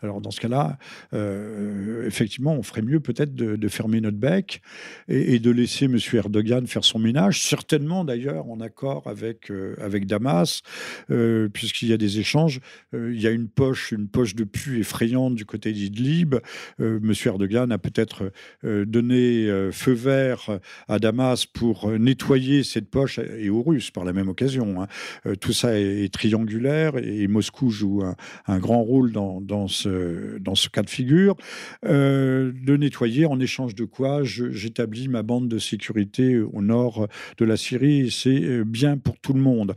Alors 0.00 0.20
dans 0.20 0.30
ce 0.30 0.40
cas-là, 0.40 0.78
euh, 1.12 2.06
effectivement, 2.06 2.54
on 2.54 2.62
ferait 2.62 2.82
mieux 2.82 2.98
peut-être 2.98 3.34
de, 3.34 3.68
fermer 3.68 4.00
notre 4.00 4.16
bec 4.16 4.62
et, 5.08 5.38
de 5.38 5.50
laisser 5.50 5.84
M. 5.84 5.98
Erdogan 6.14 6.66
faire 6.66 6.84
son 6.84 6.98
ménage, 6.98 7.42
certainement 7.42 8.04
d'ailleurs 8.04 8.48
en 8.50 8.60
accord 8.60 9.06
avec, 9.06 9.50
euh, 9.50 9.76
avec 9.80 10.06
Damas, 10.06 10.62
euh, 11.10 11.48
puisqu'il 11.48 11.88
y 11.88 11.92
a 11.92 11.96
des 11.96 12.18
échanges. 12.18 12.60
il 12.92 13.20
y 13.20 13.26
a 13.26 13.30
une 13.30 13.48
poche, 13.48 13.92
une 13.92 14.08
poche 14.08 14.34
de 14.34 14.44
pu 14.44 14.80
effrayante 14.80 15.34
du 15.34 15.44
côté 15.44 15.72
d'Idlib. 15.72 16.36
M. 16.78 17.12
Erdogan 17.24 17.70
a 17.70 17.78
peut-être 17.78 18.32
donné 18.62 19.46
feu 19.72 19.92
vert 19.92 20.58
à 20.88 20.98
Damas 20.98 21.46
pour 21.46 21.90
nettoyer 21.90 22.64
cette 22.64 22.90
poche 22.90 23.18
et 23.18 23.50
aux 23.50 23.62
Russes 23.62 23.90
par 23.90 24.04
la 24.04 24.12
même 24.12 24.28
occasion. 24.28 24.82
Hein. 24.82 25.34
tout 25.40 25.52
ça 25.52 25.78
est, 25.78 26.12
triangulaire 26.12 26.96
et, 26.96 27.26
Moscou 27.28 27.70
joue 27.70 28.02
un, 28.46 28.58
grand 28.58 28.82
rôle 28.82 29.12
dans, 29.12 29.40
dans 29.40 29.68
ce 29.68 29.81
dans 29.86 30.54
ce 30.54 30.68
cas 30.68 30.82
de 30.82 30.90
figure, 30.90 31.36
euh, 31.84 32.52
de 32.54 32.76
nettoyer 32.76 33.26
en 33.26 33.40
échange 33.40 33.74
de 33.74 33.84
quoi 33.84 34.22
j'établis 34.24 35.08
ma 35.08 35.22
bande 35.22 35.48
de 35.48 35.58
sécurité 35.58 36.38
au 36.38 36.62
nord 36.62 37.08
de 37.38 37.44
la 37.44 37.56
Syrie 37.56 38.00
et 38.00 38.10
c'est 38.10 38.42
euh, 38.42 38.64
bien 38.64 38.98
pour 38.98 39.18
tout 39.18 39.32
le 39.32 39.40
monde. 39.40 39.74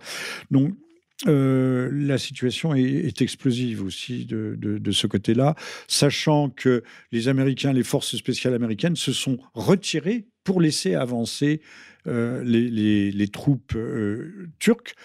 Donc, 0.51 0.73
euh, 1.27 1.89
la 1.93 2.17
situation 2.17 2.75
est, 2.75 3.21
explosive 3.21 3.83
aussi 3.83 4.25
de, 4.25 4.91
ce 4.91 5.07
côté-là, 5.07 5.55
sachant 5.87 6.49
que 6.49 6.83
les 7.11 7.29
Américains, 7.29 7.71
les 7.71 7.83
forces 7.83 8.17
spéciales 8.17 8.53
américaines 8.53 8.97
se 8.97 9.13
sont 9.13 9.37
retirées 9.53 10.25
pour 10.43 10.59
laisser 10.59 10.93
avancer 10.95 11.61
les, 12.05 13.27
troupes 13.31 13.77
turques. 14.59 14.95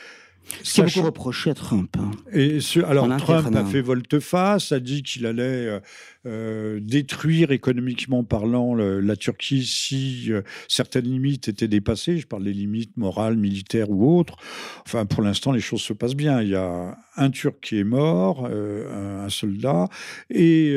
Ce 0.63 0.75
qui 0.75 0.83
beaucoup 0.83 1.07
reproché 1.07 1.51
à 1.51 1.55
Trump. 1.55 1.95
Hein. 1.99 2.11
Et 2.33 2.59
alors, 2.87 3.09
Trump 3.19 3.55
a 3.55 3.65
fait 3.65 3.81
volte-face, 3.81 4.73
a 4.73 4.81
dit 4.81 5.03
qu'il 5.03 5.27
allait 5.27 5.81
euh, 6.27 6.51
euh, 6.61 6.81
détruire 6.81 7.53
économiquement 7.53 8.25
parlant 8.25 8.75
la 8.75 9.17
Turquie 9.17 9.65
si 9.65 10.27
euh, 10.31 10.43
certaines 10.69 11.05
limites 11.05 11.49
étaient 11.49 11.69
dépassées. 11.69 12.19
Je 12.19 12.27
parle 12.27 12.45
des 12.45 12.53
limites 12.53 12.97
morales, 12.97 13.37
militaires 13.37 13.91
ou 13.91 14.19
autres. 14.19 14.37
Enfin, 14.87 15.07
pour 15.07 15.23
l'instant, 15.23 15.53
les 15.53 15.61
choses 15.61 15.83
se 15.83 15.93
passent 15.93 16.15
bien. 16.15 16.43
Il 16.43 16.49
y 16.49 16.55
a 16.55 16.97
un 17.17 17.31
Turc 17.31 17.59
qui 17.61 17.79
est 17.79 17.85
mort, 17.85 18.47
un, 18.47 19.29
soldat, 19.29 19.89
et 20.31 20.75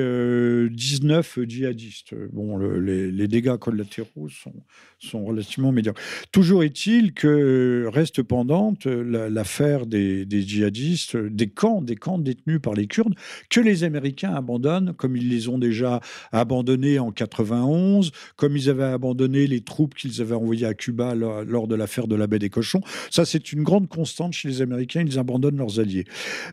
19 0.70 1.40
djihadistes. 1.48 2.14
Bon, 2.34 2.58
les, 2.58 3.28
dégâts 3.28 3.56
collatéraux 3.56 4.28
sont, 4.28 4.54
sont 5.00 5.24
relativement 5.24 5.72
médiocres. 5.72 6.02
Toujours 6.32 6.64
est-il 6.64 7.14
que 7.14 7.90
reste 7.94 8.24
pendante 8.24 8.86
l'affaire 8.86 9.86
des, 9.86 10.28
djihadistes, 10.30 11.16
des 11.16 11.48
camps, 11.50 11.82
des 11.82 11.96
camps 11.96 12.20
détenus 12.20 12.60
par 12.62 12.74
les 12.74 12.88
Kurdes, 12.88 13.16
que 13.50 13.62
les 13.62 13.86
Américains 13.86 14.34
abandonnent, 14.36 14.94
comme 14.94 15.16
ils 15.16 15.33
les 15.34 15.48
ont 15.50 15.58
déjà 15.58 16.00
abandonnés 16.32 17.00
en 17.00 17.12
91, 17.12 18.12
comme 18.36 18.58
ils 18.58 18.70
avaient 18.70 18.84
abandonné 18.84 19.48
les 19.48 19.62
troupes 19.62 19.96
qu'ils 19.96 20.22
avaient 20.22 20.36
envoyées 20.36 20.66
à 20.66 20.74
Cuba 20.74 21.16
lors, 21.16 21.68
de 21.68 21.76
l'affaire 21.76 22.08
de 22.08 22.16
la 22.16 22.28
baie 22.28 22.40
des 22.40 22.50
cochons. 22.50 22.82
Ça, 23.10 23.26
c'est 23.26 23.54
une 23.54 23.64
grande 23.64 23.88
constante 23.88 24.34
chez 24.34 24.48
les 24.48 24.62
Américains, 24.62 25.04
ils 25.06 25.20
abandonnent 25.20 25.58
leurs 25.58 25.80
alliés. 25.80 26.06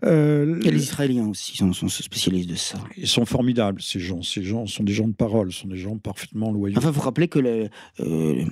Euh, 0.05 0.61
Et 0.63 0.71
les 0.71 0.83
Israéliens 0.83 1.29
aussi 1.29 1.57
sont, 1.57 1.73
sont, 1.73 1.89
spécialistes 1.89 2.49
de 2.49 2.55
ça. 2.55 2.79
Ils 2.97 3.09
sont 3.09 3.27
formidables, 3.27 3.81
ces 3.83 4.01
gens. 4.01 4.23
Ces 4.23 4.43
gens 4.43 4.67
sont 4.67 4.85
des 4.85 4.93
gens 4.93 5.09
de 5.09 5.15
parole, 5.15 5.53
sont 5.53 5.69
des 5.69 5.77
gens 5.77 5.97
parfaitement 5.97 6.53
loyaux. 6.53 6.79
Enfin, 6.79 6.91
vous 6.91 7.01
rappelez 7.01 7.29
que 7.29 7.39
le, 7.39 7.69
euh, 8.01 8.45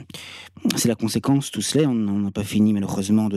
c'est 0.77 0.89
la 0.89 0.95
conséquence, 0.95 1.51
tout 1.51 1.63
cela, 1.63 1.89
on 1.89 1.95
n'a 1.95 2.31
pas 2.31 2.45
fini 2.45 2.73
malheureusement 2.73 3.29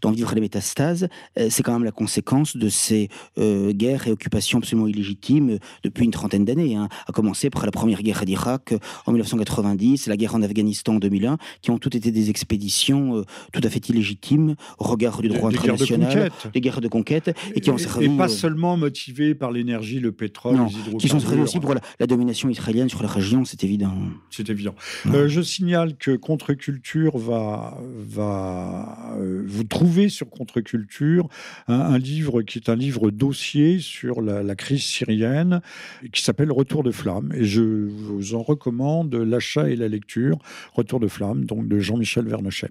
d'en 0.00 0.10
vivre 0.10 0.34
les 0.34 0.40
métastases, 0.40 1.08
euh, 1.38 1.48
c'est 1.50 1.62
quand 1.62 1.72
même 1.72 1.84
la 1.84 1.92
conséquence 1.92 2.56
de 2.56 2.68
ces 2.68 3.08
guerres 3.36 4.06
et 4.06 4.12
occupations 4.12 4.58
absolument 4.58 4.86
illégitimes 4.86 5.58
depuis 5.82 6.04
une 6.04 6.10
trentaine 6.10 6.39
vingtaine 6.40 6.44
d'années, 6.44 6.76
hein, 6.76 6.88
à 7.06 7.12
commencer 7.12 7.50
par 7.50 7.64
la 7.64 7.72
première 7.72 8.02
guerre 8.02 8.24
d'Irak 8.24 8.74
en 9.06 9.12
1990, 9.12 10.06
la 10.06 10.16
guerre 10.16 10.34
en 10.34 10.42
Afghanistan 10.42 10.94
en 10.94 10.98
2001, 10.98 11.38
qui 11.62 11.70
ont 11.70 11.78
toutes 11.78 11.94
été 11.94 12.10
des 12.10 12.30
expéditions 12.30 13.24
tout 13.52 13.60
à 13.62 13.70
fait 13.70 13.88
illégitimes 13.88 14.54
au 14.78 14.84
regard 14.84 15.20
du 15.22 15.28
droit 15.28 15.50
international, 15.50 16.30
des 16.52 16.60
guerres 16.60 16.80
de 16.80 16.88
conquête, 16.88 17.34
et 17.54 17.60
qui 17.60 17.70
ont 17.70 17.78
servi... 17.78 18.06
Et 18.06 18.16
pas 18.16 18.28
seulement 18.28 18.76
motivées 18.76 19.34
par 19.34 19.50
l'énergie, 19.52 20.00
le 20.00 20.12
pétrole, 20.12 20.54
les 20.54 20.60
hydrocarbures. 20.60 20.98
qui 20.98 21.08
sont 21.08 21.20
servis 21.20 21.42
aussi 21.42 21.60
pour 21.60 21.74
la, 21.74 22.06
domination 22.06 22.48
israélienne 22.48 22.88
sur 22.88 23.02
la 23.02 23.08
région, 23.08 23.44
c'est 23.44 23.62
évident. 23.64 23.92
C'est 24.30 24.50
évident. 24.50 24.74
je 25.04 25.40
signale 25.40 25.96
que 25.96 26.16
Contre-Culture 26.16 27.16
va, 27.18 27.78
va 28.08 29.14
vous 29.46 29.64
trouver 29.64 30.08
sur 30.08 30.28
Contre-Culture 30.30 31.28
un, 31.68 31.98
livre 31.98 32.42
qui 32.42 32.58
est 32.58 32.68
un 32.68 32.76
livre 32.76 33.10
dossier 33.10 33.78
sur 33.78 34.20
la, 34.20 34.54
crise 34.54 34.82
syrienne 34.82 35.60
qui 36.12 36.22
s'appelle 36.30 36.52
Retour 36.52 36.84
de 36.84 36.92
flamme. 36.92 37.32
Et 37.34 37.44
je 37.44 37.60
vous 37.60 38.36
en 38.36 38.42
recommande 38.42 39.12
l'achat 39.16 39.68
et 39.68 39.74
la 39.74 39.88
lecture. 39.88 40.38
Retour 40.74 41.00
de 41.00 41.08
flamme, 41.08 41.44
donc 41.44 41.66
de 41.66 41.80
Jean-Michel 41.80 42.24
Vernochet. 42.24 42.70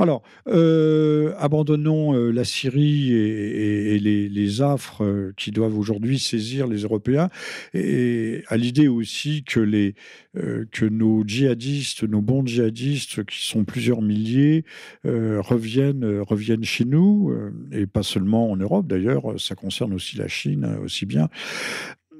Alors, 0.00 0.24
euh, 0.48 1.32
abandonnons 1.38 2.16
euh, 2.16 2.32
la 2.32 2.42
Syrie 2.42 3.12
et, 3.12 4.00
les, 4.00 4.60
affres 4.60 5.04
euh, 5.04 5.32
qui 5.36 5.52
doivent 5.52 5.78
aujourd'hui 5.78 6.18
saisir 6.18 6.66
les 6.66 6.78
Européens 6.78 7.28
et 7.74 8.42
à 8.48 8.56
l'idée 8.56 8.88
aussi 8.88 9.44
que, 9.44 9.60
les, 9.60 9.94
que 10.34 10.86
nos 10.86 11.22
djihadistes, 11.24 12.02
nos 12.02 12.22
bons 12.22 12.44
djihadistes, 12.44 13.24
qui 13.24 13.46
sont 13.46 13.64
plusieurs 13.64 14.02
milliers, 14.02 14.64
reviennent, 15.04 16.20
reviennent 16.20 16.64
chez 16.64 16.84
nous, 16.84 17.32
et 17.72 17.86
pas 17.86 18.02
seulement 18.02 18.50
en 18.50 18.56
Europe 18.56 18.86
d'ailleurs, 18.86 19.38
ça 19.38 19.54
concerne 19.54 19.92
aussi 19.92 20.16
la 20.16 20.28
Chine 20.28 20.78
aussi 20.82 21.06
bien. 21.06 21.28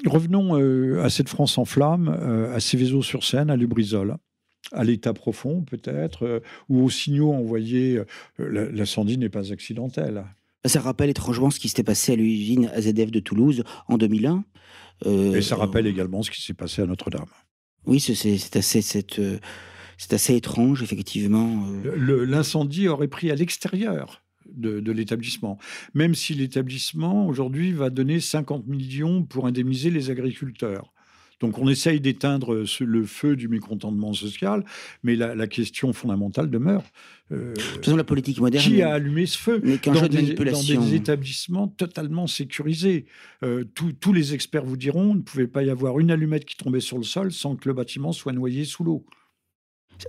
Revenons 0.04 0.60
euh, 0.60 1.02
à 1.02 1.10
cette 1.10 1.28
France 1.28 1.58
en 1.58 1.64
flammes, 1.64 2.16
euh, 2.20 2.54
à 2.54 2.60
Céveso-sur-Seine, 2.60 3.50
à 3.50 3.56
Lubrizol 3.56 4.16
à 4.72 4.82
l'état 4.82 5.14
profond 5.14 5.62
peut-être, 5.62 6.26
euh, 6.26 6.40
ou 6.68 6.82
aux 6.82 6.90
signaux 6.90 7.32
envoyés, 7.32 8.00
l'incendie 8.38 9.16
n'est 9.16 9.28
pas 9.28 9.52
accidentel. 9.52 10.24
Ça 10.64 10.80
rappelle 10.80 11.08
étrangement 11.08 11.50
ce 11.50 11.60
qui 11.60 11.68
s'était 11.68 11.84
passé 11.84 12.14
à 12.14 12.16
l'usine 12.16 12.68
AZF 12.74 13.12
de 13.12 13.20
Toulouse 13.20 13.62
en 13.86 13.96
2001. 13.96 14.44
Et 15.04 15.40
ça 15.40 15.54
rappelle 15.54 15.86
également 15.86 16.24
ce 16.24 16.32
qui 16.32 16.42
s'est 16.42 16.52
passé 16.52 16.82
à 16.82 16.86
Notre-Dame. 16.86 17.28
Oui, 17.84 18.00
c'est 18.00 18.56
assez, 18.56 18.82
c'est 18.82 20.12
assez 20.12 20.34
étrange, 20.34 20.82
effectivement. 20.82 21.64
L'incendie 21.84 22.88
aurait 22.88 23.06
pris 23.06 23.30
à 23.30 23.36
l'extérieur 23.36 24.25
de, 24.54 24.92
l'établissement. 24.92 25.58
Même 25.94 26.14
si 26.14 26.34
l'établissement, 26.34 27.26
aujourd'hui, 27.26 27.72
va 27.72 27.90
donner 27.90 28.20
50 28.20 28.66
millions 28.66 29.22
pour 29.22 29.46
indemniser 29.46 29.90
les 29.90 30.10
agriculteurs. 30.10 30.92
Donc 31.40 31.58
on 31.58 31.68
essaye 31.68 32.00
d'éteindre 32.00 32.64
le 32.80 33.04
feu 33.04 33.36
du 33.36 33.48
mécontentement 33.48 34.14
social, 34.14 34.64
mais 35.02 35.16
la, 35.16 35.46
question 35.46 35.92
fondamentale 35.92 36.50
demeure. 36.50 36.82
Euh, 37.30 37.52
la 37.86 38.04
politique 38.04 38.40
moderne. 38.40 38.64
Qui 38.64 38.80
a 38.80 38.94
allumé 38.94 39.26
ce 39.26 39.36
feu 39.36 39.60
dans, 39.60 40.06
des, 40.08 40.34
dans, 40.34 40.62
des, 40.62 40.94
établissements 40.94 41.68
totalement 41.68 42.26
sécurisés 42.26 43.04
euh, 43.42 43.64
Tous 43.74 44.12
les 44.14 44.32
experts 44.32 44.64
vous 44.64 44.78
diront, 44.78 45.10
il 45.10 45.18
ne 45.18 45.22
pouvait 45.22 45.46
pas 45.46 45.62
y 45.62 45.68
avoir 45.68 46.00
une 46.00 46.10
allumette 46.10 46.46
qui 46.46 46.56
tombait 46.56 46.80
sur 46.80 46.96
le 46.96 47.04
sol 47.04 47.32
sans 47.32 47.56
que 47.56 47.68
le 47.68 47.74
bâtiment 47.74 48.12
soit 48.12 48.32
noyé 48.32 48.64
sous 48.64 48.84
l'eau. 48.84 49.04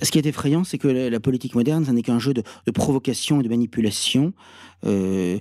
Ce 0.01 0.11
qui 0.11 0.17
est 0.17 0.25
effrayant, 0.25 0.63
c'est 0.63 0.77
que 0.77 0.87
la, 0.87 1.19
politique 1.19 1.55
moderne, 1.55 1.85
ce 1.85 1.91
n'est 1.91 2.01
qu'un 2.01 2.19
jeu 2.19 2.33
de, 2.33 2.43
provocation 2.71 3.39
et 3.39 3.43
de 3.43 3.49
manipulation, 3.49 4.33
euh, 4.85 5.37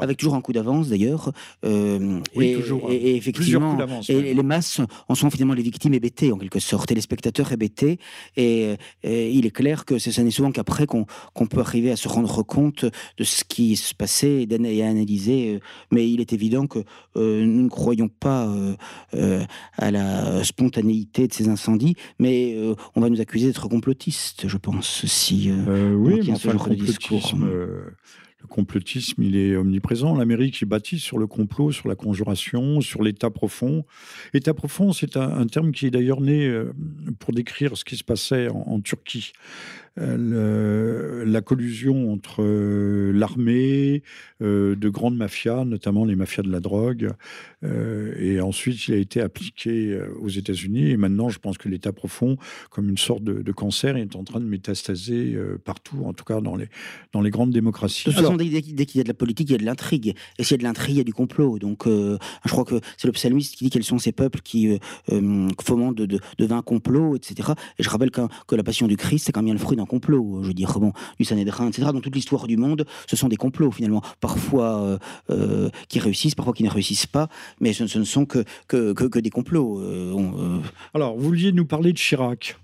avec, 0.00 0.16
toujours, 0.16 0.34
un 0.34 0.40
coup 0.40 0.52
d'avance 0.52 0.88
d'ailleurs. 0.88 1.32
Euh, 1.64 2.20
oui, 2.36 2.50
et, 2.50 2.54
toujours. 2.54 2.90
Et, 2.90 3.16
effectivement, 3.16 3.78
et, 4.08 4.34
les 4.34 4.42
masses 4.42 4.80
en 5.08 5.14
sont 5.14 5.30
finalement 5.30 5.54
les 5.54 5.62
victimes 5.62 5.94
hébétées 5.94 6.32
en 6.32 6.38
quelque 6.38 6.60
sorte, 6.60 6.90
et 6.90 6.94
les 6.94 7.00
spectateurs 7.00 7.52
hébétés. 7.52 7.98
Et, 8.36 8.76
il 9.04 9.46
est 9.46 9.50
clair 9.50 9.84
que 9.84 9.98
ce 9.98 10.20
n'est 10.20 10.30
souvent 10.30 10.52
qu'après 10.52 10.86
qu'on 10.86 11.06
peut 11.46 11.60
arriver 11.60 11.90
à 11.90 11.96
se 11.96 12.08
rendre 12.08 12.42
compte 12.42 12.84
de 12.84 13.24
ce 13.24 13.44
qui 13.44 13.76
se 13.76 13.94
passait 13.94 14.46
et 14.48 14.82
à 14.82 14.88
analyser. 14.88 15.60
Mais 15.90 16.10
il 16.10 16.20
est 16.20 16.32
évident 16.32 16.66
que 16.66 16.80
euh, 17.16 17.44
nous 17.44 17.62
ne 17.62 17.68
croyons 17.68 18.08
pas 18.08 18.52
à 19.12 19.90
la 19.90 20.44
spontanéité 20.44 21.28
de 21.28 21.32
ces 21.32 21.48
incendies, 21.48 21.96
mais 22.18 22.56
on 22.94 23.00
va 23.00 23.08
nous 23.08 23.20
accuser 23.20 23.46
d'être 23.46 23.68
complotiste, 23.68 24.48
je 24.48 24.56
pense, 24.56 25.06
si 25.06 25.50
oui, 25.50 26.20
mais 26.24 26.32
enfin, 26.32 26.52
le 26.52 26.58
complotisme, 26.58 27.44
euh, 27.44 27.96
le 28.40 28.46
complotisme, 28.46 29.22
il 29.22 29.36
est 29.36 29.56
omniprésent. 29.56 30.14
L'Amérique 30.14 30.62
est 30.62 30.66
bâtie 30.66 31.00
sur 31.00 31.18
le 31.18 31.26
complot, 31.26 31.72
sur 31.72 31.88
la 31.88 31.96
conjuration, 31.96 32.80
sur 32.80 33.02
l'état 33.02 33.30
profond. 33.30 33.84
État 34.32 34.54
profond, 34.54 34.92
c'est 34.92 35.16
un, 35.16 35.46
terme 35.46 35.72
qui 35.72 35.86
est 35.86 35.90
d'ailleurs 35.90 36.20
né 36.20 36.46
euh, 36.46 36.72
pour 37.18 37.34
décrire 37.34 37.76
ce 37.76 37.84
qui 37.84 37.96
se 37.96 38.04
passait 38.04 38.48
en 38.48 38.80
Turquie. 38.80 39.32
Euh, 40.00 41.24
la 41.26 41.40
collusion 41.40 42.12
entre 42.12 42.42
euh, 42.42 43.12
l'armée, 43.12 44.02
euh, 44.42 44.76
de 44.76 44.88
grandes 44.88 45.16
mafias, 45.16 45.64
notamment 45.64 46.04
les 46.04 46.16
mafias 46.16 46.42
de 46.42 46.50
la 46.50 46.60
drogue, 46.60 47.10
et 48.20 48.40
ensuite 48.40 48.86
il 48.86 48.94
a 48.94 48.98
été 48.98 49.20
appliqué 49.20 50.00
aux 50.20 50.28
États-Unis. 50.28 50.90
Et 50.90 50.96
maintenant, 50.96 51.28
je 51.28 51.40
pense 51.40 51.58
que 51.58 51.68
l'État 51.68 51.92
profond, 51.92 52.36
comme 52.70 52.88
une 52.88 52.98
sorte 52.98 53.24
de, 53.24 53.52
cancer, 53.52 53.96
est 53.96 54.14
en 54.14 54.22
train 54.22 54.38
de 54.38 54.44
métastaser 54.44 55.36
partout, 55.64 56.04
en 56.04 56.12
tout 56.12 56.24
cas 56.24 56.40
dans 56.40 56.54
les, 56.54 56.68
dans 57.12 57.20
les 57.20 57.30
grandes 57.30 57.50
démocraties. 57.50 58.08
De 58.08 58.12
toute 58.12 58.22
façon, 58.22 58.36
dès, 58.36 58.62
qu'il 58.62 58.98
y 58.98 59.00
a 59.00 59.02
de 59.02 59.08
la 59.08 59.14
politique, 59.14 59.48
il 59.48 59.52
y 59.52 59.56
a 59.56 59.58
de 59.58 59.64
l'intrigue. 59.64 60.14
Et 60.38 60.44
s'il 60.44 60.52
y 60.52 60.54
a 60.54 60.58
de 60.58 60.62
l'intrigue, 60.62 60.94
il 60.94 60.98
y 60.98 61.00
a 61.00 61.04
du 61.04 61.12
complot. 61.12 61.58
Donc, 61.58 61.86
je 61.86 62.18
crois 62.46 62.64
que 62.64 62.80
c'est 62.96 63.08
le 63.08 63.12
psalmiste 63.12 63.56
qui 63.56 63.64
dit 63.64 63.70
quels 63.70 63.82
sont 63.82 63.98
ces 63.98 64.12
peuples 64.12 64.40
qui 64.40 64.78
fomentent 65.60 65.96
de, 65.96 66.06
de, 66.06 66.20
de 66.38 66.46
vains 66.46 66.62
complots, 66.62 67.16
etc. 67.16 67.54
Et 67.80 67.82
je 67.82 67.90
rappelle 67.90 68.12
que, 68.12 68.20
que 68.46 68.54
la 68.54 68.62
passion 68.62 68.86
du 68.86 68.96
Christ, 68.96 69.26
c'est 69.26 69.32
quand 69.32 69.42
même 69.42 69.54
le 69.54 69.58
fruit 69.58 69.76
d'un 69.76 69.86
complot, 69.88 70.40
je 70.42 70.48
veux 70.48 70.54
dire, 70.54 70.78
bon, 70.78 70.92
du 71.18 71.24
Sanhédrin, 71.24 71.68
etc. 71.68 71.88
Dans 71.92 72.00
toute 72.00 72.14
l'histoire 72.14 72.46
du 72.46 72.56
monde, 72.56 72.86
ce 73.08 73.16
sont 73.16 73.28
des 73.28 73.36
complots 73.36 73.72
finalement, 73.72 74.02
parfois 74.20 74.82
euh, 74.82 74.98
euh, 75.30 75.70
qui 75.88 75.98
réussissent, 75.98 76.34
parfois 76.34 76.54
qui 76.54 76.62
ne 76.62 76.70
réussissent 76.70 77.06
pas, 77.06 77.28
mais 77.60 77.72
ce, 77.72 77.98
ne 77.98 78.04
sont 78.04 78.26
que, 78.26 78.44
que, 78.68 78.92
que, 78.92 79.18
des 79.18 79.30
complots. 79.30 79.80
Euh, 79.80 80.60
Alors, 80.94 81.16
vous 81.16 81.24
vouliez 81.24 81.52
nous 81.52 81.66
parler 81.66 81.92
de 81.92 81.98
Chirac? 81.98 82.56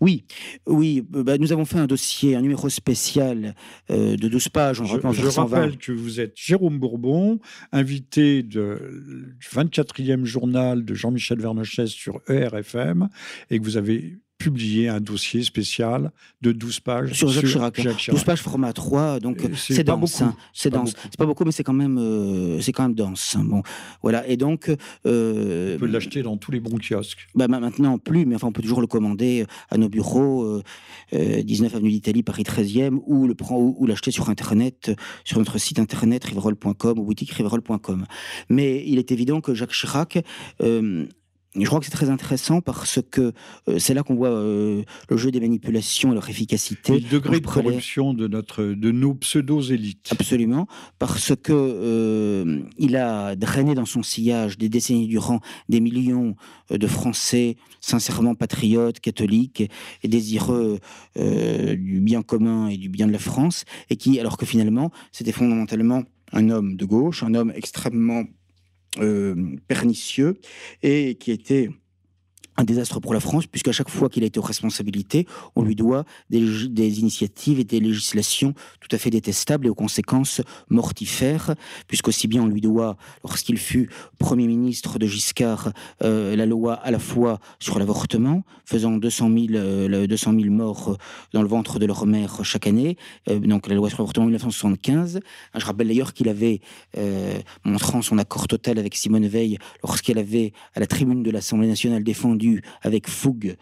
Oui, 0.00 0.24
oui, 0.66 1.04
bah, 1.08 1.38
nous 1.38 1.52
avons 1.52 1.64
fait 1.64 1.78
un 1.78 1.86
dossier, 1.86 2.34
un 2.34 2.40
numéro 2.40 2.68
spécial 2.68 3.54
de 3.88 4.28
12 4.28 4.48
pages. 4.48 4.82
je, 4.84 5.12
je 5.12 5.26
rappelle 5.28 5.76
que 5.76 5.92
vous 5.92 6.18
êtes 6.18 6.32
Jérôme 6.34 6.78
Bourbon, 6.80 7.38
invité 7.70 8.42
du 8.42 8.58
24e 9.52 10.24
journal 10.24 10.84
de 10.84 10.94
Jean-Michel 10.94 11.40
Vernochet 11.40 11.86
sur 11.86 12.20
ERFM, 12.28 13.10
et 13.50 13.60
que 13.60 13.64
vous 13.64 13.76
avez 13.76 14.18
publié 14.42 14.88
un 14.88 15.00
dossier 15.00 15.44
spécial 15.44 16.10
de 16.40 16.50
12 16.50 16.80
pages 16.80 17.12
sur 17.12 17.28
Jacques, 17.28 17.46
Chirac. 17.46 18.10
12 18.10 18.24
pages 18.24 18.42
format 18.42 18.72
3, 18.72 19.20
donc 19.20 19.40
c'est 19.54 19.84
dense. 19.84 20.20
Hein. 20.20 20.34
c'est 20.52 20.70
dense. 20.70 20.94
C'est 21.04 21.16
pas 21.16 21.26
beaucoup, 21.26 21.44
mais 21.44 21.52
c'est 21.52 21.62
quand 21.62 21.72
même, 21.72 21.96
euh, 21.96 22.60
c'est 22.60 22.72
quand 22.72 22.82
même 22.82 22.94
dense. 22.94 23.36
Hein. 23.36 23.44
Bon, 23.44 23.62
voilà. 24.02 24.26
Et 24.26 24.36
donc, 24.36 24.68
euh, 25.06 25.76
on 25.76 25.78
peut 25.78 25.86
l'acheter 25.86 26.22
dans 26.22 26.36
tous 26.36 26.50
les 26.50 26.58
bons 26.58 26.76
kiosques. 26.78 27.28
Bah, 27.36 27.46
maintenant 27.46 27.98
plus, 27.98 28.26
mais 28.26 28.34
enfin 28.34 28.48
on 28.48 28.52
peut 28.52 28.62
toujours 28.62 28.80
le 28.80 28.88
commander 28.88 29.46
à 29.70 29.78
nos 29.78 29.88
bureaux, 29.88 30.60
19 31.12 31.72
euh, 31.72 31.76
avenue 31.76 31.90
d'Italie, 31.90 32.24
Paris 32.24 32.42
13e, 32.42 32.98
ou 33.06 33.28
le 33.28 33.36
prendre 33.36 33.80
ou, 33.80 33.86
l'acheter 33.86 34.10
sur 34.10 34.28
internet, 34.28 34.90
sur 35.24 35.38
notre 35.38 35.58
site 35.58 35.78
internet 35.78 36.24
riverol.com 36.24 36.98
ou 36.98 37.04
boutique 37.04 37.30
riverol.com. 37.30 38.06
Mais 38.48 38.82
il 38.86 38.98
est 38.98 39.12
évident 39.12 39.40
que 39.40 39.54
Jacques 39.54 39.72
Chirac 39.72 40.18
je 41.54 41.66
crois 41.66 41.80
que 41.80 41.84
c'est 41.84 41.92
très 41.92 42.08
intéressant 42.08 42.62
parce 42.62 43.00
que 43.10 43.32
euh, 43.68 43.78
c'est 43.78 43.92
là 43.92 44.02
qu'on 44.02 44.14
voit 44.14 44.30
euh, 44.30 44.82
le 45.10 45.16
jeu 45.18 45.30
des 45.30 45.40
manipulations 45.40 46.10
et 46.12 46.14
leur 46.14 46.28
efficacité. 46.30 46.94
le 46.94 47.00
degré 47.00 47.40
de 47.40 47.46
corruption 47.46 48.14
de, 48.14 48.26
notre, 48.26 48.64
de 48.64 48.90
nos 48.90 49.14
pseudo-élites. 49.14 50.08
Absolument, 50.10 50.66
parce 50.98 51.34
que 51.36 51.52
euh, 51.52 52.62
il 52.78 52.96
a 52.96 53.36
drainé 53.36 53.74
dans 53.74 53.84
son 53.84 54.02
sillage 54.02 54.56
des 54.56 54.70
décennies 54.70 55.08
durant 55.08 55.40
des 55.68 55.80
millions 55.80 56.36
de 56.70 56.86
Français 56.86 57.56
sincèrement 57.80 58.34
patriotes, 58.34 59.00
catholiques 59.00 59.70
et 60.02 60.08
désireux 60.08 60.78
du 61.16 62.00
bien 62.00 62.22
commun 62.22 62.68
et 62.68 62.76
du 62.76 62.88
bien 62.88 63.06
de 63.06 63.12
la 63.12 63.18
France, 63.18 63.64
et 63.90 63.96
qui, 63.96 64.18
alors 64.20 64.36
que 64.36 64.46
finalement, 64.46 64.90
c'était 65.10 65.32
fondamentalement 65.32 66.04
un 66.32 66.48
homme 66.48 66.76
de 66.76 66.84
gauche, 66.84 67.22
un 67.22 67.34
homme 67.34 67.52
extrêmement 67.54 68.24
pernicieux 69.66 70.40
et 70.82 71.14
qui 71.16 71.32
était 71.32 71.70
un 72.56 72.64
désastre 72.64 73.00
pour 73.00 73.14
la 73.14 73.20
France, 73.20 73.46
puisqu'à 73.46 73.72
chaque 73.72 73.88
fois 73.88 74.08
qu'il 74.08 74.22
a 74.24 74.26
été 74.26 74.38
aux 74.38 74.42
responsabilités, 74.42 75.26
on 75.56 75.62
lui 75.62 75.74
doit 75.74 76.04
des, 76.30 77.00
initiatives 77.00 77.58
et 77.58 77.64
des 77.64 77.80
législations 77.80 78.54
tout 78.80 78.88
à 78.94 78.98
fait 78.98 79.10
détestables 79.10 79.66
et 79.66 79.70
aux 79.70 79.74
conséquences 79.74 80.40
mortifères, 80.68 81.54
puisqu'aussi 81.88 82.28
bien 82.28 82.42
on 82.42 82.46
lui 82.46 82.60
doit, 82.60 82.96
lorsqu'il 83.24 83.58
fut 83.58 83.90
Premier 84.18 84.46
ministre 84.46 84.98
de 84.98 85.06
Giscard, 85.06 85.72
euh, 86.02 86.36
la 86.36 86.46
loi 86.46 86.74
à 86.74 86.90
la 86.90 86.98
fois 86.98 87.40
sur 87.58 87.78
l'avortement, 87.78 88.44
faisant 88.64 88.96
200 88.96 89.30
000, 89.30 89.46
euh, 89.54 90.06
200 90.06 90.32
000 90.38 90.54
morts 90.54 90.96
dans 91.32 91.42
le 91.42 91.48
ventre 91.48 91.78
de 91.78 91.86
leur 91.86 92.06
mère 92.06 92.44
chaque 92.44 92.66
année, 92.66 92.96
euh, 93.28 93.38
donc 93.38 93.68
la 93.68 93.74
loi 93.74 93.88
sur 93.88 93.98
l'avortement 93.98 94.24
en 94.24 94.28
1975. 94.28 95.20
Je 95.54 95.64
rappelle 95.64 95.88
d'ailleurs 95.88 96.12
qu'il 96.12 96.28
avait, 96.28 96.60
euh, 96.96 97.38
montrant 97.64 98.02
son 98.02 98.18
accord 98.18 98.46
total 98.48 98.78
avec 98.78 98.94
Simone 98.94 99.26
Veil, 99.26 99.58
lorsqu'elle 99.82 100.18
avait, 100.18 100.52
à 100.74 100.80
la 100.80 100.86
tribune 100.86 101.22
de 101.22 101.30
l'Assemblée 101.30 101.68
nationale, 101.68 102.02
défendu 102.02 102.41
avec 102.82 103.08
fougue 103.08 103.56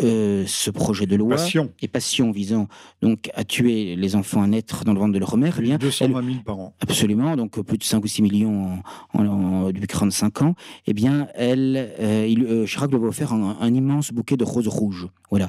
euh, 0.00 0.44
ce 0.46 0.70
projet 0.70 1.06
de 1.06 1.16
loi 1.16 1.36
passion. 1.36 1.72
et 1.82 1.88
passion 1.88 2.30
visant 2.30 2.68
donc 3.02 3.30
à 3.34 3.42
tuer 3.42 3.96
les 3.96 4.14
enfants 4.14 4.42
à 4.42 4.46
naître 4.46 4.84
dans 4.84 4.92
le 4.92 5.00
ventre 5.00 5.12
de 5.12 5.18
leur 5.18 5.36
mère. 5.36 5.56
Eh 5.58 5.62
bien, 5.62 5.76
220 5.78 6.24
000 6.24 6.36
par 6.44 6.58
an. 6.58 6.74
Absolument, 6.80 7.36
donc 7.36 7.60
plus 7.62 7.78
de 7.78 7.84
5 7.84 8.04
ou 8.04 8.06
6 8.06 8.22
millions 8.22 8.78
en, 9.12 9.26
en, 9.26 9.66
depuis 9.72 9.86
45 9.88 10.42
ans. 10.42 10.54
Eh 10.86 10.92
bien, 10.92 11.28
elle, 11.34 11.92
euh, 11.98 12.26
il, 12.28 12.44
euh, 12.44 12.66
Chirac 12.66 12.90
lui 12.90 12.96
a 12.96 13.00
offert 13.00 13.32
un, 13.32 13.56
un, 13.60 13.74
immense 13.74 14.12
bouquet 14.12 14.36
de 14.36 14.44
roses 14.44 14.68
rouges, 14.68 15.08
voilà, 15.30 15.48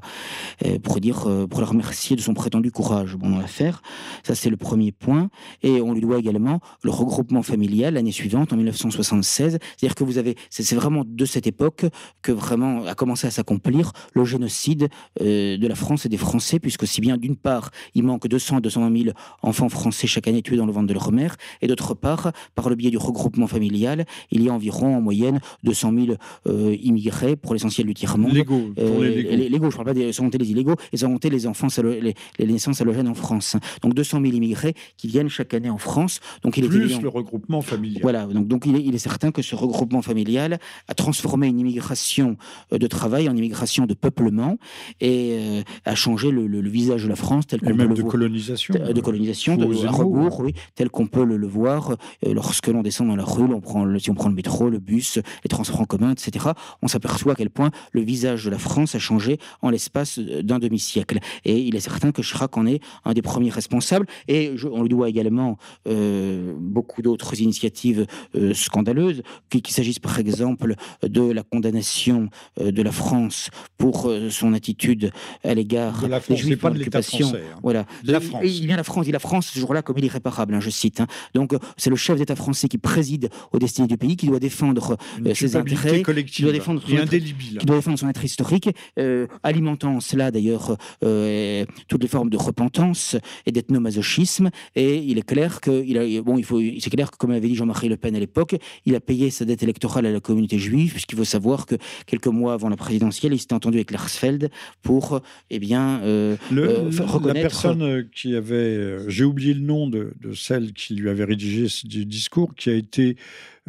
euh, 0.65 0.79
pour 0.79 0.99
dire, 0.99 1.27
euh, 1.27 1.47
pour 1.47 1.61
la 1.61 1.67
remercier 1.67 2.15
de 2.15 2.21
son 2.21 2.33
prétendu 2.33 2.71
courage 2.71 3.15
bon, 3.15 3.29
dans 3.29 3.39
l'affaire. 3.39 3.81
Ça, 4.23 4.35
c'est 4.35 4.49
le 4.49 4.57
premier 4.57 4.91
point. 4.91 5.29
Et 5.63 5.81
on 5.81 5.93
lui 5.93 6.01
doit 6.01 6.19
également 6.19 6.59
le 6.83 6.91
regroupement 6.91 7.43
familial 7.43 7.93
l'année 7.93 8.11
suivante, 8.11 8.51
en 8.51 8.57
1976. 8.57 9.59
C'est-à-dire 9.59 9.95
que 9.95 10.03
vous 10.03 10.17
avez, 10.17 10.35
c'est 10.49 10.75
vraiment 10.75 11.03
de 11.05 11.25
cette 11.25 11.47
époque 11.47 11.85
que 12.21 12.31
vraiment 12.31 12.68
a 12.85 12.95
commencé 12.95 13.27
à 13.27 13.31
s'accomplir 13.31 13.91
le 14.13 14.25
génocide 14.25 14.89
euh, 15.21 15.57
de 15.57 15.67
la 15.67 15.75
France 15.75 16.05
et 16.05 16.09
des 16.09 16.17
Français, 16.17 16.59
puisque 16.59 16.87
si 16.87 17.01
bien 17.01 17.17
d'une 17.17 17.35
part, 17.35 17.71
il 17.95 18.03
manque 18.03 18.27
200 18.27 18.57
à 18.57 18.61
220 18.61 19.03
000 19.03 19.15
enfants 19.41 19.69
français 19.69 20.07
chaque 20.07 20.27
année 20.27 20.41
tués 20.41 20.57
dans 20.57 20.65
le 20.65 20.71
ventre 20.71 20.87
de 20.87 20.93
leur 20.93 21.11
mère, 21.11 21.35
et 21.61 21.67
d'autre 21.67 21.93
part, 21.93 22.31
par 22.55 22.69
le 22.69 22.75
biais 22.75 22.91
du 22.91 22.97
regroupement 22.97 23.47
familial, 23.47 24.05
il 24.31 24.43
y 24.43 24.49
a 24.49 24.53
environ 24.53 24.97
en 24.97 25.01
moyenne 25.01 25.39
200 25.63 25.93
000 25.93 26.17
euh, 26.47 26.75
immigrés, 26.81 27.35
pour 27.35 27.53
l'essentiel 27.53 27.87
du 27.87 27.93
tiers-monde. 27.93 28.33
Légaux, 28.33 28.73
pour 28.75 29.01
les 29.01 29.15
légaux. 29.15 29.29
Les, 29.29 29.49
légaux, 29.49 29.71
je 29.71 29.77
ne 29.77 29.83
parle 29.83 29.87
pas 29.87 29.93
des 29.93 30.13
sans 30.13 30.23
compter 30.23 30.37
les 30.37 30.51
illégaux, 30.51 30.75
et 30.91 30.97
sans 30.97 31.07
compter 31.07 31.29
les 31.29 31.47
enfants, 31.47 31.67
les, 31.83 32.13
les 32.37 32.45
naissances 32.45 32.81
halogènes 32.81 33.07
en 33.07 33.13
France. 33.13 33.55
Donc 33.81 33.93
200 33.93 34.21
000 34.21 34.33
immigrés 34.33 34.73
qui 34.97 35.07
viennent 35.07 35.29
chaque 35.29 35.53
année 35.53 35.69
en 35.69 35.77
France. 35.77 36.19
Donc 36.43 36.57
il 36.57 36.67
Plus 36.67 36.93
est 36.93 37.01
le 37.01 37.09
regroupement 37.09 37.61
familial. 37.61 38.01
Voilà, 38.01 38.25
donc, 38.25 38.47
donc 38.47 38.65
il, 38.65 38.75
est, 38.75 38.83
il 38.83 38.95
est 38.95 38.99
certain 38.99 39.31
que 39.31 39.41
ce 39.41 39.55
regroupement 39.55 40.01
familial 40.01 40.59
a 40.87 40.93
transformé 40.93 41.47
une 41.47 41.59
immigration 41.59 42.29
euh, 42.29 42.35
de 42.71 42.87
travail 42.87 43.29
en 43.29 43.35
immigration 43.35 43.85
de 43.85 43.93
peuplement 43.93 44.57
et 45.01 45.37
euh, 45.39 45.61
a 45.85 45.95
changé 45.95 46.31
le, 46.31 46.47
le, 46.47 46.61
le, 46.61 46.69
visage 46.69 47.03
de 47.03 47.09
la 47.09 47.15
France 47.15 47.47
tel 47.47 47.61
qu'on 47.61 47.75
peut 47.75 47.85
le 47.85 47.95
de 47.95 48.01
voir, 48.01 48.11
colonisation. 48.11 48.73
De 48.73 49.01
colonisation, 49.01 49.55
de, 49.55 49.85
à 49.85 49.91
rebours, 49.91 50.39
oui, 50.39 50.53
tel 50.75 50.89
qu'on 50.89 51.07
peut 51.07 51.23
le, 51.23 51.37
le 51.37 51.47
voir 51.47 51.91
euh, 52.25 52.33
lorsque 52.33 52.67
l'on 52.67 52.81
descend 52.81 53.07
dans 53.07 53.15
la 53.15 53.23
rue, 53.23 53.43
on 53.43 53.61
prend 53.61 53.85
le, 53.85 53.99
si 53.99 54.09
on 54.09 54.15
prend 54.15 54.29
le 54.29 54.35
métro, 54.35 54.69
le 54.69 54.79
bus, 54.79 55.19
les 55.43 55.49
transports 55.49 55.81
en 55.81 55.85
commun, 55.85 56.11
etc. 56.11 56.47
On 56.81 56.87
s'aperçoit 56.87 57.33
à 57.33 57.35
quel 57.35 57.49
point 57.49 57.71
le 57.91 58.01
visage 58.01 58.45
de 58.45 58.49
la 58.49 58.59
France 58.59 58.95
a 58.95 58.99
changé 58.99 59.37
en 59.61 59.69
l'espace 59.69 60.19
d'un 60.19 60.59
demi-siècle. 60.59 61.19
Et 61.45 61.59
il 61.59 61.75
est 61.75 61.79
certain 61.79 62.11
que 62.11 62.21
Chirac 62.21 62.55
en 62.57 62.65
est 62.65 62.81
un 63.05 63.13
des 63.13 63.21
premiers 63.21 63.49
responsables. 63.49 64.05
Et 64.27 64.53
je, 64.55 64.67
on 64.67 64.81
lui 64.83 64.89
doit 64.89 65.09
également 65.09 65.57
euh, 65.87 66.53
beaucoup 66.57 67.01
d'autres 67.01 67.41
initiatives 67.41 68.05
euh, 68.35 68.53
scandaleuses, 68.53 69.21
qu'il 69.49 69.61
qu 69.61 69.71
s'agisse 69.71 69.99
par 69.99 70.19
exemple 70.19 70.75
de 71.03 71.21
la 71.31 71.43
condamnation 71.43 71.99
euh, 72.19 72.29
de 72.57 72.81
la 72.81 72.91
France 72.91 73.49
pour 73.77 74.07
euh, 74.07 74.29
son 74.29 74.53
attitude 74.53 75.11
à 75.43 75.53
l'égard 75.53 76.05
des 76.27 76.35
Juifs 76.35 76.63
en 76.63 76.71
occupation. 76.71 77.31
Hein. 77.33 77.39
Voilà. 77.63 77.85
De 78.03 78.11
la 78.11 78.19
France. 78.19 78.41
Il 78.45 78.67
vient 78.67 78.77
la 78.77 78.83
France, 78.83 79.05
dit 79.05 79.11
la 79.11 79.19
France 79.19 79.47
ce 79.47 79.59
jour-là 79.59 79.81
comme 79.81 79.97
irréparable, 79.97 80.53
hein, 80.53 80.59
je 80.59 80.69
cite. 80.69 81.01
Hein. 81.01 81.07
Donc 81.33 81.53
c'est 81.77 81.89
le 81.89 81.95
chef 81.95 82.17
d'État 82.17 82.35
français 82.35 82.67
qui 82.67 82.77
préside 82.77 83.29
aux 83.51 83.59
destinées 83.59 83.87
du 83.87 83.97
pays, 83.97 84.17
qui 84.17 84.27
doit 84.27 84.39
défendre 84.39 84.97
ses 85.33 85.55
intérêts, 85.55 86.03
qui 86.25 86.41
doit 86.41 86.51
défendre 86.51 86.81
son, 86.81 86.87
qui 86.87 87.65
doit 87.65 87.75
défendre 87.77 87.97
son 87.97 88.09
être 88.09 88.23
historique, 88.23 88.69
euh, 88.97 89.27
alimentant 89.43 89.99
cela 89.99 90.31
d'ailleurs 90.31 90.77
euh, 91.03 91.65
toutes 91.87 92.01
les 92.01 92.09
formes 92.09 92.29
de 92.29 92.37
repentance 92.37 93.15
et 93.45 93.51
d'ethnomasochisme. 93.51 94.49
Et 94.75 94.97
il 94.97 95.17
est 95.17 95.25
clair 95.25 95.61
que, 95.61 95.83
il 95.85 95.97
a, 95.97 96.21
bon, 96.21 96.37
il 96.37 96.43
faut, 96.43 96.59
c'est 96.79 96.89
clair 96.89 97.11
que, 97.11 97.17
comme 97.17 97.31
avait 97.31 97.47
dit 97.47 97.55
Jean-Marie 97.55 97.89
Le 97.89 97.97
Pen 97.97 98.15
à 98.15 98.19
l'époque, 98.19 98.55
il 98.85 98.95
a 98.95 98.99
payé 98.99 99.29
sa 99.29 99.45
dette 99.45 99.63
électorale 99.63 100.05
à 100.05 100.11
la 100.11 100.19
communauté 100.19 100.59
juive, 100.59 100.91
puisqu'il 100.91 101.17
faut 101.17 101.23
savoir 101.23 101.65
que 101.65 101.75
quelques 102.05 102.27
mois 102.27 102.38
avant 102.47 102.69
la 102.69 102.77
présidentielle, 102.77 103.33
il 103.33 103.39
s'était 103.39 103.53
entendu 103.53 103.77
avec 103.77 103.91
Larsfeld 103.91 104.49
pour, 104.81 105.21
eh 105.49 105.59
bien, 105.59 106.01
euh, 106.03 106.35
le, 106.51 106.69
euh, 106.69 106.89
reconnaître... 107.01 107.35
La 107.35 107.41
personne 107.41 108.09
qui 108.15 108.35
avait, 108.35 108.55
euh, 108.55 109.09
j'ai 109.09 109.25
oublié 109.25 109.53
le 109.53 109.61
nom 109.61 109.87
de, 109.87 110.13
de, 110.21 110.33
celle 110.33 110.73
qui 110.73 110.95
lui 110.95 111.09
avait 111.09 111.25
rédigé 111.25 111.67
ce 111.67 111.85
discours, 111.87 112.55
qui 112.55 112.69
a 112.69 112.73
été 112.73 113.17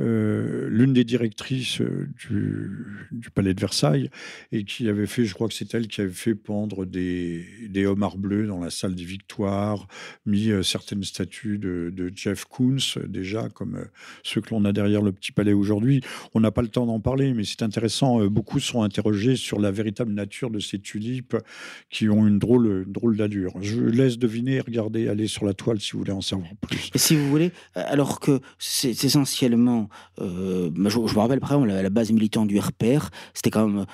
euh, 0.00 0.68
l'une 0.70 0.92
des 0.92 1.04
directrices 1.04 1.80
euh, 1.80 2.08
du, 3.12 3.30
palais 3.34 3.52
de 3.52 3.60
Versailles 3.60 4.08
et 4.50 4.64
qui 4.64 4.88
avait 4.88 5.06
fait, 5.06 5.24
je 5.24 5.34
crois 5.34 5.48
que 5.48 5.54
c'est 5.54 5.74
elle 5.74 5.88
qui 5.88 6.00
avait 6.00 6.10
fait 6.10 6.34
pendre 6.34 6.86
des, 6.86 7.86
homards 7.86 8.18
bleus 8.18 8.46
dans 8.46 8.60
la 8.60 8.70
salle 8.70 8.94
des 8.94 9.04
victoires, 9.04 9.86
mis 10.26 10.50
euh, 10.50 10.62
certaines 10.62 11.02
statues 11.02 11.58
de, 11.58 12.12
Jeff 12.14 12.44
Koons, 12.44 12.98
déjà 13.06 13.48
comme 13.50 13.84
ceux 14.22 14.40
que 14.40 14.50
l'on 14.50 14.64
a 14.64 14.72
derrière 14.72 15.02
le 15.02 15.12
petit 15.12 15.32
palais 15.32 15.52
aujourd'hui. 15.52 16.02
On 16.34 16.40
n'a 16.40 16.50
pas 16.50 16.62
le 16.62 16.68
temps 16.68 16.86
d'en 16.86 16.98
parler, 16.98 17.34
mais 17.34 17.44
c'est 17.44 17.62
intéressant. 17.62 18.24
beaucoup 18.26 18.58
sont 18.58 18.82
interrogés 18.82 19.36
sur 19.36 19.60
la 19.60 19.70
véritable 19.70 20.12
nature 20.12 20.50
de 20.50 20.58
ces 20.58 20.78
tulipes 20.78 21.36
qui 21.90 22.08
ont 22.08 22.26
une 22.26 22.38
drôle, 22.38 22.84
une 22.86 22.92
drôle 22.92 23.16
d'allure. 23.16 23.54
Je 23.60 23.80
laisse 23.80 24.18
deviner, 24.18 24.60
regarder, 24.60 25.08
aller 25.08 25.26
sur 25.26 25.44
la 25.44 25.54
toile 25.54 25.80
si 25.80 25.92
vous 25.92 26.00
voulez 26.00 26.12
en 26.12 26.20
savoir 26.20 26.48
plus. 26.60 26.90
Si 26.94 27.14
vous 27.14 27.28
voulez, 27.28 27.52
alors 27.74 28.18
que 28.18 28.40
c'est 28.58 29.04
essentiellement 29.04 29.89
euh, 30.20 30.70
je, 30.74 30.98
me 30.98 31.18
rappelle, 31.18 31.40
par 31.40 31.58
la, 31.66 31.82
la 31.82 31.90
base 31.90 32.10
militante 32.10 32.48
du 32.48 32.58
RPR, 32.58 33.08
c'était 33.34 33.50
quand 33.50 33.66
même 33.66 33.86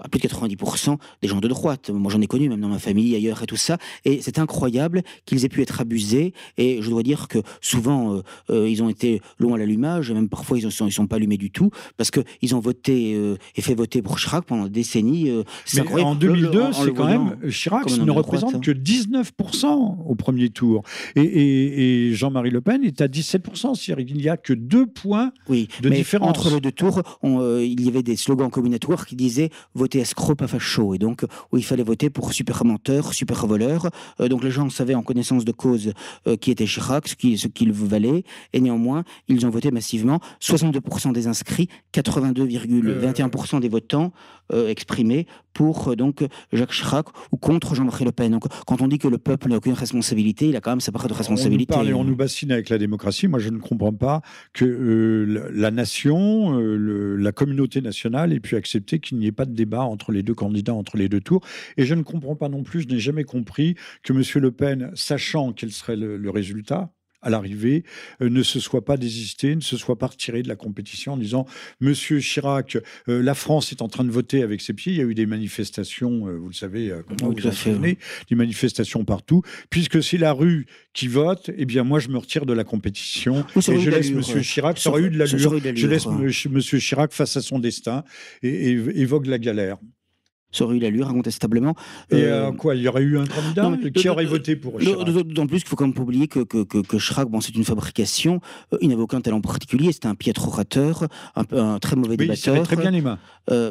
à 0.00 0.08
plus 0.08 0.20
de 0.20 0.26
90% 0.28 0.96
des 1.22 1.28
gens 1.28 1.40
de 1.40 1.48
droite. 1.48 1.90
Moi, 1.90 2.10
j'en 2.10 2.20
ai 2.20 2.26
connu, 2.26 2.48
même 2.48 2.60
dans 2.60 2.68
ma 2.68 2.78
famille, 2.78 3.14
ailleurs 3.14 3.42
et 3.42 3.46
tout 3.46 3.56
ça. 3.56 3.78
Et 4.04 4.20
c'est 4.22 4.38
incroyable 4.38 5.02
qu'ils 5.24 5.44
aient 5.44 5.48
pu 5.48 5.62
être 5.62 5.80
abusés. 5.80 6.34
Et 6.58 6.82
je 6.82 6.90
dois 6.90 7.02
dire 7.02 7.28
que 7.28 7.38
souvent, 7.60 8.14
euh, 8.14 8.22
euh, 8.50 8.68
ils 8.68 8.82
ont 8.82 8.88
été 8.88 9.20
loin 9.38 9.54
à 9.54 9.58
l'allumage, 9.58 10.10
et 10.10 10.14
même 10.14 10.28
parfois, 10.28 10.58
ils 10.58 10.64
ne 10.64 10.70
sont, 10.70 10.86
ils 10.86 10.92
sont 10.92 11.06
pas 11.06 11.16
allumés 11.16 11.36
du 11.36 11.50
tout, 11.50 11.70
parce 11.96 12.10
qu'ils 12.10 12.54
ont 12.54 12.60
voté 12.60 13.14
euh, 13.14 13.36
et 13.56 13.62
fait 13.62 13.74
voter 13.74 14.02
pour 14.02 14.18
Chirac 14.18 14.44
pendant 14.44 14.64
des 14.64 14.70
décennies. 14.70 15.30
Mais 15.74 16.02
en 16.02 16.14
2002, 16.14 16.72
c'est 16.72 16.92
quand 16.92 17.06
même, 17.06 17.36
Chirac 17.50 17.88
ne 17.90 18.10
représente 18.10 18.50
droite, 18.52 18.64
que 18.64 18.72
19% 18.72 19.96
au 20.06 20.14
premier 20.16 20.50
tour. 20.50 20.82
Et, 21.14 21.22
et, 21.22 22.08
et 22.08 22.14
Jean-Marie 22.14 22.50
Le 22.50 22.60
Pen 22.60 22.82
est 22.84 23.00
à 23.00 23.06
17%. 23.06 23.74
C'est-à-dire 23.74 24.04
qu'il 24.04 24.16
n'y 24.16 24.28
a 24.28 24.36
que 24.36 24.52
deux 24.52 24.86
points 24.86 25.32
oui, 25.48 25.68
de 25.80 25.88
mais 25.88 25.96
différence. 25.96 26.28
Entre 26.28 26.50
les 26.50 26.60
deux 26.60 26.72
tours, 26.72 27.02
on, 27.22 27.58
il 27.58 27.80
y 27.84 27.88
avait 27.88 28.02
des 28.02 28.16
slogans 28.16 28.50
combinatoires 28.50 29.06
qui 29.06 29.14
disaient 29.14 29.50
voter 29.84 29.98
escroc, 29.98 30.36
pas 30.36 30.48
facho, 30.48 30.94
et 30.94 30.98
donc 30.98 31.26
où 31.52 31.58
il 31.58 31.64
fallait 31.64 31.82
voter 31.82 32.08
pour 32.08 32.32
super 32.32 32.64
menteur, 32.64 33.12
super 33.12 33.46
voleur. 33.46 33.90
Euh, 34.18 34.28
donc 34.28 34.42
les 34.42 34.50
gens 34.50 34.70
savaient 34.70 34.94
en 34.94 35.02
connaissance 35.02 35.44
de 35.44 35.52
cause 35.52 35.92
euh, 36.26 36.36
qui 36.36 36.50
était 36.50 36.64
Chirac, 36.64 37.06
ce 37.06 37.14
qu'il 37.14 37.36
qu 37.36 37.70
valait, 37.70 38.24
et 38.54 38.60
néanmoins 38.60 39.04
ils 39.28 39.44
ont 39.44 39.50
voté 39.50 39.70
massivement. 39.70 40.20
62% 40.40 41.12
des 41.12 41.26
inscrits, 41.26 41.68
82,21% 41.92 43.60
des 43.60 43.68
votants 43.68 44.12
euh, 44.52 44.68
exprimés 44.68 45.26
pour 45.54 45.88
euh, 45.88 45.96
donc 45.96 46.26
Jacques 46.52 46.72
Chirac 46.72 47.06
ou 47.32 47.36
contre 47.38 47.74
Jean-Marie 47.74 48.04
Le 48.04 48.12
Pen. 48.12 48.32
Donc 48.32 48.44
quand 48.66 48.82
on 48.82 48.88
dit 48.88 48.98
que 48.98 49.08
le 49.08 49.18
peuple 49.18 49.48
n'a 49.48 49.56
aucune 49.56 49.72
responsabilité, 49.72 50.48
il 50.48 50.56
a 50.56 50.60
quand 50.60 50.72
même 50.72 50.80
sa 50.80 50.92
part 50.92 51.08
de 51.08 51.14
responsabilité. 51.14 51.74
On 51.74 51.84
nous, 51.84 51.96
on 51.96 52.04
nous 52.04 52.16
bassine 52.16 52.52
avec 52.52 52.68
la 52.68 52.78
démocratie. 52.78 53.28
Moi, 53.28 53.38
je 53.38 53.48
ne 53.48 53.58
comprends 53.58 53.94
pas 53.94 54.20
que 54.52 54.64
euh, 54.64 55.50
la 55.54 55.70
nation, 55.70 56.58
euh, 56.58 57.16
la 57.16 57.32
communauté 57.32 57.80
nationale 57.80 58.32
ait 58.32 58.40
pu 58.40 58.56
accepter 58.56 58.98
qu'il 58.98 59.18
n'y 59.18 59.26
ait 59.26 59.32
pas 59.32 59.46
de 59.46 59.54
débat 59.54 59.82
entre 59.82 60.12
les 60.12 60.22
deux 60.22 60.34
candidats, 60.34 60.74
entre 60.74 60.96
les 60.96 61.08
deux 61.08 61.20
tours. 61.20 61.40
Et 61.76 61.86
je 61.86 61.94
ne 61.94 62.02
comprends 62.02 62.36
pas 62.36 62.48
non 62.48 62.62
plus, 62.62 62.82
je 62.82 62.88
n'ai 62.88 62.98
jamais 62.98 63.24
compris 63.24 63.76
que 64.02 64.12
M. 64.12 64.22
Le 64.42 64.50
Pen, 64.50 64.90
sachant 64.94 65.52
quel 65.52 65.70
serait 65.70 65.96
le 65.96 66.30
résultat, 66.30 66.90
à 67.24 67.30
l'arrivée, 67.30 67.84
euh, 68.22 68.28
ne 68.28 68.42
se 68.42 68.60
soit 68.60 68.84
pas 68.84 68.96
désisté, 68.96 69.56
ne 69.56 69.60
se 69.60 69.76
soit 69.76 69.98
pas 69.98 70.08
retiré 70.08 70.42
de 70.42 70.48
la 70.48 70.56
compétition 70.56 71.14
en 71.14 71.16
disant 71.16 71.46
Monsieur 71.80 72.20
Chirac, 72.20 72.76
euh, 73.08 73.22
la 73.22 73.34
France 73.34 73.72
est 73.72 73.82
en 73.82 73.88
train 73.88 74.04
de 74.04 74.10
voter 74.10 74.42
avec 74.42 74.60
ses 74.60 74.74
pieds. 74.74 74.92
Il 74.92 74.98
y 74.98 75.00
a 75.00 75.04
eu 75.04 75.14
des 75.14 75.26
manifestations, 75.26 76.28
euh, 76.28 76.36
vous 76.36 76.48
le 76.48 76.54
savez, 76.54 76.92
comment 77.08 77.32
oui, 77.32 77.40
vous 77.40 77.48
en 77.48 77.52
souvenez, 77.52 77.98
des 78.28 78.36
manifestations 78.36 79.04
partout. 79.04 79.42
Puisque 79.70 80.02
c'est 80.02 80.18
la 80.18 80.32
rue 80.32 80.66
qui 80.92 81.08
vote, 81.08 81.50
eh 81.56 81.64
bien 81.64 81.82
moi 81.82 81.98
je 81.98 82.08
me 82.08 82.18
retire 82.18 82.46
de 82.46 82.52
la 82.52 82.64
compétition 82.64 83.44
oui, 83.56 83.62
et 83.68 83.80
je 83.80 83.90
laisse 83.90 84.10
Monsieur 84.12 84.40
Chirac. 84.40 84.78
Ça 84.78 84.90
aurait 84.90 85.02
eu 85.02 85.10
de 85.10 85.18
l'allure. 85.18 85.58
je 85.74 85.86
laisse 85.86 86.06
Monsieur 86.06 86.78
Chirac 86.78 87.12
face 87.12 87.36
à 87.36 87.40
son 87.40 87.58
destin 87.58 88.04
et, 88.42 88.70
et 88.70 89.00
évoque 89.00 89.26
la 89.26 89.38
galère. 89.38 89.78
Ça 90.54 90.64
aurait 90.64 90.76
eu 90.76 90.78
l'allure, 90.78 91.08
incontestablement. 91.08 91.74
Et 92.10 92.22
euh, 92.24 92.52
quoi, 92.52 92.76
il 92.76 92.82
y 92.82 92.88
aurait 92.88 93.02
eu 93.02 93.18
un 93.18 93.26
candidat 93.26 93.72
Qui 93.94 94.08
aurait 94.08 94.24
voté 94.24 94.54
pour 94.54 94.78
Chirac? 94.78 95.04
D'autant 95.04 95.46
plus 95.46 95.58
qu'il 95.58 95.68
faut 95.68 95.76
quand 95.76 95.84
même 95.84 95.94
pas 95.94 96.02
oublier 96.02 96.28
que, 96.28 96.40
que, 96.40 96.62
que, 96.62 96.96
Chirac, 96.96 97.28
bon, 97.28 97.40
c'est 97.40 97.56
une 97.56 97.64
fabrication, 97.64 98.40
il 98.80 98.88
n'avait 98.88 99.02
aucun 99.02 99.20
talent 99.20 99.40
particulier, 99.40 99.90
c'était 99.90 100.06
un 100.06 100.14
piètre 100.14 100.46
orateur, 100.46 101.08
un, 101.34 101.42
un 101.56 101.78
très 101.80 101.96
mauvais 101.96 102.16
débatteur. 102.16 102.56
Il 102.56 102.62
très 102.62 102.76
bien 102.76 102.92
les 102.92 103.02
mains. 103.02 103.18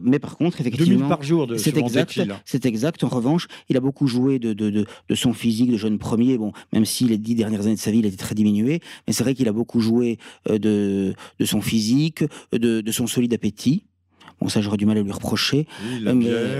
mais 0.03 0.19
par 0.19 0.35
contre, 0.37 0.59
effectivement... 0.59 0.87
2000 0.93 1.07
par 1.07 1.23
jour, 1.23 1.47
de, 1.47 1.55
c'est 1.55 1.77
exact, 1.77 2.19
c'est 2.43 2.65
exact. 2.65 3.03
En 3.03 3.07
revanche, 3.09 3.47
il 3.69 3.77
a 3.77 3.79
beaucoup 3.79 4.07
joué 4.07 4.37
de, 4.39 4.51
de, 4.51 4.69
de, 4.69 4.85
de 5.07 5.15
son 5.15 5.31
physique 5.31 5.71
de 5.71 5.77
jeune 5.77 5.97
premier, 5.97 6.37
bon, 6.37 6.51
même 6.73 6.85
si 6.85 7.05
les 7.05 7.17
dix 7.17 7.35
dernières 7.35 7.61
années 7.61 7.75
de 7.75 7.79
sa 7.79 7.91
vie, 7.91 7.99
il 7.99 8.05
était 8.05 8.17
très 8.17 8.35
diminué, 8.35 8.81
mais 9.07 9.13
c'est 9.13 9.23
vrai 9.23 9.35
qu'il 9.35 9.47
a 9.47 9.53
beaucoup 9.53 9.79
joué 9.79 10.17
de, 10.49 11.13
de 11.39 11.45
son 11.45 11.61
physique, 11.61 12.25
de, 12.51 12.81
de 12.81 12.91
son 12.91 13.07
solide 13.07 13.33
appétit. 13.33 13.85
Bon, 14.39 14.49
ça, 14.49 14.61
j'aurais 14.61 14.77
du 14.77 14.85
mal 14.85 14.97
à 14.97 15.01
lui 15.01 15.11
reprocher. 15.11 15.67
mais 16.01 16.13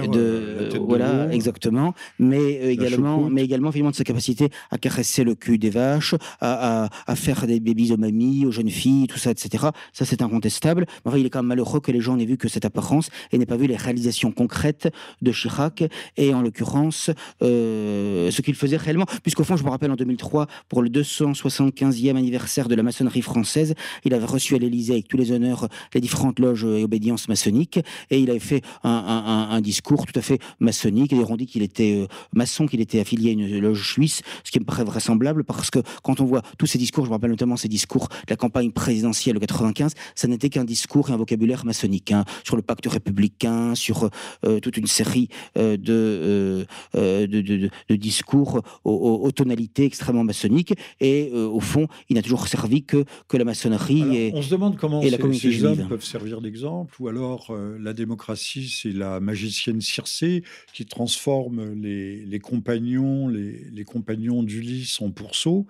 de, 0.07 0.17
euh, 0.17 0.69
voilà, 0.80 1.32
exactement. 1.32 1.93
Mais 2.19 2.59
euh, 2.61 2.71
également, 2.71 3.30
mais 3.30 3.43
également, 3.43 3.69
évidemment, 3.69 3.91
de 3.91 3.95
sa 3.95 4.03
capacité 4.03 4.49
à 4.71 4.78
caresser 4.78 5.24
le 5.24 5.36
cul 5.36 5.57
des 5.57 5.69
vaches, 5.69 6.15
à, 6.41 6.89
à, 7.07 7.15
faire 7.15 7.47
des 7.47 7.59
bébés 7.59 7.91
aux 7.91 7.97
mamies, 7.97 8.45
aux 8.45 8.51
jeunes 8.51 8.69
filles, 8.69 9.07
tout 9.07 9.17
ça, 9.17 9.32
etc. 9.32 9.67
Ça, 9.91 10.05
c'est 10.05 10.21
incontestable. 10.21 10.86
Mais 11.05 11.09
enfin, 11.11 11.17
il 11.17 11.26
est 11.26 11.30
quand 11.30 11.39
même 11.39 11.47
malheureux 11.47 11.80
que 11.80 11.91
les 11.91 12.01
gens 12.01 12.15
n'aient 12.15 12.26
vu 12.26 12.38
que 12.38 12.47
cette 12.47 12.65
apparence 12.65 13.09
et 13.32 13.38
n'aient 13.38 13.45
pas 13.45 13.57
vu 13.57 13.67
les 13.67 13.76
réalisations 13.76 14.32
concrètes 14.32 14.89
de 15.21 15.32
Chirac 15.32 15.84
et 16.17 16.34
en 16.34 16.41
l'occurrence 16.41 17.09
euh, 17.41 18.32
ce 18.32 18.41
qu'il 18.41 18.55
faisait 18.55 18.78
réellement. 18.78 19.05
Puisqu'au 19.24 19.43
fond, 19.43 19.57
je 19.57 19.63
me 19.63 19.69
rappelle 19.69 19.91
en 19.91 19.95
2003, 19.95 20.47
pour 20.69 20.82
le 20.82 20.89
275e 20.89 22.15
anniversaire 22.15 22.67
de 22.67 22.76
la 22.76 22.84
maçonnerie 22.84 23.21
française, 23.21 23.74
il 24.05 24.13
avait 24.13 24.26
reçu 24.26 24.55
à 24.55 24.57
l'Élysée 24.57 24.93
avec 24.93 25.07
tous 25.07 25.17
les 25.17 25.32
honneurs 25.32 25.67
les 25.93 26.01
différentes 26.01 26.39
loges 26.39 26.65
et 26.65 26.84
obédiences 26.84 27.28
maçonniques 27.28 27.62
et 28.09 28.20
il 28.20 28.30
avait 28.30 28.39
fait 28.39 28.61
un, 28.84 29.59
discours 29.61 30.05
tout 30.05 30.18
à 30.18 30.22
fait 30.22 30.39
maçonnique. 30.59 31.14
Et 31.14 31.24
on 31.28 31.36
dit 31.36 31.45
qu'il 31.45 31.61
était 31.61 31.95
euh, 32.01 32.07
maçon, 32.34 32.66
qu'il 32.66 32.82
était 32.82 32.99
affilié 32.99 33.30
à 33.30 33.34
une 33.34 33.59
loge 33.59 33.91
suisse, 33.93 34.22
ce 34.43 34.51
qui 34.51 34.59
me 34.59 34.66
paraît 34.66 34.84
vraisemblable 34.84 35.43
parce 35.43 35.70
que 35.70 35.80
quand 36.03 36.20
on 36.20 36.26
voit 36.26 36.41
tous 36.57 36.66
ces 36.66 36.78
discours, 36.78 37.05
je 37.05 37.09
me 37.09 37.16
rappelle 37.16 37.30
notamment 37.30 37.57
ces 37.57 37.68
discours 37.68 38.07
de 38.09 38.30
la 38.30 38.36
campagne 38.36 38.72
présidentielle 38.72 39.36
de 39.36 39.39
95, 39.39 39.93
ça 40.16 40.28
n'était 40.28 40.49
qu'un 40.49 40.66
discours 40.66 41.09
et 41.09 41.14
un 41.14 41.18
vocabulaire 41.18 41.66
maçonnique 41.66 42.11
hein, 42.11 42.26
sur 42.43 42.55
le 42.55 42.61
pacte 42.61 42.86
républicain, 42.88 43.76
sur 43.76 44.09
euh, 44.45 44.59
toute 44.59 44.78
une 44.78 44.88
série 44.88 45.30
euh, 45.57 45.78
de, 45.78 46.66
de, 46.93 47.95
discours 47.95 48.61
aux, 48.84 49.32
tonalités 49.32 49.86
extrêmement 49.86 50.24
maçonniques. 50.24 50.74
Et 50.99 51.32
au 51.32 51.59
fond, 51.59 51.88
il 52.09 52.16
n'a 52.16 52.22
toujours 52.22 52.47
servi 52.47 52.84
que, 52.84 53.05
que 53.28 53.38
la 53.38 53.45
maçonnerie. 53.45 54.16
et, 54.16 54.32
on 54.34 54.41
se 54.41 54.49
demande 54.49 54.78
comment 54.78 55.01
et 55.01 55.09
la 55.09 55.18
ces 55.34 55.64
hommes 55.64 55.88
peuvent 55.88 56.03
servir 56.03 56.41
d'exemple, 56.41 56.95
ou 56.99 57.07
alors 57.07 57.53
euh, 57.54 57.78
la 57.80 57.93
démocratie, 57.93 58.70
c'est 58.70 58.91
la 58.91 59.20
magicienne 59.20 59.82
Circé 59.82 60.43
qui 60.74 60.86
transforme 60.86 61.74
les, 61.74 62.39
compagnons, 62.39 63.28
les, 63.28 63.84
compagnons 63.86 64.43
d'Ulysse 64.43 65.01
en 65.01 65.12
pourceaux. 65.12 65.66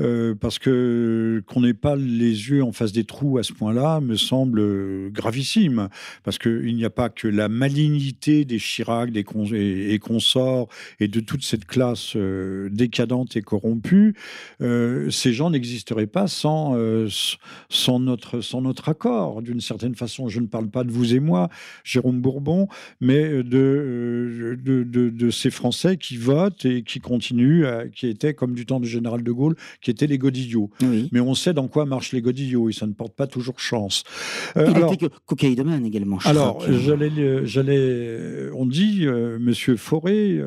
Euh, 0.00 0.34
parce 0.34 0.58
que 0.58 1.42
qu'on 1.46 1.60
n'ait 1.60 1.74
pas 1.74 1.96
les 1.96 2.50
yeux 2.50 2.62
en 2.62 2.72
face 2.72 2.92
des 2.92 3.04
trous 3.04 3.38
à 3.38 3.42
ce 3.42 3.52
point-là 3.52 4.00
me 4.00 4.16
semble 4.16 5.10
gravissime. 5.10 5.88
Parce 6.24 6.38
qu'il 6.38 6.74
n'y 6.74 6.84
a 6.84 6.90
pas 6.90 7.08
que 7.08 7.28
la 7.28 7.48
malignité 7.48 8.44
des 8.44 8.58
Chirac 8.58 9.10
des 9.10 9.24
et, 9.52 9.98
consorts 9.98 10.68
et 11.00 11.08
de 11.08 11.20
toute 11.20 11.44
cette 11.44 11.64
classe 11.64 12.14
euh, 12.16 12.68
décadente 12.70 13.36
et 13.36 13.42
corrompue. 13.42 14.14
ces 14.60 15.32
gens 15.32 15.50
n'existeraient 15.50 16.06
pas 16.06 16.26
sans 16.28 16.76
notre 17.98 18.88
accord. 18.88 19.42
D'une 19.42 19.60
certaine 19.60 19.94
façon, 19.94 20.28
je 20.28 20.40
ne 20.40 20.46
parle 20.46 20.68
pas 20.70 20.84
de 20.84 20.90
vous 20.90 21.07
et 21.14 21.20
moi, 21.20 21.48
Jérôme 21.84 22.20
Bourbon, 22.20 22.68
mais 23.00 23.24
euh, 23.24 23.42
de, 23.42 24.84
de, 25.10 25.30
ces 25.30 25.50
Français 25.50 25.96
qui 25.96 26.16
votent 26.16 26.64
et 26.64 26.82
qui 26.82 27.00
continuent, 27.00 27.66
qui 27.94 28.06
étaient, 28.06 28.34
comme 28.34 28.54
du 28.54 28.66
temps 28.66 28.80
du 28.80 28.88
général 28.88 29.22
de 29.22 29.32
Gaulle, 29.32 29.56
qui 29.82 29.90
étaient 29.90 30.06
les 30.06 30.18
godillots. 30.18 30.70
Mais 31.12 31.20
on 31.20 31.34
sait 31.34 31.54
dans 31.54 31.68
quoi 31.68 31.84
marchent 31.84 32.12
les 32.12 32.22
godillots 32.22 32.68
et 32.68 32.72
ça 32.72 32.86
ne 32.86 32.92
porte 32.92 33.14
pas 33.14 33.26
toujours 33.26 33.60
chance. 33.60 34.04
Euh, 34.56 34.72
Il 34.74 34.94
était 34.94 35.08
cocaïnomane 35.26 35.84
également. 35.84 36.18
alors, 36.24 36.64
j'allais, 36.70 37.46
j'allais, 37.46 38.50
on 38.54 38.66
dit, 38.66 39.06
euh, 39.06 39.38
Monsieur 39.38 39.76
Forêt, 39.76 40.38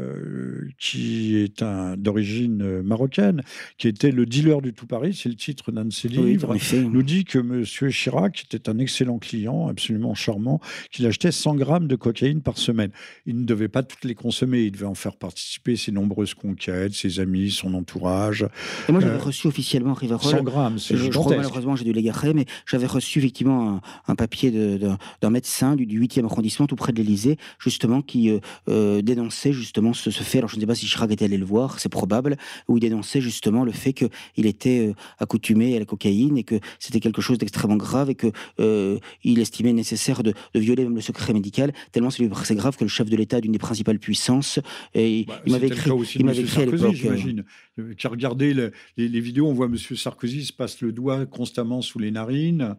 qui 0.78 1.38
est 1.38 1.62
un, 1.62 1.96
d'origine 1.98 2.82
marocaine, 2.82 3.42
qui 3.78 3.88
était 3.88 4.12
le 4.12 4.26
dealer 4.26 4.62
du 4.62 4.74
tout 4.74 4.88
Paris, 4.88 5.14
c'est 5.14 5.30
le 5.30 5.36
titre 5.36 5.72
d'un 5.72 5.86
de 5.86 5.94
ses 5.94 6.08
livres, 6.08 6.56
nous 6.74 7.04
dit 7.04 7.24
que 7.24 7.40
Monsieur 7.40 7.90
Chirac 7.90 8.44
était 8.46 8.70
un 8.70 8.80
excellent 8.80 9.20
client, 9.20 9.68
absolument 9.68 10.16
charmant, 10.16 10.51
qu'il 10.92 11.06
achetait 11.06 11.32
100 11.32 11.56
grammes 11.56 11.88
de 11.88 11.96
cocaïne 11.96 12.42
par 12.42 12.58
semaine. 12.58 12.92
Il 13.26 13.40
ne 13.40 13.46
devait 13.46 13.68
pas 13.68 13.84
toutes 13.84 14.04
les 14.06 14.16
consommer, 14.16 14.62
il 14.64 14.72
devait 14.72 14.86
en 14.86 14.96
faire 14.96 15.16
participer 15.16 15.76
ses 15.76 15.92
nombreuses 15.92 16.34
conquêtes, 16.34 16.94
ses 16.94 17.20
amis, 17.20 17.52
son 17.52 17.74
entourage. 17.74 18.46
Et 18.88 18.92
moi, 18.92 19.02
j'avais 19.02 19.16
euh, 19.16 19.24
reçu 19.24 19.48
officiellement 19.48 19.94
Rivarol. 19.94 20.32
100 20.32 20.44
grammes, 20.44 20.80
c'est 20.80 20.98
je, 20.98 21.10
crois, 21.10 21.36
malheureusement, 21.36 21.76
j'ai 21.76 21.86
dû 21.86 21.94
l'égarer, 21.94 22.34
mais 22.34 22.46
j'avais 22.66 22.88
reçu 22.88 23.20
effectivement 23.20 23.82
un, 24.08 24.16
papier 24.16 24.52
d'un 24.52 25.30
médecin 25.30 25.76
du, 25.76 25.86
8e 25.86 26.26
arrondissement, 26.26 26.68
tout 26.68 26.76
près 26.76 26.92
de 26.92 26.98
l'Élysée, 26.98 27.38
justement, 27.60 28.02
qui 28.02 28.30
euh, 28.30 28.40
euh, 28.70 29.02
dénonçait 29.02 29.54
justement 29.54 29.94
ce, 29.94 30.10
fait. 30.10 30.40
Alors, 30.40 30.50
je 30.50 30.56
ne 30.56 30.62
sais 30.62 30.68
pas 30.68 30.76
si 30.76 30.86
Chirac 30.86 31.12
était 31.12 31.26
allé 31.26 31.38
le 31.38 31.46
voir, 31.46 31.80
c'est 31.80 31.90
probable, 31.90 32.38
où 32.68 32.78
il 32.78 32.82
dénonçait 32.82 33.22
justement 33.22 33.64
le 33.64 33.72
fait 33.72 33.94
qu'il 33.94 34.46
était 34.46 34.94
accoutumé 35.20 35.76
à 35.76 35.80
la 35.80 35.86
cocaïne 35.86 36.38
et 36.38 36.44
que 36.44 36.60
c'était 36.80 37.00
quelque 37.00 37.22
chose 37.22 37.38
d'extrêmement 37.38 37.78
grave 37.78 38.10
et 38.10 38.16
qu'il 38.16 39.40
estimait 39.40 39.74
nécessaire 39.74 40.24
de, 40.24 40.34
de 40.54 40.60
violer 40.60 40.84
même 40.84 40.96
le 40.96 41.02
secret 41.02 41.34
médical, 41.34 41.74
tellement 41.92 42.10
c'est 42.10 42.56
grave 42.56 42.78
que 42.78 42.84
le 42.84 42.90
chef 42.90 43.10
de 43.10 43.16
l'État 43.16 43.42
d'une 43.42 43.52
des 43.52 43.60
principales 43.60 44.00
puissances, 44.00 44.60
et 44.94 45.26
bah, 45.28 45.42
il 45.46 45.52
m'avait 45.52 45.68
écrit, 45.68 45.92
il 46.16 46.26
m'avait 46.26 46.42
écrit 46.42 46.62
à 46.64 46.66
l'époque. 46.66 46.94
J'imagine. 46.94 47.44
Euh, 47.80 47.94
qui 47.94 48.08
a 48.08 48.10
regardé 48.10 48.54
les, 48.98 49.20
vidéos, 49.20 49.48
on 49.48 49.54
voit 49.54 49.68
M. 49.68 49.78
Sarkozy 49.78 50.46
se 50.46 50.54
passe 50.54 50.82
le 50.82 50.92
doigt 50.92 51.26
constamment 51.26 51.82
sous 51.82 52.00
les 52.00 52.12
narines. 52.12 52.76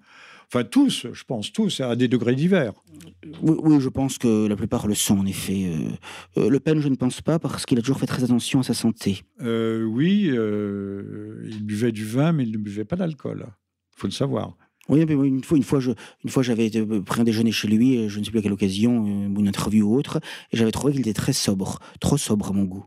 Enfin, 0.48 0.64
tous, 0.64 1.06
je 1.10 1.24
pense, 1.24 1.50
tous, 1.50 1.80
à 1.80 1.96
des 1.96 2.08
degrés 2.08 2.34
divers. 2.34 2.74
Oui, 3.40 3.80
je 3.80 3.88
pense 3.88 4.18
que 4.18 4.46
la 4.46 4.54
plupart 4.54 4.86
le 4.86 4.94
sont, 4.94 5.18
en 5.18 5.24
effet. 5.24 5.72
Euh, 6.36 6.42
euh, 6.42 6.50
le 6.50 6.60
Pen, 6.60 6.78
je 6.78 6.88
ne 6.88 6.94
pense 6.94 7.22
pas, 7.22 7.38
parce 7.38 7.64
qu'il 7.64 7.78
a 7.78 7.80
toujours 7.80 7.98
fait 7.98 8.06
très 8.06 8.22
attention 8.22 8.60
à 8.60 8.62
sa 8.62 8.74
santé. 8.74 9.22
oui, 9.40 10.30
il 10.30 11.64
buvait 11.64 11.92
du 11.92 12.04
vin, 12.04 12.32
mais 12.32 12.44
il 12.44 12.52
ne 12.52 12.58
buvait 12.58 12.84
pas 12.84 12.96
d'alcool. 12.96 13.46
Il 13.96 14.00
faut 14.00 14.06
le 14.06 14.12
savoir. 14.12 14.56
Oui, 14.88 15.04
mais 15.06 15.14
une 15.14 15.44
fois, 15.44 15.56
une 15.56 15.62
fois, 15.62 15.80
je, 15.80 15.92
une 16.24 16.30
fois, 16.30 16.42
j'avais 16.42 16.70
pris 17.04 17.20
un 17.20 17.24
déjeuner 17.24 17.52
chez 17.52 17.68
lui, 17.68 18.08
je 18.08 18.18
ne 18.18 18.24
sais 18.24 18.30
plus 18.30 18.40
à 18.40 18.42
quelle 18.42 18.52
occasion, 18.52 19.06
une 19.06 19.48
interview 19.48 19.88
ou 19.88 19.96
autre, 19.96 20.20
et 20.52 20.56
j'avais 20.56 20.72
trouvé 20.72 20.92
qu'il 20.92 21.02
était 21.02 21.12
très 21.12 21.32
sobre, 21.32 21.78
trop 22.00 22.16
sobre 22.16 22.50
à 22.50 22.52
mon 22.52 22.64
goût. 22.64 22.84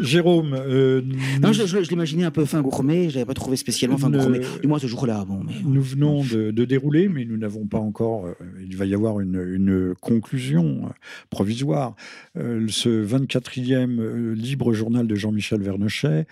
Jérôme. 0.00 0.54
Euh, 0.54 1.02
non, 1.40 1.52
je, 1.52 1.88
l'imaginais 1.88 2.24
un 2.24 2.30
peu 2.30 2.44
fin 2.44 2.60
gourmet, 2.60 3.08
je 3.08 3.14
l'avais 3.14 3.26
pas 3.26 3.34
trouvé 3.34 3.56
spécialement 3.56 3.96
fin 3.96 4.10
gourmet. 4.10 4.40
Du 4.60 4.68
moins 4.68 4.78
ce 4.78 4.86
jour-là. 4.86 5.24
Bon, 5.26 5.42
mais... 5.44 5.54
Nous 5.64 5.82
venons 5.82 6.22
de, 6.22 6.50
dérouler, 6.64 7.08
mais 7.08 7.24
nous 7.24 7.36
n'avons 7.36 7.66
pas 7.66 7.78
encore. 7.78 8.26
Euh, 8.26 8.34
il 8.60 8.76
va 8.76 8.86
y 8.86 8.94
avoir 8.94 9.20
une, 9.20 9.94
conclusion 10.00 10.82
euh, 10.84 10.88
provisoire. 11.30 11.94
ce 12.34 13.04
24e 13.04 14.32
libre 14.32 14.72
journal 14.72 15.06
de 15.06 15.14
Jean-Michel 15.14 15.62
Vernochet 15.62 16.26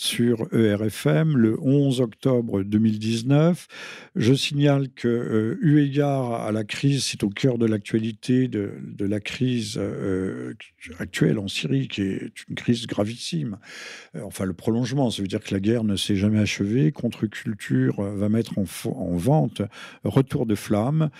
sur 0.00 0.48
ERFM 0.54 1.36
le 1.36 1.60
11 1.60 2.00
octobre 2.00 2.62
2019. 2.62 3.68
Je 4.16 4.32
signale 4.32 4.88
que, 4.88 5.08
euh, 5.08 5.58
eu 5.60 5.82
égard 5.82 6.32
à 6.32 6.52
la 6.52 6.64
crise, 6.64 7.04
c'est 7.04 7.22
au 7.22 7.28
cœur 7.28 7.58
de 7.58 7.66
l'actualité 7.66 8.48
de, 8.48 8.72
la 8.98 9.20
crise 9.20 9.76
euh, 9.76 10.54
actuelle 10.98 11.38
en 11.38 11.48
Syrie, 11.48 11.86
qui 11.86 12.00
est 12.00 12.32
une 12.48 12.54
crise 12.54 12.86
gravissime. 12.86 13.58
Euh, 14.16 14.22
enfin, 14.24 14.46
le 14.46 14.54
prolongement, 14.54 15.10
ça 15.10 15.20
veut 15.20 15.28
dire 15.28 15.40
que 15.40 15.52
la 15.52 15.60
guerre 15.60 15.84
ne 15.84 15.96
s'est 15.96 16.16
jamais 16.16 16.38
achevée. 16.38 16.92
Contre-culture 16.92 18.00
va 18.00 18.28
mettre 18.30 18.58
en, 18.58 18.64
en, 18.86 19.16
vente 19.16 19.60
Retour 20.04 20.46
de 20.46 20.54
flamme, 20.54 21.10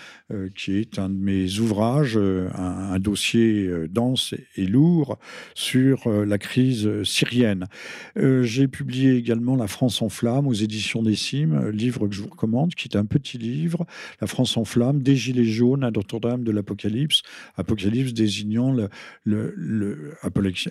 qui 0.55 0.77
est 0.77 0.97
un 0.97 1.09
de 1.09 1.15
mes 1.17 1.59
ouvrages, 1.59 2.17
un, 2.17 2.97
dossier 2.97 3.69
dense 3.89 4.33
et, 4.55 4.65
lourd 4.65 5.19
sur 5.53 6.09
la 6.09 6.37
crise 6.39 7.03
syrienne. 7.03 7.67
J'ai 8.15 8.67
publié 8.71 9.15
également 9.15 9.55
La 9.55 9.67
France 9.67 10.01
en 10.01 10.09
flammes 10.09 10.47
aux 10.47 10.53
éditions 10.53 11.03
des 11.03 11.15
Cimes, 11.15 11.69
livre 11.69 12.07
que 12.07 12.15
je 12.15 12.21
vous 12.21 12.29
recommande, 12.29 12.73
qui 12.73 12.87
est 12.87 12.97
un 12.97 13.05
petit 13.05 13.37
livre, 13.37 13.85
La 14.19 14.27
France 14.27 14.57
en 14.57 14.65
flammes, 14.65 15.03
des 15.03 15.15
Gilets 15.15 15.43
jaunes 15.43 15.83
à 15.83 15.91
Notre-Dame 15.91 16.43
de 16.43 16.51
l'Apocalypse. 16.51 17.21
Apocalypse 17.55 18.13
désignant 18.13 18.73
le, 18.73 18.89
le, 19.25 20.13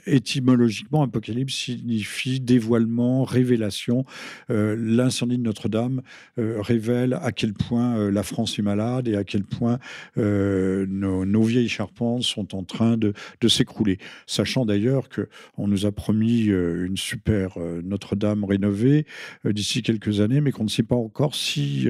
étymologiquement, 0.07 1.03
Apocalypse 1.03 1.55
signifie 1.55 2.41
dévoilement, 2.41 3.25
révélation. 3.25 4.05
Euh, 4.51 4.77
l'incendie 4.79 5.39
de 5.39 5.43
Notre-Dame 5.43 6.03
euh, 6.39 6.61
révèle 6.61 7.15
à 7.15 7.33
quel 7.33 7.53
point 7.53 7.97
euh, 7.97 8.11
la 8.11 8.23
France 8.23 8.59
est 8.59 8.63
malade 8.63 9.09
et 9.09 9.17
à 9.17 9.25
quel 9.25 9.45
point 9.45 9.79
nos, 10.17 11.43
vieilles 11.43 11.69
charpentes 11.69 12.23
sont 12.23 12.55
en 12.55 12.65
train 12.65 12.97
de, 12.97 13.13
de 13.41 13.49
s'écrouler. 13.49 13.99
Sachant 14.27 14.65
d'ailleurs 14.65 15.09
que 15.09 15.29
on 15.57 15.69
nous 15.69 15.87
a 15.87 15.93
promis 15.93 16.45
une 16.45 16.97
super 16.97 17.59
Notre-Dame 17.91 18.45
rénovée 18.45 19.07
d'ici 19.45 19.83
quelques 19.83 20.21
années, 20.21 20.41
mais 20.41 20.53
qu'on 20.53 20.65
ne 20.65 20.69
sait 20.69 20.83
pas 20.83 20.97
encore 20.97 21.35
si 21.35 21.89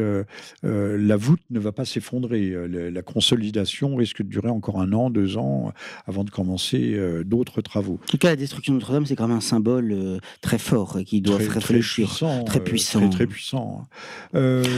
la 0.62 1.16
voûte 1.16 1.40
ne 1.50 1.58
va 1.58 1.72
pas 1.72 1.84
s'effondrer. 1.84 2.54
La, 2.68 3.02
consolidation 3.02 3.96
risque 3.96 4.22
de 4.22 4.28
durer 4.28 4.50
encore 4.50 4.80
un 4.80 4.92
an, 4.92 5.10
deux 5.10 5.36
ans, 5.36 5.72
avant 6.06 6.24
de 6.24 6.30
commencer 6.30 6.98
d'autres 7.24 7.60
travaux. 7.60 7.98
En 8.02 8.06
tout 8.06 8.18
cas, 8.18 8.30
la 8.30 8.36
destruction 8.36 8.74
de 8.74 8.78
Notre-Dame, 8.78 9.06
c'est 9.06 9.16
quand 9.16 9.28
même 9.28 9.36
un 9.36 9.40
symbole 9.40 10.20
très 10.40 10.58
fort 10.58 10.98
qui 11.04 11.20
doit 11.20 11.36
réfléchir. 11.36 12.10
Très 12.46 12.60
puissant. 12.60 13.08
Très 13.10 13.26
puissant. 13.26 13.88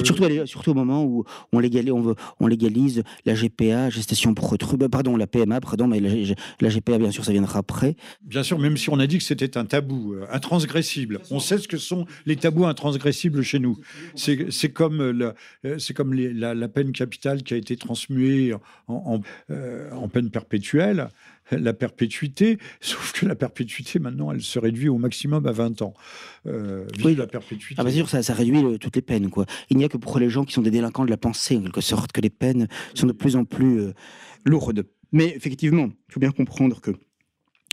Surtout, 0.05 0.25
surtout 0.47 0.71
au 0.71 0.75
moment 0.75 1.05
où 1.05 1.25
on 1.53 1.59
légalise, 1.59 1.93
on 1.93 2.01
veut, 2.01 2.15
on 2.41 2.47
légalise 2.47 3.03
la 3.25 3.35
GPA, 3.35 3.91
gestation 3.91 4.35
pour 4.35 4.53
autrui, 4.53 4.77
bah, 4.77 4.89
pardon, 4.91 5.17
la 5.17 5.27
PMA, 5.27 5.61
pardon, 5.61 5.87
mais 5.87 6.01
la, 6.01 6.69
GPA, 6.69 6.99
bien 6.99 7.11
sûr, 7.11 7.25
ça 7.25 7.33
viendra 7.33 7.61
après. 7.61 7.97
Bien 8.23 8.43
sûr, 8.43 8.59
même 8.59 8.77
si 8.77 8.91
on 8.91 8.99
a 8.99 9.07
dit 9.07 9.19
que 9.19 9.25
c'était 9.25 9.57
un 9.57 9.65
tabou 9.65 10.15
euh, 10.15 10.27
On 11.31 11.41
sait 11.41 11.59
ce 11.59 11.69
que 11.69 11.79
sont 11.79 12.07
les 12.27 12.37
tabous 12.37 12.67
intransgressibles 12.67 13.43
chez 13.43 13.59
nous. 13.59 13.79
C'est 14.15 14.73
comme, 14.73 15.01
euh, 15.01 15.79
comme 15.95 16.15
la, 16.15 16.69
peine 16.69 16.93
capitale 16.93 17.43
qui 17.43 17.55
a 17.55 17.57
été 17.57 17.77
transmuée 17.77 18.55
en, 18.89 19.21
euh, 19.51 19.91
en 19.93 20.09
peine 20.09 20.31
perpétuelle 20.31 21.09
la 21.51 21.73
perpétuité, 21.73 22.59
sauf 22.81 23.13
que 23.13 23.27
la 23.27 23.35
perpétuité, 23.35 23.99
maintenant, 23.99 24.33
elle 24.33 24.43
se 24.43 24.59
réduit 24.59 24.89
au 24.89 24.99
maximum 24.99 25.47
à 25.47 25.53
20 25.53 25.83
ans. 25.83 25.95
Euh, 26.47 26.87
oui, 27.05 27.15
la 27.15 27.27
perpétuité. 27.27 27.81
Ah, 27.81 27.85
bien 27.85 27.95
sûr, 27.95 28.09
ça, 28.09 28.23
ça 28.23 28.35
réduit 28.35 28.79
toutes 28.79 28.97
les 28.97 29.03
peines. 29.03 29.31
Quoi. 29.31 29.47
Il 29.71 29.77
n'y 29.77 29.85
a 29.85 29.89
que 29.89 29.97
pour 29.97 30.19
les 30.19 30.31
gens 30.31 30.45
qui 30.45 30.53
sont 30.53 30.63
des 30.63 30.71
délinquants 30.71 31.05
de 31.05 31.11
la 31.11 31.17
pensée, 31.17 31.57
en 31.57 31.63
quelque 31.63 31.81
sorte, 31.81 32.13
que 32.13 32.21
les 32.21 32.31
peines 32.31 32.69
sont 32.95 33.07
de 33.07 33.13
plus 33.13 33.37
en 33.37 33.45
plus 33.45 33.81
euh, 33.81 33.93
lourdes. 34.45 34.85
Mais 35.13 35.35
effectivement, 35.37 35.89
il 36.09 36.13
faut 36.13 36.21
bien 36.21 36.31
comprendre 36.31 36.81
que 36.81 36.93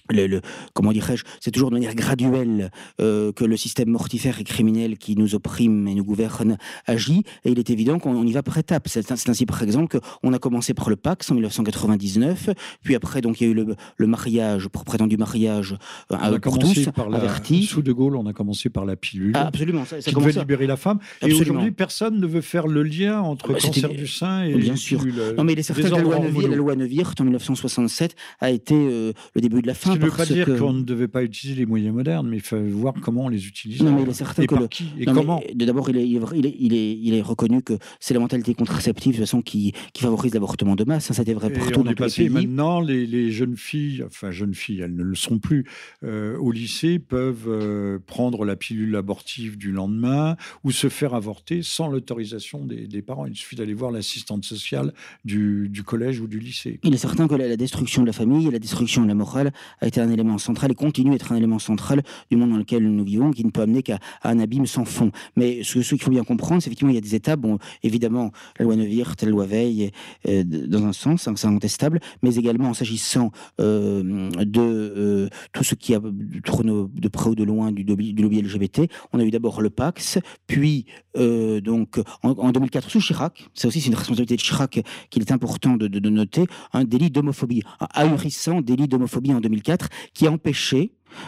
le, 0.09 0.41
comment 0.73 0.91
dirais-je, 0.91 1.23
c'est 1.39 1.51
toujours 1.51 1.69
de 1.69 1.75
manière 1.75 1.95
graduelle 1.95 2.71
euh, 3.01 3.31
que 3.31 3.45
le 3.45 3.57
système 3.57 3.89
mortifère 3.89 4.39
et 4.39 4.43
criminel 4.43 4.97
qui 4.97 5.15
nous 5.15 5.35
opprime 5.35 5.87
et 5.87 5.95
nous 5.95 6.03
gouverne 6.03 6.57
agit, 6.85 7.23
et 7.45 7.51
il 7.51 7.59
est 7.59 7.69
évident 7.69 7.99
qu'on 7.99 8.25
y 8.25 8.31
va 8.31 8.43
par 8.43 8.57
étapes. 8.57 8.87
C'est 8.87 9.11
ainsi, 9.11 9.45
par 9.45 9.61
exemple, 9.63 9.99
qu'on 9.99 10.33
a 10.33 10.39
commencé 10.39 10.73
par 10.73 10.89
le 10.89 10.95
Pax 10.95 11.31
en 11.31 11.35
1999, 11.35 12.49
puis 12.83 12.95
après, 12.95 13.21
donc, 13.21 13.41
il 13.41 13.47
y 13.47 13.47
a 13.47 13.51
eu 13.51 13.65
le, 13.97 14.07
mariage, 14.07 14.67
pour 14.67 14.85
prétendu 14.85 15.17
mariage, 15.17 15.73
euh, 16.11 16.17
on 16.21 16.33
a 16.33 16.39
commencé 16.39 16.91
par 16.91 17.09
la, 17.09 17.21
Sous 17.67 17.81
De 17.81 17.91
Gaulle, 17.91 18.15
on 18.15 18.25
a 18.25 18.33
commencé 18.33 18.69
par 18.69 18.85
la 18.85 18.95
pilule. 18.95 19.33
Ah, 19.35 19.47
absolument. 19.47 19.85
Ça, 19.85 19.99
qui 19.99 20.13
devait 20.13 20.31
libérer 20.31 20.67
la 20.67 20.77
femme. 20.77 20.99
Et 21.21 21.33
aujourd'hui, 21.33 21.71
personne 21.71 22.19
ne 22.19 22.27
veut 22.27 22.41
faire 22.41 22.67
le 22.67 22.83
lien 22.83 23.21
entre 23.21 23.49
le 23.49 23.59
cancer 23.59 23.89
du 23.89 24.07
sein 24.07 24.43
et 24.43 24.55
bien 24.55 24.75
sûr. 24.75 25.03
Non, 25.37 25.43
mais 25.43 25.53
il 25.53 25.59
est 25.59 25.63
certain 25.63 25.89
que 25.89 25.95
la 25.95 26.01
loi, 26.01 26.19
la 26.19 26.55
loi 26.55 26.73
en 26.73 27.23
1967 27.23 28.15
a 28.39 28.49
été 28.51 28.75
euh, 28.75 29.13
le 29.35 29.41
début 29.41 29.61
de 29.61 29.67
la 29.67 29.73
fin 29.73 29.95
ne 29.99 30.05
veut 30.05 30.17
pas 30.17 30.25
dire 30.25 30.57
qu'on 30.57 30.73
ne 30.73 30.83
devait 30.83 31.07
pas 31.07 31.23
utiliser 31.23 31.59
les 31.59 31.65
moyens 31.65 31.93
modernes, 31.93 32.27
mais 32.27 32.37
il 32.37 32.43
faut 32.43 32.57
voir 32.57 32.93
comment 33.01 33.25
on 33.25 33.29
les 33.29 33.47
utilise. 33.47 33.81
Non, 33.81 33.93
mais 33.93 34.03
il 34.03 34.09
est 34.09 34.13
certain 34.13 34.43
et 34.43 34.47
que 34.47 34.55
par 34.55 34.69
qui 34.69 34.89
et 34.99 35.05
comment. 35.05 35.41
D'abord, 35.55 35.89
il 35.89 35.97
est, 35.97 36.07
il, 36.07 36.45
est, 36.45 36.97
il, 36.99 37.13
est, 37.13 37.21
reconnu 37.21 37.61
que 37.61 37.73
c'est 37.99 38.13
la 38.13 38.19
mentalité 38.19 38.53
contraceptive 38.53 39.15
de 39.15 39.19
façon 39.19 39.41
qui, 39.41 39.73
qui 39.93 40.03
favorise 40.03 40.33
l'avortement 40.33 40.75
de 40.75 40.83
masse. 40.83 41.05
Ça, 41.05 41.13
c'était 41.13 41.33
vrai 41.33 41.51
pour 41.51 41.65
tout 41.71 41.83
dans 41.83 41.93
tous 41.93 42.03
les 42.03 42.09
pays. 42.09 42.29
Maintenant, 42.29 42.81
les, 42.81 43.05
les, 43.05 43.31
jeunes 43.31 43.57
filles, 43.57 44.03
enfin 44.05 44.31
jeunes 44.31 44.53
filles, 44.53 44.81
elles 44.81 44.95
ne 44.95 45.03
le 45.03 45.15
sont 45.15 45.39
plus, 45.39 45.65
euh, 46.03 46.37
au 46.37 46.51
lycée 46.51 46.99
peuvent 46.99 47.47
euh, 47.47 47.99
prendre 48.05 48.45
la 48.45 48.55
pilule 48.55 48.95
abortive 48.95 49.57
du 49.57 49.71
lendemain 49.71 50.35
ou 50.63 50.71
se 50.71 50.89
faire 50.89 51.13
avorter 51.13 51.61
sans 51.63 51.87
l'autorisation 51.87 52.65
des, 52.65 52.87
des, 52.87 53.01
parents. 53.01 53.25
Il 53.25 53.35
suffit 53.35 53.55
d'aller 53.55 53.73
voir 53.73 53.91
l'assistante 53.91 54.45
sociale 54.45 54.93
du, 55.25 55.69
du, 55.69 55.83
collège 55.83 56.19
ou 56.19 56.27
du 56.27 56.39
lycée. 56.39 56.79
Il 56.83 56.93
est 56.93 56.97
certain 56.97 57.27
que 57.27 57.35
la, 57.35 57.47
la 57.47 57.57
destruction 57.57 58.01
de 58.01 58.07
la 58.07 58.13
famille 58.13 58.47
et 58.47 58.51
la 58.51 58.59
destruction 58.59 59.03
de 59.03 59.07
la 59.07 59.15
morale 59.15 59.51
a 59.81 59.87
été 59.89 60.01
un 60.01 60.09
élément 60.09 60.37
central 60.37 60.71
et 60.71 60.75
continue 60.75 61.11
d'être 61.11 61.31
un 61.31 61.35
élément 61.35 61.59
central 61.59 62.01
du 62.31 62.37
monde 62.37 62.51
dans 62.51 62.57
lequel 62.57 62.83
nous 62.83 63.03
vivons, 63.03 63.31
qui 63.31 63.45
ne 63.45 63.51
peut 63.51 63.61
amener 63.61 63.83
qu'à 63.83 63.99
un 64.23 64.39
abîme 64.39 64.65
sans 64.65 64.85
fond. 64.85 65.11
Mais 65.35 65.61
ce, 65.63 65.79
qu'il 65.79 66.01
faut 66.01 66.11
bien 66.11 66.23
comprendre, 66.23 66.61
c'est 66.61 66.69
effectivement 66.69 66.91
il 66.91 66.95
y 66.95 66.97
a 66.97 67.01
des 67.01 67.15
étapes. 67.15 67.39
Bon, 67.39 67.57
évidemment, 67.83 68.31
la 68.57 68.65
loi 68.65 68.75
Neuwirth, 68.75 69.21
la 69.21 69.29
loi 69.29 69.45
Veil, 69.45 69.91
euh, 70.27 70.43
dans 70.43 70.85
un 70.85 70.93
sens, 70.93 71.27
hein, 71.27 71.33
c'est 71.35 71.47
incontestable, 71.47 71.99
mais 72.21 72.35
également 72.35 72.69
en 72.69 72.73
s'agissant 72.73 73.31
euh, 73.59 74.29
de 74.39 74.61
euh, 74.61 75.29
tout 75.53 75.63
ce 75.63 75.75
qui 75.75 75.93
a 75.93 75.99
de 75.99 77.07
près 77.07 77.29
ou 77.29 77.35
de 77.35 77.43
loin 77.43 77.71
du 77.71 77.83
lobby, 77.83 78.41
LGBT. 78.41 78.89
On 79.13 79.19
a 79.19 79.23
eu 79.23 79.31
d'abord 79.31 79.61
le 79.61 79.69
Pax, 79.69 80.19
puis 80.47 80.85
donc 81.15 81.99
en, 82.23 82.51
2004 82.51 82.89
sous 82.89 83.01
Chirac. 83.01 83.49
C'est 83.53 83.67
aussi 83.67 83.79
une 83.85 83.95
responsabilité 83.95 84.35
de 84.35 84.41
Chirac 84.41 84.81
qu'il 85.09 85.21
est 85.21 85.31
important 85.31 85.75
de, 85.75 85.87
de 85.87 86.09
noter 86.09 86.45
un 86.71 86.83
délit 86.83 87.09
d'homophobie, 87.09 87.63
un 87.79 87.87
ahurissant 87.93 88.61
délit 88.61 88.87
d'homophobie 88.87 89.33
en 89.33 89.41
2004 89.41 89.78
qui 90.13 90.27
a 90.27 90.31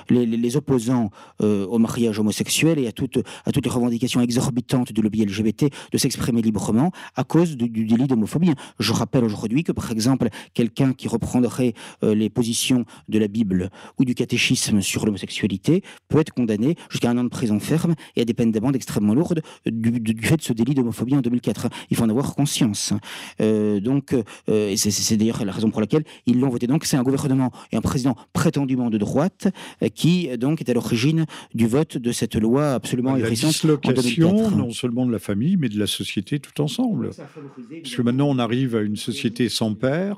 les, 0.10 0.58
opposants 0.58 1.10
euh, 1.42 1.66
au 1.68 1.78
mariage 1.78 2.20
homosexuel 2.20 2.80
et 2.80 2.88
à 2.88 2.92
toutes, 2.92 3.18
les 3.18 3.70
revendications 3.70 4.22
exorbitantes 4.22 4.92
du 4.92 5.02
lobby 5.02 5.24
LGBT 5.26 5.66
de 5.92 5.98
s'exprimer 5.98 6.42
librement 6.42 6.92
à 7.16 7.24
cause 7.24 7.56
du, 7.56 7.70
délit 7.70 8.08
d'homophobie. 8.08 8.52
Je 8.80 8.94
rappelle 8.94 9.24
aujourd'hui 9.24 9.64
que, 9.64 9.72
par 9.72 9.92
exemple, 9.92 10.30
quelqu'un 10.54 10.94
qui 10.94 11.08
reprendrait 11.08 11.74
euh, 12.04 12.14
les 12.14 12.30
positions 12.30 12.86
de 13.08 13.20
la 13.20 13.28
Bible 13.28 13.70
ou 13.98 14.06
du 14.06 14.16
catéchisme 14.16 14.82
sur 14.82 15.06
l'homosexualité 15.06 15.84
peut 16.10 16.20
être 16.20 16.34
condamné 16.34 16.76
jusqu'à 16.90 17.10
un 17.10 17.18
an 17.18 17.24
de 17.24 17.30
prison 17.30 17.60
ferme 17.60 17.96
et 18.16 18.22
à 18.22 18.26
des 18.26 18.34
peines 18.34 18.52
d'amende 18.52 18.76
extrêmement 18.76 19.14
lourdes 19.14 19.42
du, 19.66 20.16
fait 20.22 20.38
de 20.38 20.42
ce 20.42 20.54
délit 20.54 20.76
d'homophobie 20.76 21.16
en 21.16 21.22
2004. 21.22 21.70
Il 21.90 21.98
faut 21.98 22.04
en 22.04 22.10
avoir 22.10 22.36
conscience. 22.36 22.94
Euh, 23.40 23.80
donc, 23.80 24.16
c'est 24.48 25.18
d'ailleurs 25.18 25.44
la 25.46 25.52
raison 25.52 25.70
pour 25.70 25.82
laquelle 25.82 26.04
ils 26.26 26.40
l'ont 26.40 26.50
voté. 26.50 26.68
Donc, 26.68 26.86
c'est 26.86 26.98
un 26.98 27.04
gouvernement 27.04 27.52
et 27.72 27.78
un 27.78 27.82
président 27.82 28.16
prétendument 28.34 28.90
de 28.90 28.98
droite 28.98 29.48
qui 29.94 30.38
donc 30.38 30.62
est 30.62 30.70
à 30.70 30.74
l'origine 30.74 31.26
du 31.54 31.68
vote 31.68 31.98
de 31.98 32.12
cette 32.12 32.36
loi 32.36 32.74
absolument 32.74 33.16
La 33.16 33.30
dislocation, 33.30 34.52
non 34.52 34.72
seulement 34.72 35.06
de 35.06 35.12
la 35.12 35.20
famille, 35.20 35.58
mais 35.58 35.70
de 35.70 35.80
la 35.80 35.88
société 35.88 36.40
tout 36.40 36.62
ensemble. 36.62 37.10
Parce 37.10 37.96
que 37.96 38.02
maintenant, 38.02 38.28
on 38.30 38.40
arrive 38.40 38.76
à 38.76 38.82
une 38.82 38.96
société 38.96 39.50
sans 39.50 39.74
père, 39.74 40.18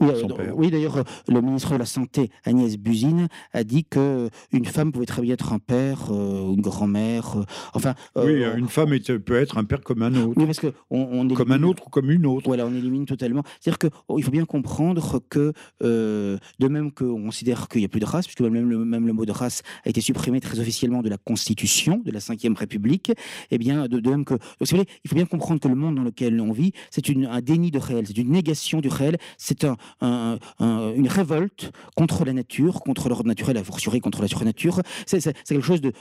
oui, 0.00 0.70
d'ailleurs, 0.70 0.98
euh, 0.98 1.02
le 1.28 1.40
ministre 1.40 1.72
de 1.72 1.76
la 1.76 1.86
Santé, 1.86 2.30
Agnès 2.44 2.76
Buzine, 2.76 3.28
a 3.52 3.64
dit 3.64 3.84
que 3.84 4.28
une 4.52 4.64
femme 4.64 4.92
pouvait 4.92 5.06
très 5.06 5.22
bien 5.22 5.34
être 5.34 5.52
un 5.52 5.58
père, 5.58 6.10
euh, 6.10 6.52
une 6.52 6.60
grand-mère. 6.60 7.38
Euh, 7.38 7.44
enfin. 7.74 7.94
oui, 8.16 8.42
une 8.56 8.68
femme 8.68 8.90
peut 9.24 9.36
être 9.36 9.58
un 9.58 9.64
père 9.64 9.80
comme 9.80 10.02
un 10.02 10.14
autre. 10.14 10.34
Oui, 10.36 10.46
parce 10.46 10.60
que 10.60 10.72
on, 10.90 11.26
comme 11.28 11.52
un 11.52 11.62
autre 11.62 11.86
ou 11.86 11.90
comme 11.90 12.10
une 12.10 12.26
autre. 12.26 12.46
Voilà, 12.46 12.66
on 12.66 12.74
élimine 12.74 13.06
totalement. 13.06 13.42
C'est-à-dire 13.60 13.78
qu'il 13.78 13.90
oh, 14.08 14.20
faut 14.20 14.30
bien 14.30 14.44
comprendre 14.44 15.20
que, 15.28 15.52
de 15.80 16.68
même 16.68 16.92
qu'on 16.92 17.22
considère 17.22 17.68
qu'il 17.68 17.80
n'y 17.80 17.86
a 17.86 17.88
plus 17.88 18.00
de 18.00 18.06
race, 18.06 18.26
puisque 18.26 18.40
même 18.40 18.68
le, 18.68 18.84
même 18.84 19.06
le 19.06 19.12
mot 19.12 19.24
de 19.24 19.32
race 19.32 19.62
a 19.84 19.88
été 19.88 20.00
supprimé 20.00 20.40
très 20.40 20.60
officiellement 20.60 21.02
de 21.02 21.08
la 21.08 21.18
Constitution 21.18 22.02
de 22.04 22.10
la 22.10 22.18
Ve 22.18 22.56
République, 22.56 23.12
eh 23.50 23.58
bien, 23.58 23.86
de, 23.88 24.10
même 24.10 24.24
que. 24.24 24.34
il 24.60 24.66
faut 25.08 25.14
bien 25.14 25.26
comprendre 25.26 25.60
que 25.60 25.68
le 25.68 25.74
monde 25.74 25.96
dans 25.96 26.02
lequel 26.02 26.40
on 26.40 26.52
vit, 26.52 26.72
c'est 26.90 27.08
un 27.10 27.40
déni 27.40 27.70
de 27.70 27.78
réel, 27.78 28.06
c'est 28.06 28.18
une 28.18 28.30
négation 28.30 28.80
du 28.80 28.88
réel, 28.88 29.16
c'est 29.38 29.61
une 30.00 31.08
révolte 31.08 31.72
contre 31.96 32.24
la 32.24 32.32
nature, 32.32 32.80
contre 32.80 33.08
l'ordre 33.08 33.26
naturel, 33.26 33.56
à 33.56 33.64
fortiori 33.64 34.00
contre 34.00 34.22
la 34.22 34.28
surnature. 34.28 34.80
C'est 35.06 35.20
quelque 35.46 35.62
chose 35.62 35.80
de, 35.80 35.92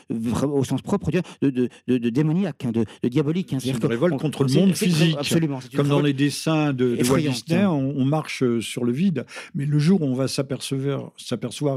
au 0.43 0.64
sens 0.64 0.82
propre 0.82 1.12
de, 1.12 1.49
de, 1.49 1.70
de 1.88 2.09
démoniaque, 2.09 2.66
hein, 2.66 2.72
de, 2.72 2.86
diabolique. 3.07 3.53
Hein. 3.53 3.57
C'est 3.59 3.70
une 3.70 3.86
révolte 3.86 4.20
contre 4.20 4.43
le 4.43 4.53
monde 4.53 4.76
physique. 4.76 5.16
Absolument. 5.18 5.59
Comme 5.76 5.88
dans 5.88 6.01
les 6.01 6.14
dessins 6.14 6.74
de, 6.74 6.97
Walt 7.09 7.22
Disney, 7.22 7.62
hein. 7.62 7.70
on, 7.70 8.05
marche 8.05 8.43
euh, 8.43 8.62
sur 8.62 8.84
le 8.84 8.91
vide. 8.91 9.26
Mais 9.55 9.66
le 9.66 9.80
jour 9.80 10.01
où 10.01 10.05
on 10.05 10.14
va 10.14 10.28
s'apercevoir 10.28 11.12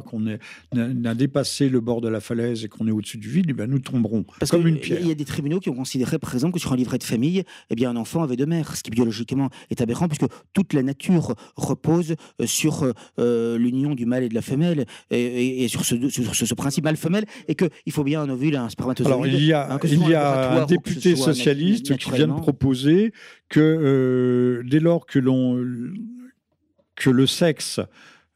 qu'on 0.05 0.27
a 0.27 1.15
dépassé 1.15 1.69
le 1.69 1.81
bord 1.81 2.01
de 2.01 2.09
la 2.09 2.21
falaise 2.21 2.65
et 2.65 2.69
qu'on 2.69 2.87
est 2.87 2.91
au-dessus 2.91 3.19
du 3.19 3.29
vide, 3.29 3.47
eh 3.49 3.53
ben 3.53 3.71
nous 3.71 3.79
tomberons 3.79 4.25
Parce 4.39 4.51
comme 4.51 4.67
une 4.67 4.79
pierre. 4.79 5.01
Il 5.01 5.09
y 5.09 5.11
a 5.11 5.15
des 5.15 5.25
tribunaux 5.25 5.61
qui 5.61 5.71
ont 5.71 5.75
considéré, 5.75 6.19
par 6.19 6.35
exemple, 6.35 6.55
que 6.55 6.61
sur 6.61 6.73
un 6.73 6.77
livret 6.77 6.99
de 6.99 7.05
famille, 7.05 7.45
eh 7.71 7.75
bien, 7.75 7.91
un 7.91 7.97
enfant 7.97 8.23
avait 8.23 8.37
deux 8.37 8.47
mères, 8.47 8.77
ce 8.77 8.83
qui 8.83 8.91
biologiquement 8.91 9.51
est 9.71 9.81
aberrant, 9.81 10.09
puisque 10.09 10.27
toute 10.53 10.73
la 10.73 10.83
nature 10.83 11.35
repose 11.65 12.15
euh, 12.41 12.47
sur 12.47 12.83
euh, 12.83 12.93
euh, 13.19 13.59
l'union 13.59 13.95
du 13.95 14.07
mâle 14.07 14.25
et 14.25 14.29
de 14.29 14.35
la 14.35 14.43
femelle 14.43 14.87
et, 15.11 15.67
sur, 15.69 15.85
ce, 15.85 15.97
ce, 16.09 16.55
principe 16.55 16.85
mâle-femelle 16.85 17.25
et 17.49 17.55
qu'il 17.55 17.93
faut 17.93 18.05
bien 18.05 18.23
un 18.23 18.29
ovule, 18.29 18.57
un 18.57 18.69
spermatozoïde. 18.69 19.13
Alors 19.13 19.27
il 19.27 19.45
y 19.45 19.53
a, 19.53 19.73
hein, 19.73 19.79
il 19.85 20.09
y 20.09 20.15
a 20.15 20.63
un 20.63 20.67
député 20.67 21.17
socialiste 21.17 21.97
qui 21.97 22.11
vient 22.11 22.29
de 22.29 22.33
proposer 22.33 23.13
que 23.49 24.63
dès 24.67 24.81
lors 24.81 25.07
que 25.07 25.19
l'on 25.19 25.65
que 26.97 27.11
le 27.11 27.27
sexe 27.27 27.81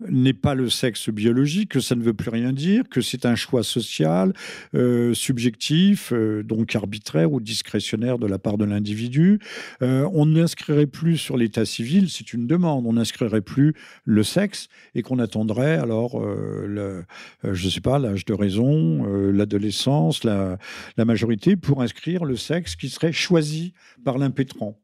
n'est 0.07 0.33
pas 0.33 0.55
le 0.55 0.71
sexe 0.71 1.11
biologique, 1.11 1.71
que 1.71 1.81
ça 1.81 1.95
ne 1.95 2.03
veut 2.03 2.15
plus 2.15 2.31
rien 2.31 2.53
dire, 2.53 2.85
que 2.89 3.01
c'est 3.01 3.27
un 3.27 3.35
choix 3.35 3.63
social, 3.63 4.33
euh, 4.75 5.13
subjectif, 5.15 6.13
euh, 6.13 6.43
donc 6.43 6.75
arbitraire 6.77 7.33
ou 7.33 7.41
discrétionnaire 7.41 8.19
de 8.19 8.27
la 8.27 8.39
part 8.39 8.59
de 8.59 8.65
l'individu. 8.65 9.41
Euh, 9.83 10.09
on 10.13 10.27
n'inscrirait 10.27 10.87
plus 10.87 11.19
sur 11.19 11.37
l'état 11.37 11.65
civil, 11.65 12.09
c'est 12.11 12.33
une 12.33 12.47
demande, 12.47 12.87
on 12.87 12.93
n'inscrirait 12.93 13.41
plus 13.41 13.75
le 14.05 14.23
sexe 14.23 14.69
et 14.95 15.03
qu'on 15.03 15.19
attendrait 15.19 15.79
alors, 15.79 16.21
le, 16.21 17.05
je 17.43 17.65
ne 17.65 17.71
sais 17.71 17.81
pas, 17.81 17.99
l'âge 17.99 18.25
de 18.25 18.35
raison, 18.35 19.05
l'adolescence, 19.33 20.25
la, 20.25 20.59
la 20.97 21.05
majorité 21.05 21.57
pour 21.57 21.83
inscrire 21.83 22.25
le 22.25 22.37
sexe 22.37 22.77
qui 22.77 22.89
serait 22.89 23.13
choisi 23.13 23.73
par 24.05 24.19
l'impétrant 24.19 24.79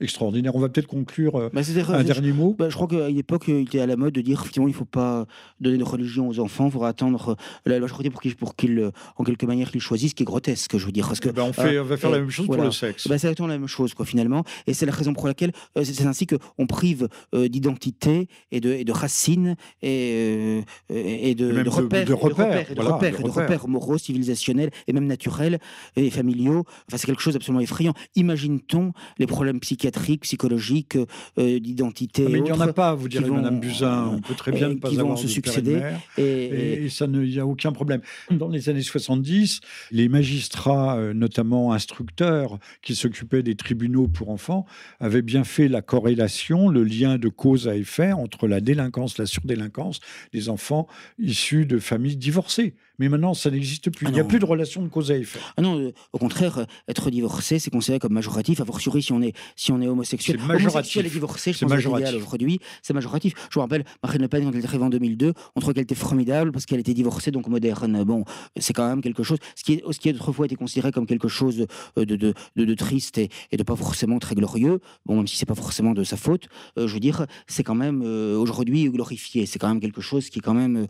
extraordinaire. 0.00 0.54
On 0.54 0.60
va 0.60 0.68
peut-être 0.68 0.86
conclure 0.86 1.36
euh, 1.36 1.48
bah, 1.52 1.62
un 1.88 2.04
dernier 2.04 2.32
mot. 2.32 2.54
Bah, 2.58 2.68
je 2.68 2.74
crois 2.74 2.88
qu'à 2.88 3.08
une 3.08 3.18
époque, 3.18 3.44
il 3.48 3.60
était 3.60 3.80
à 3.80 3.86
la 3.86 3.96
mode 3.96 4.14
de 4.14 4.20
dire 4.20 4.40
effectivement, 4.40 4.68
il 4.68 4.72
ne 4.72 4.76
faut 4.76 4.84
pas 4.84 5.26
donner 5.60 5.78
de 5.78 5.84
religion 5.84 6.28
aux 6.28 6.40
enfants, 6.40 6.66
il 6.66 6.72
faudra 6.72 6.88
attendre 6.88 7.36
la 7.66 7.78
majorité 7.78 8.10
pour 8.10 8.20
qu'ils, 8.20 8.36
pour 8.36 8.56
qu'ils, 8.56 8.90
en 9.16 9.24
quelque 9.24 9.46
manière, 9.46 9.70
qu'ils 9.70 9.80
choisissent, 9.80 10.10
ce 10.10 10.14
qui 10.14 10.22
est 10.22 10.26
grotesque, 10.26 10.76
je 10.76 10.86
veux 10.86 10.92
dire. 10.92 11.06
Parce 11.06 11.20
que, 11.20 11.28
eh 11.28 11.32
ben, 11.32 11.42
on, 11.42 11.52
fait, 11.52 11.78
on 11.78 11.84
va 11.84 11.96
faire 11.96 12.10
la 12.10 12.18
même 12.18 12.30
chose 12.30 12.46
pour 12.46 12.56
le 12.56 12.70
sexe. 12.70 13.08
Bah, 13.08 13.18
c'est 13.18 13.26
exactement 13.26 13.48
la 13.48 13.58
même 13.58 13.68
chose, 13.68 13.94
quoi, 13.94 14.06
finalement. 14.06 14.44
Et 14.66 14.74
c'est 14.74 14.86
la 14.86 14.92
raison 14.92 15.12
pour 15.12 15.26
laquelle 15.26 15.52
c'est, 15.82 16.06
ainsi 16.06 16.26
qu'on 16.26 16.66
prive 16.66 17.08
d'identité 17.32 18.28
et 18.50 18.60
de, 18.60 18.72
et 18.72 18.84
de 18.84 18.92
racines 18.92 19.56
et, 19.82 20.60
et 20.88 21.34
de, 21.34 21.50
de, 21.50 21.68
repères, 21.68 22.04
de, 22.04 22.12
repères, 22.14 22.74
de 22.74 23.30
repères, 23.30 23.68
moraux, 23.68 23.98
civilisationnels 23.98 24.70
et 24.86 24.92
même 24.92 25.06
naturels 25.06 25.58
et 25.96 26.10
familiaux. 26.10 26.64
Enfin, 26.88 26.96
c'est 26.96 27.06
quelque 27.06 27.22
chose 27.22 27.34
d'absolument 27.34 27.60
effrayant. 27.60 27.94
Imagine-t-on 28.16 28.92
les 29.18 29.26
problèmes 29.26 29.60
psychiatriques, 29.60 29.89
psychologiques, 29.90 30.96
euh, 31.38 31.58
d'identité. 31.60 32.24
Ah, 32.26 32.30
mais 32.30 32.38
il 32.38 32.44
n'y 32.44 32.52
en 32.52 32.60
a 32.60 32.72
pas, 32.72 32.94
vous 32.94 33.08
direz, 33.08 33.30
Madame 33.30 33.60
Buzyn. 33.60 34.08
On 34.12 34.20
peut 34.20 34.34
très 34.34 34.52
bien 34.52 34.68
ne 34.68 34.74
pas 34.74 34.88
avoir 34.88 35.18
se 35.18 35.28
succéder. 35.28 35.80
Et, 36.18 36.84
et, 36.84 36.88
ça, 36.88 37.06
il 37.06 37.20
n'y 37.20 37.38
a 37.38 37.46
aucun 37.46 37.72
problème. 37.72 38.00
Dans 38.30 38.48
les 38.48 38.68
années 38.68 38.82
70, 38.82 39.60
les 39.90 40.08
magistrats, 40.08 40.96
euh, 40.96 41.12
notamment 41.12 41.72
instructeurs, 41.72 42.58
qui 42.82 42.94
s'occupaient 42.94 43.42
des 43.42 43.54
tribunaux 43.54 44.08
pour 44.08 44.30
enfants, 44.30 44.66
avaient 44.98 45.22
bien 45.22 45.44
fait 45.44 45.68
la 45.68 45.82
corrélation, 45.82 46.68
le 46.68 46.84
lien 46.84 47.18
de 47.18 47.28
cause 47.28 47.68
à 47.68 47.76
effet 47.76 48.12
entre 48.12 48.48
la 48.48 48.60
délinquance, 48.60 49.18
la 49.18 49.26
surdélinquance 49.26 50.00
des 50.32 50.48
enfants 50.48 50.86
issus 51.18 51.66
de 51.66 51.78
familles 51.78 52.16
divorcées. 52.16 52.74
Mais 53.00 53.08
maintenant, 53.08 53.32
ça 53.32 53.50
n'existe 53.50 53.88
plus. 53.88 54.06
Ah 54.06 54.10
il 54.10 54.12
n'y 54.12 54.20
a 54.20 54.24
plus 54.24 54.38
de 54.38 54.44
relation 54.44 54.82
de 54.82 54.88
cause 54.88 55.10
à 55.10 55.16
effet. 55.16 55.38
Ah 55.56 55.62
non, 55.62 55.80
euh, 55.80 55.92
au 56.12 56.18
contraire, 56.18 56.58
euh, 56.58 56.64
être 56.86 57.10
divorcé, 57.10 57.58
c'est 57.58 57.70
considéré 57.70 57.98
comme 57.98 58.12
majoratif, 58.12 58.60
a 58.60 58.66
fortiori 58.66 59.02
si 59.02 59.14
on 59.14 59.22
est, 59.22 59.32
si 59.56 59.72
on 59.72 59.80
est 59.80 59.88
homosexuel. 59.88 60.38
C'est 60.38 60.46
majoratif. 60.46 60.96
et 60.98 61.08
divorcé, 61.08 61.54
je 61.54 61.64
pense 61.64 61.72
aujourd'hui, 62.14 62.60
c'est 62.82 62.92
majoratif. 62.92 63.32
Je 63.50 63.58
me 63.58 63.62
rappelle, 63.62 63.84
Marine 64.02 64.20
Le 64.20 64.28
Pen, 64.28 64.44
quand 64.44 64.50
elle 64.52 64.60
est 64.60 64.66
arrivée 64.66 64.84
en 64.84 64.90
2002, 64.90 65.32
on 65.56 65.60
trouvait 65.60 65.72
qu'elle 65.72 65.84
était 65.84 65.94
formidable 65.94 66.52
parce 66.52 66.66
qu'elle 66.66 66.80
était 66.80 66.92
divorcée, 66.92 67.30
donc 67.30 67.48
moderne. 67.48 68.04
Bon, 68.04 68.26
c'est 68.58 68.74
quand 68.74 68.86
même 68.86 69.00
quelque 69.00 69.22
chose. 69.22 69.38
Ce 69.56 69.64
qui, 69.64 69.74
est, 69.74 69.82
ce 69.90 69.98
qui 69.98 70.10
autrefois 70.10 70.44
été 70.44 70.56
considéré 70.56 70.92
comme 70.92 71.06
quelque 71.06 71.28
chose 71.28 71.56
de, 71.96 72.04
de, 72.04 72.34
de, 72.56 72.74
triste 72.74 73.16
et, 73.16 73.30
et, 73.50 73.56
de 73.56 73.62
pas 73.62 73.76
forcément 73.76 74.18
très 74.18 74.34
glorieux, 74.34 74.78
bon, 75.06 75.16
même 75.16 75.26
si 75.26 75.38
c'est 75.38 75.46
pas 75.46 75.54
forcément 75.54 75.94
de 75.94 76.04
sa 76.04 76.18
faute, 76.18 76.48
euh, 76.76 76.86
je 76.86 76.92
veux 76.92 77.00
dire, 77.00 77.24
c'est 77.46 77.62
quand 77.64 77.74
même 77.74 78.02
aujourd'hui 78.02 78.90
glorifié. 78.90 79.46
C'est 79.46 79.58
quand 79.58 79.68
même 79.68 79.80
quelque 79.80 80.02
chose 80.02 80.28
qui 80.28 80.40
est 80.40 80.42
quand 80.42 80.52
même. 80.52 80.86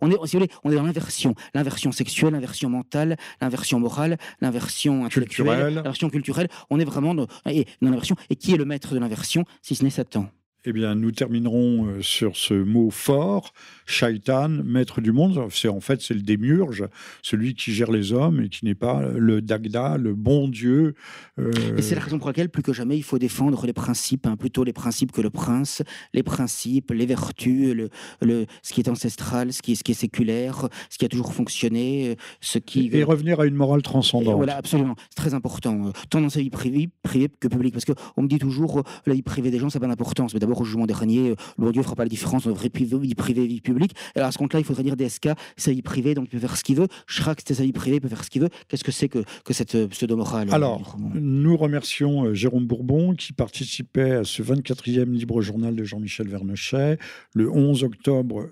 on 0.00 0.10
est, 0.10 0.16
si 0.26 0.34
vous 0.34 0.40
voulez, 0.40 0.50
on 0.64 0.72
est 0.72 0.74
dans 0.74 0.82
l'inversion 0.82 1.36
l'inversion 1.52 1.92
sexuelle, 1.92 2.32
l'inversion 2.32 2.70
mentale, 2.70 3.16
l'inversion 3.40 3.80
morale, 3.80 4.18
l'inversion 4.40 5.04
intellectuelle, 5.04 5.74
l'inversion 5.74 6.10
culturelle. 6.10 6.48
On 6.70 6.78
est 6.80 6.84
vraiment 6.84 7.14
dans, 7.14 7.26
et, 7.46 7.66
dans 7.82 7.90
l'inversion. 7.90 8.16
Et 8.30 8.36
qui 8.36 8.54
est 8.54 8.56
le 8.56 8.64
maître 8.64 8.94
de 8.94 8.98
l'inversion, 8.98 9.44
si 9.62 9.74
ce 9.74 9.84
n'est 9.84 9.90
Satan? 9.90 10.28
Eh 10.66 10.72
bien, 10.72 10.94
nous 10.94 11.10
terminerons 11.10 11.86
euh, 11.86 12.02
sur 12.02 12.36
ce 12.36 12.54
mot 12.54 12.90
fort, 12.90 13.52
shaitan, 13.86 14.48
maître 14.48 15.00
du 15.00 15.12
monde. 15.12 15.46
C'est 15.50 15.68
en 15.68 15.80
fait 15.80 16.00
c'est 16.00 16.14
le 16.14 16.22
démiurge, 16.22 16.84
celui 17.22 17.54
qui 17.54 17.72
gère 17.72 17.90
les 17.90 18.12
hommes 18.12 18.40
et 18.40 18.48
qui 18.48 18.64
n'est 18.64 18.74
pas 18.74 19.02
le 19.14 19.42
dagda, 19.42 19.98
le 19.98 20.14
bon 20.14 20.48
Dieu. 20.48 20.94
Euh, 21.38 21.52
et 21.76 21.82
c'est 21.82 21.94
la 21.94 22.00
raison 22.00 22.18
pour 22.18 22.28
laquelle 22.28 22.48
plus 22.48 22.62
que 22.62 22.72
jamais 22.72 22.96
il 22.96 23.02
faut 23.02 23.18
défendre 23.18 23.66
les 23.66 23.72
principes, 23.72 24.26
hein, 24.26 24.36
plutôt 24.36 24.64
les 24.64 24.72
principes 24.72 25.12
que 25.12 25.20
le 25.20 25.30
prince, 25.30 25.82
les 26.14 26.22
principes, 26.22 26.92
les 26.92 27.06
vertus, 27.06 27.74
le, 27.74 27.90
le, 28.22 28.46
ce 28.62 28.72
qui 28.72 28.80
est 28.80 28.88
ancestral, 28.88 29.52
ce 29.52 29.60
qui 29.60 29.72
est, 29.72 29.74
ce 29.74 29.84
qui 29.84 29.92
est 29.92 29.94
séculaire, 29.94 30.68
ce 30.88 30.96
qui 30.96 31.04
a 31.04 31.08
toujours 31.08 31.34
fonctionné, 31.34 32.16
ce 32.40 32.58
qui 32.58 32.88
et, 32.92 33.04
revenir 33.04 33.40
à 33.40 33.46
une 33.46 33.54
morale 33.54 33.82
transcendante. 33.82 34.36
voilà, 34.36 34.56
absolument, 34.56 34.94
c'est 35.10 35.16
très 35.16 35.34
important, 35.34 35.88
euh, 35.88 35.90
tant 36.08 36.20
dans 36.20 36.30
sa 36.30 36.40
vie 36.40 36.50
privée, 36.50 36.88
privée 37.02 37.28
que 37.40 37.48
publique, 37.48 37.74
parce 37.74 37.84
que 37.84 37.92
on 38.16 38.22
me 38.22 38.28
dit 38.28 38.38
toujours 38.38 38.82
la 39.06 39.14
vie 39.14 39.22
privée 39.22 39.50
des 39.50 39.58
gens 39.58 39.68
ça 39.68 39.78
n'a 39.78 39.82
pas 39.82 39.88
d'importance, 39.88 40.32
mais 40.32 40.40
d'abord 40.40 40.53
au 40.60 40.64
jugement 40.64 40.86
dernier, 40.86 41.30
euh, 41.30 41.34
le 41.58 41.72
Dieu 41.72 41.80
ne 41.80 41.84
fera 41.84 41.96
pas 41.96 42.04
la 42.04 42.08
différence 42.08 42.46
entre 42.46 42.60
vie 42.60 43.14
privée 43.14 43.42
et 43.42 43.46
vie 43.46 43.60
publique. 43.60 43.94
Alors 44.14 44.28
à 44.28 44.32
ce 44.32 44.38
compte-là, 44.38 44.60
il 44.60 44.64
faudrait 44.64 44.82
dire 44.82 44.96
DSK, 44.96 45.30
sa 45.56 45.72
vie 45.72 45.82
privée, 45.82 46.14
donc 46.14 46.26
il 46.26 46.30
peut 46.30 46.38
faire 46.38 46.56
ce 46.56 46.64
qu'il 46.64 46.76
veut. 46.76 46.88
Chirac, 47.08 47.40
c'était 47.40 47.54
sa 47.54 47.62
vie 47.62 47.72
privée, 47.72 47.96
il 47.96 48.00
peut 48.00 48.08
faire 48.08 48.24
ce 48.24 48.30
qu'il 48.30 48.42
veut. 48.42 48.50
Qu'est-ce 48.68 48.84
que 48.84 48.92
c'est 48.92 49.08
que, 49.08 49.24
que 49.44 49.52
cette 49.52 49.74
euh, 49.74 49.88
pseudo-morale 49.88 50.48
Alors, 50.52 50.96
nous 51.14 51.56
remercions 51.56 52.24
euh, 52.24 52.34
Jérôme 52.34 52.66
Bourbon 52.66 53.14
qui 53.14 53.32
participait 53.32 54.12
à 54.12 54.24
ce 54.24 54.42
24e 54.42 55.10
libre 55.10 55.40
journal 55.42 55.76
de 55.76 55.84
Jean-Michel 55.84 56.28
Vernochet 56.28 56.98
le 57.34 57.50
11 57.50 57.84
octobre 57.84 58.48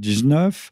2019. 0.00 0.70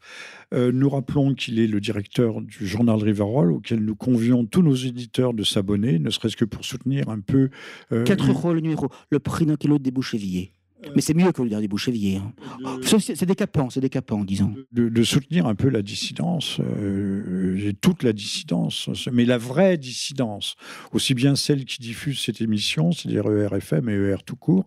nous 0.73 0.89
rappelons 0.89 1.33
qu'il 1.33 1.59
est 1.59 1.67
le 1.67 1.79
directeur 1.79 2.41
du 2.41 2.67
journal 2.67 2.97
Rivarol, 2.97 3.51
auquel 3.51 3.79
nous 3.79 3.95
convions 3.95 4.45
tous 4.45 4.61
nos 4.61 4.75
éditeurs 4.75 5.33
de 5.33 5.43
s'abonner, 5.43 5.99
ne 5.99 6.09
serait-ce 6.09 6.35
que 6.37 6.45
pour 6.45 6.65
soutenir 6.65 7.09
un 7.09 7.19
peu. 7.19 7.49
Quatre 8.05 8.29
euros 8.29 8.53
le 8.53 8.61
numéro, 8.61 8.89
le 9.09 9.19
prix 9.19 9.45
d'un 9.45 9.55
kilo 9.55 9.77
de 9.77 9.83
débouchevilliers. 9.83 10.53
Mais 10.95 11.01
c'est 11.01 11.13
mieux 11.13 11.31
que 11.31 11.41
le 11.41 11.49
dernier 11.49 11.67
Bouchevier. 11.67 12.17
Hein. 12.17 12.79
C'est 12.83 13.25
décapant, 13.25 13.69
c'est 13.69 13.81
décapant, 13.81 14.23
disons. 14.23 14.53
De, 14.71 14.89
de, 14.89 15.03
soutenir 15.03 15.47
un 15.47 15.55
peu 15.55 15.69
la 15.69 15.81
dissidence, 15.81 16.59
euh, 16.59 17.71
toute 17.81 18.03
la 18.03 18.13
dissidence, 18.13 18.89
mais 19.11 19.25
la 19.25 19.37
vraie 19.37 19.77
dissidence, 19.77 20.55
aussi 20.93 21.13
bien 21.13 21.35
celle 21.35 21.65
qui 21.65 21.79
diffuse 21.79 22.19
cette 22.19 22.41
émission, 22.41 22.91
c'est-à-dire 22.91 23.29
ERFM 23.29 23.89
et 23.89 23.93
ER 23.93 24.17
tout 24.25 24.35
court, 24.35 24.65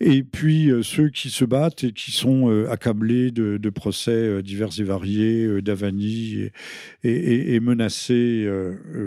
et 0.00 0.22
puis 0.22 0.70
euh, 0.70 0.82
ceux 0.82 1.08
qui 1.08 1.30
se 1.30 1.44
battent 1.44 1.84
et 1.84 1.92
qui 1.92 2.12
sont 2.12 2.50
euh, 2.50 2.70
accablés 2.70 3.30
de, 3.30 3.56
de, 3.56 3.70
procès 3.70 4.10
euh, 4.10 4.42
divers 4.42 4.68
et 4.78 4.82
variés, 4.82 5.44
euh, 5.44 5.62
d'avanie 5.62 6.50
et, 7.04 7.10
et, 7.10 7.54
et, 7.54 7.60
menacés, 7.60 8.48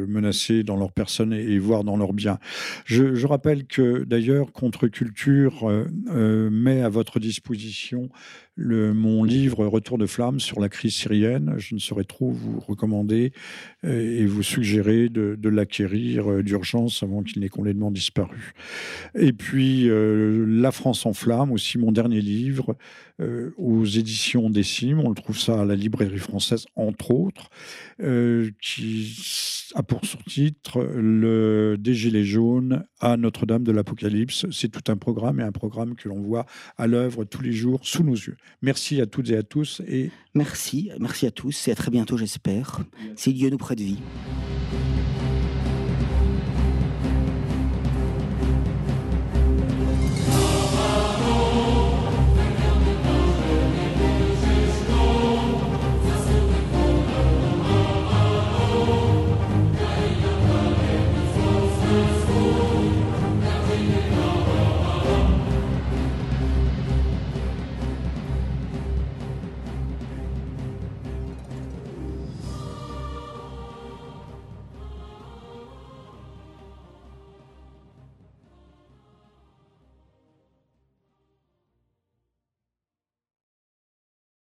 menacés 0.08 0.64
dans 0.64 0.76
leur 0.76 0.92
personne 0.92 1.34
et, 1.34 1.60
voire 1.60 1.84
dans 1.84 1.98
leurs 1.98 2.14
biens. 2.14 2.40
Je, 2.86 3.16
je 3.16 3.28
rappelle 3.28 3.66
que 3.66 4.04
d'ailleurs, 4.04 4.52
contre-culture 4.52 5.70
met 6.50 6.82
à 6.82 6.90
votre 6.90 7.20
disposition 7.20 8.10
le, 8.62 8.94
mon 8.94 9.24
livre 9.24 9.66
Retour 9.66 9.98
de 9.98 10.06
flamme 10.06 10.40
sur 10.40 10.60
la 10.60 10.70
crise 10.70 10.94
syrienne. 10.94 11.56
Je 11.58 11.76
ne 11.76 11.80
saurais 11.80 12.04
trop 12.04 12.32
vous 12.32 12.60
recommander 12.60 13.32
euh, 13.86 14.22
et 14.22 14.26
vous 14.26 14.44
suggérer 14.44 15.10
de, 15.10 15.50
l'acquérir 15.50 16.32
euh, 16.32 16.44
d'urgence 16.44 17.04
avant 17.04 17.24
qu'il 17.24 17.42
n'ait 17.42 17.50
complètement 17.50 17.92
disparu. 17.92 18.54
Et 19.16 19.34
puis 19.34 19.90
euh, 19.90 20.46
La 20.48 20.72
France 20.72 21.06
en 21.06 21.14
flamme, 21.14 21.52
aussi 21.52 21.78
mon 21.78 21.92
dernier 21.92 22.22
livre, 22.22 22.76
aux 23.58 23.86
éditions 23.86 24.50
Décime. 24.50 25.00
On 25.00 25.10
le 25.10 25.16
trouve 25.16 25.38
ça 25.38 25.62
à 25.62 25.66
la 25.66 25.76
librairie 25.76 26.18
française, 26.18 26.66
entre 26.76 27.12
autres, 27.12 27.52
qui 28.00 29.16
a 29.76 29.84
pour 29.84 30.04
sous-titre 30.06 30.82
Le 30.96 31.76
Des 31.78 31.94
Gilets 31.94 32.24
jaunes 32.24 32.84
à 33.00 33.18
Notre-Dame 33.18 33.64
de 33.64 33.72
l'Apocalypse. 33.72 34.48
C'est 34.50 34.70
tout 34.70 34.92
un 34.92 34.98
programme 34.98 35.40
et 35.40 35.44
un 35.44 35.52
programme 35.52 35.94
que 35.94 36.10
l'on 36.10 36.20
voit 36.20 36.48
à 36.80 36.88
l'œuvre 36.88 37.24
tous 37.24 37.44
les 37.44 37.52
jours 37.52 37.82
sous 37.84 38.04
nos 38.04 38.16
yeux. 38.16 38.38
Merci 38.62 39.02
à 39.02 39.06
toutes 39.06 39.30
et 39.30 39.38
à 39.38 39.44
tous. 39.44 39.82
Et... 39.88 40.12
Merci, 40.34 40.92
merci 41.00 41.26
à 41.26 41.32
tous 41.32 41.68
et 41.68 41.72
à 41.72 41.76
très 41.76 41.92
bientôt, 41.92 42.18
j'espère, 42.18 42.80
si 43.16 43.34
Dieu 43.34 43.50
nous 43.50 43.58
prête 43.58 43.80
vie. 43.80 44.00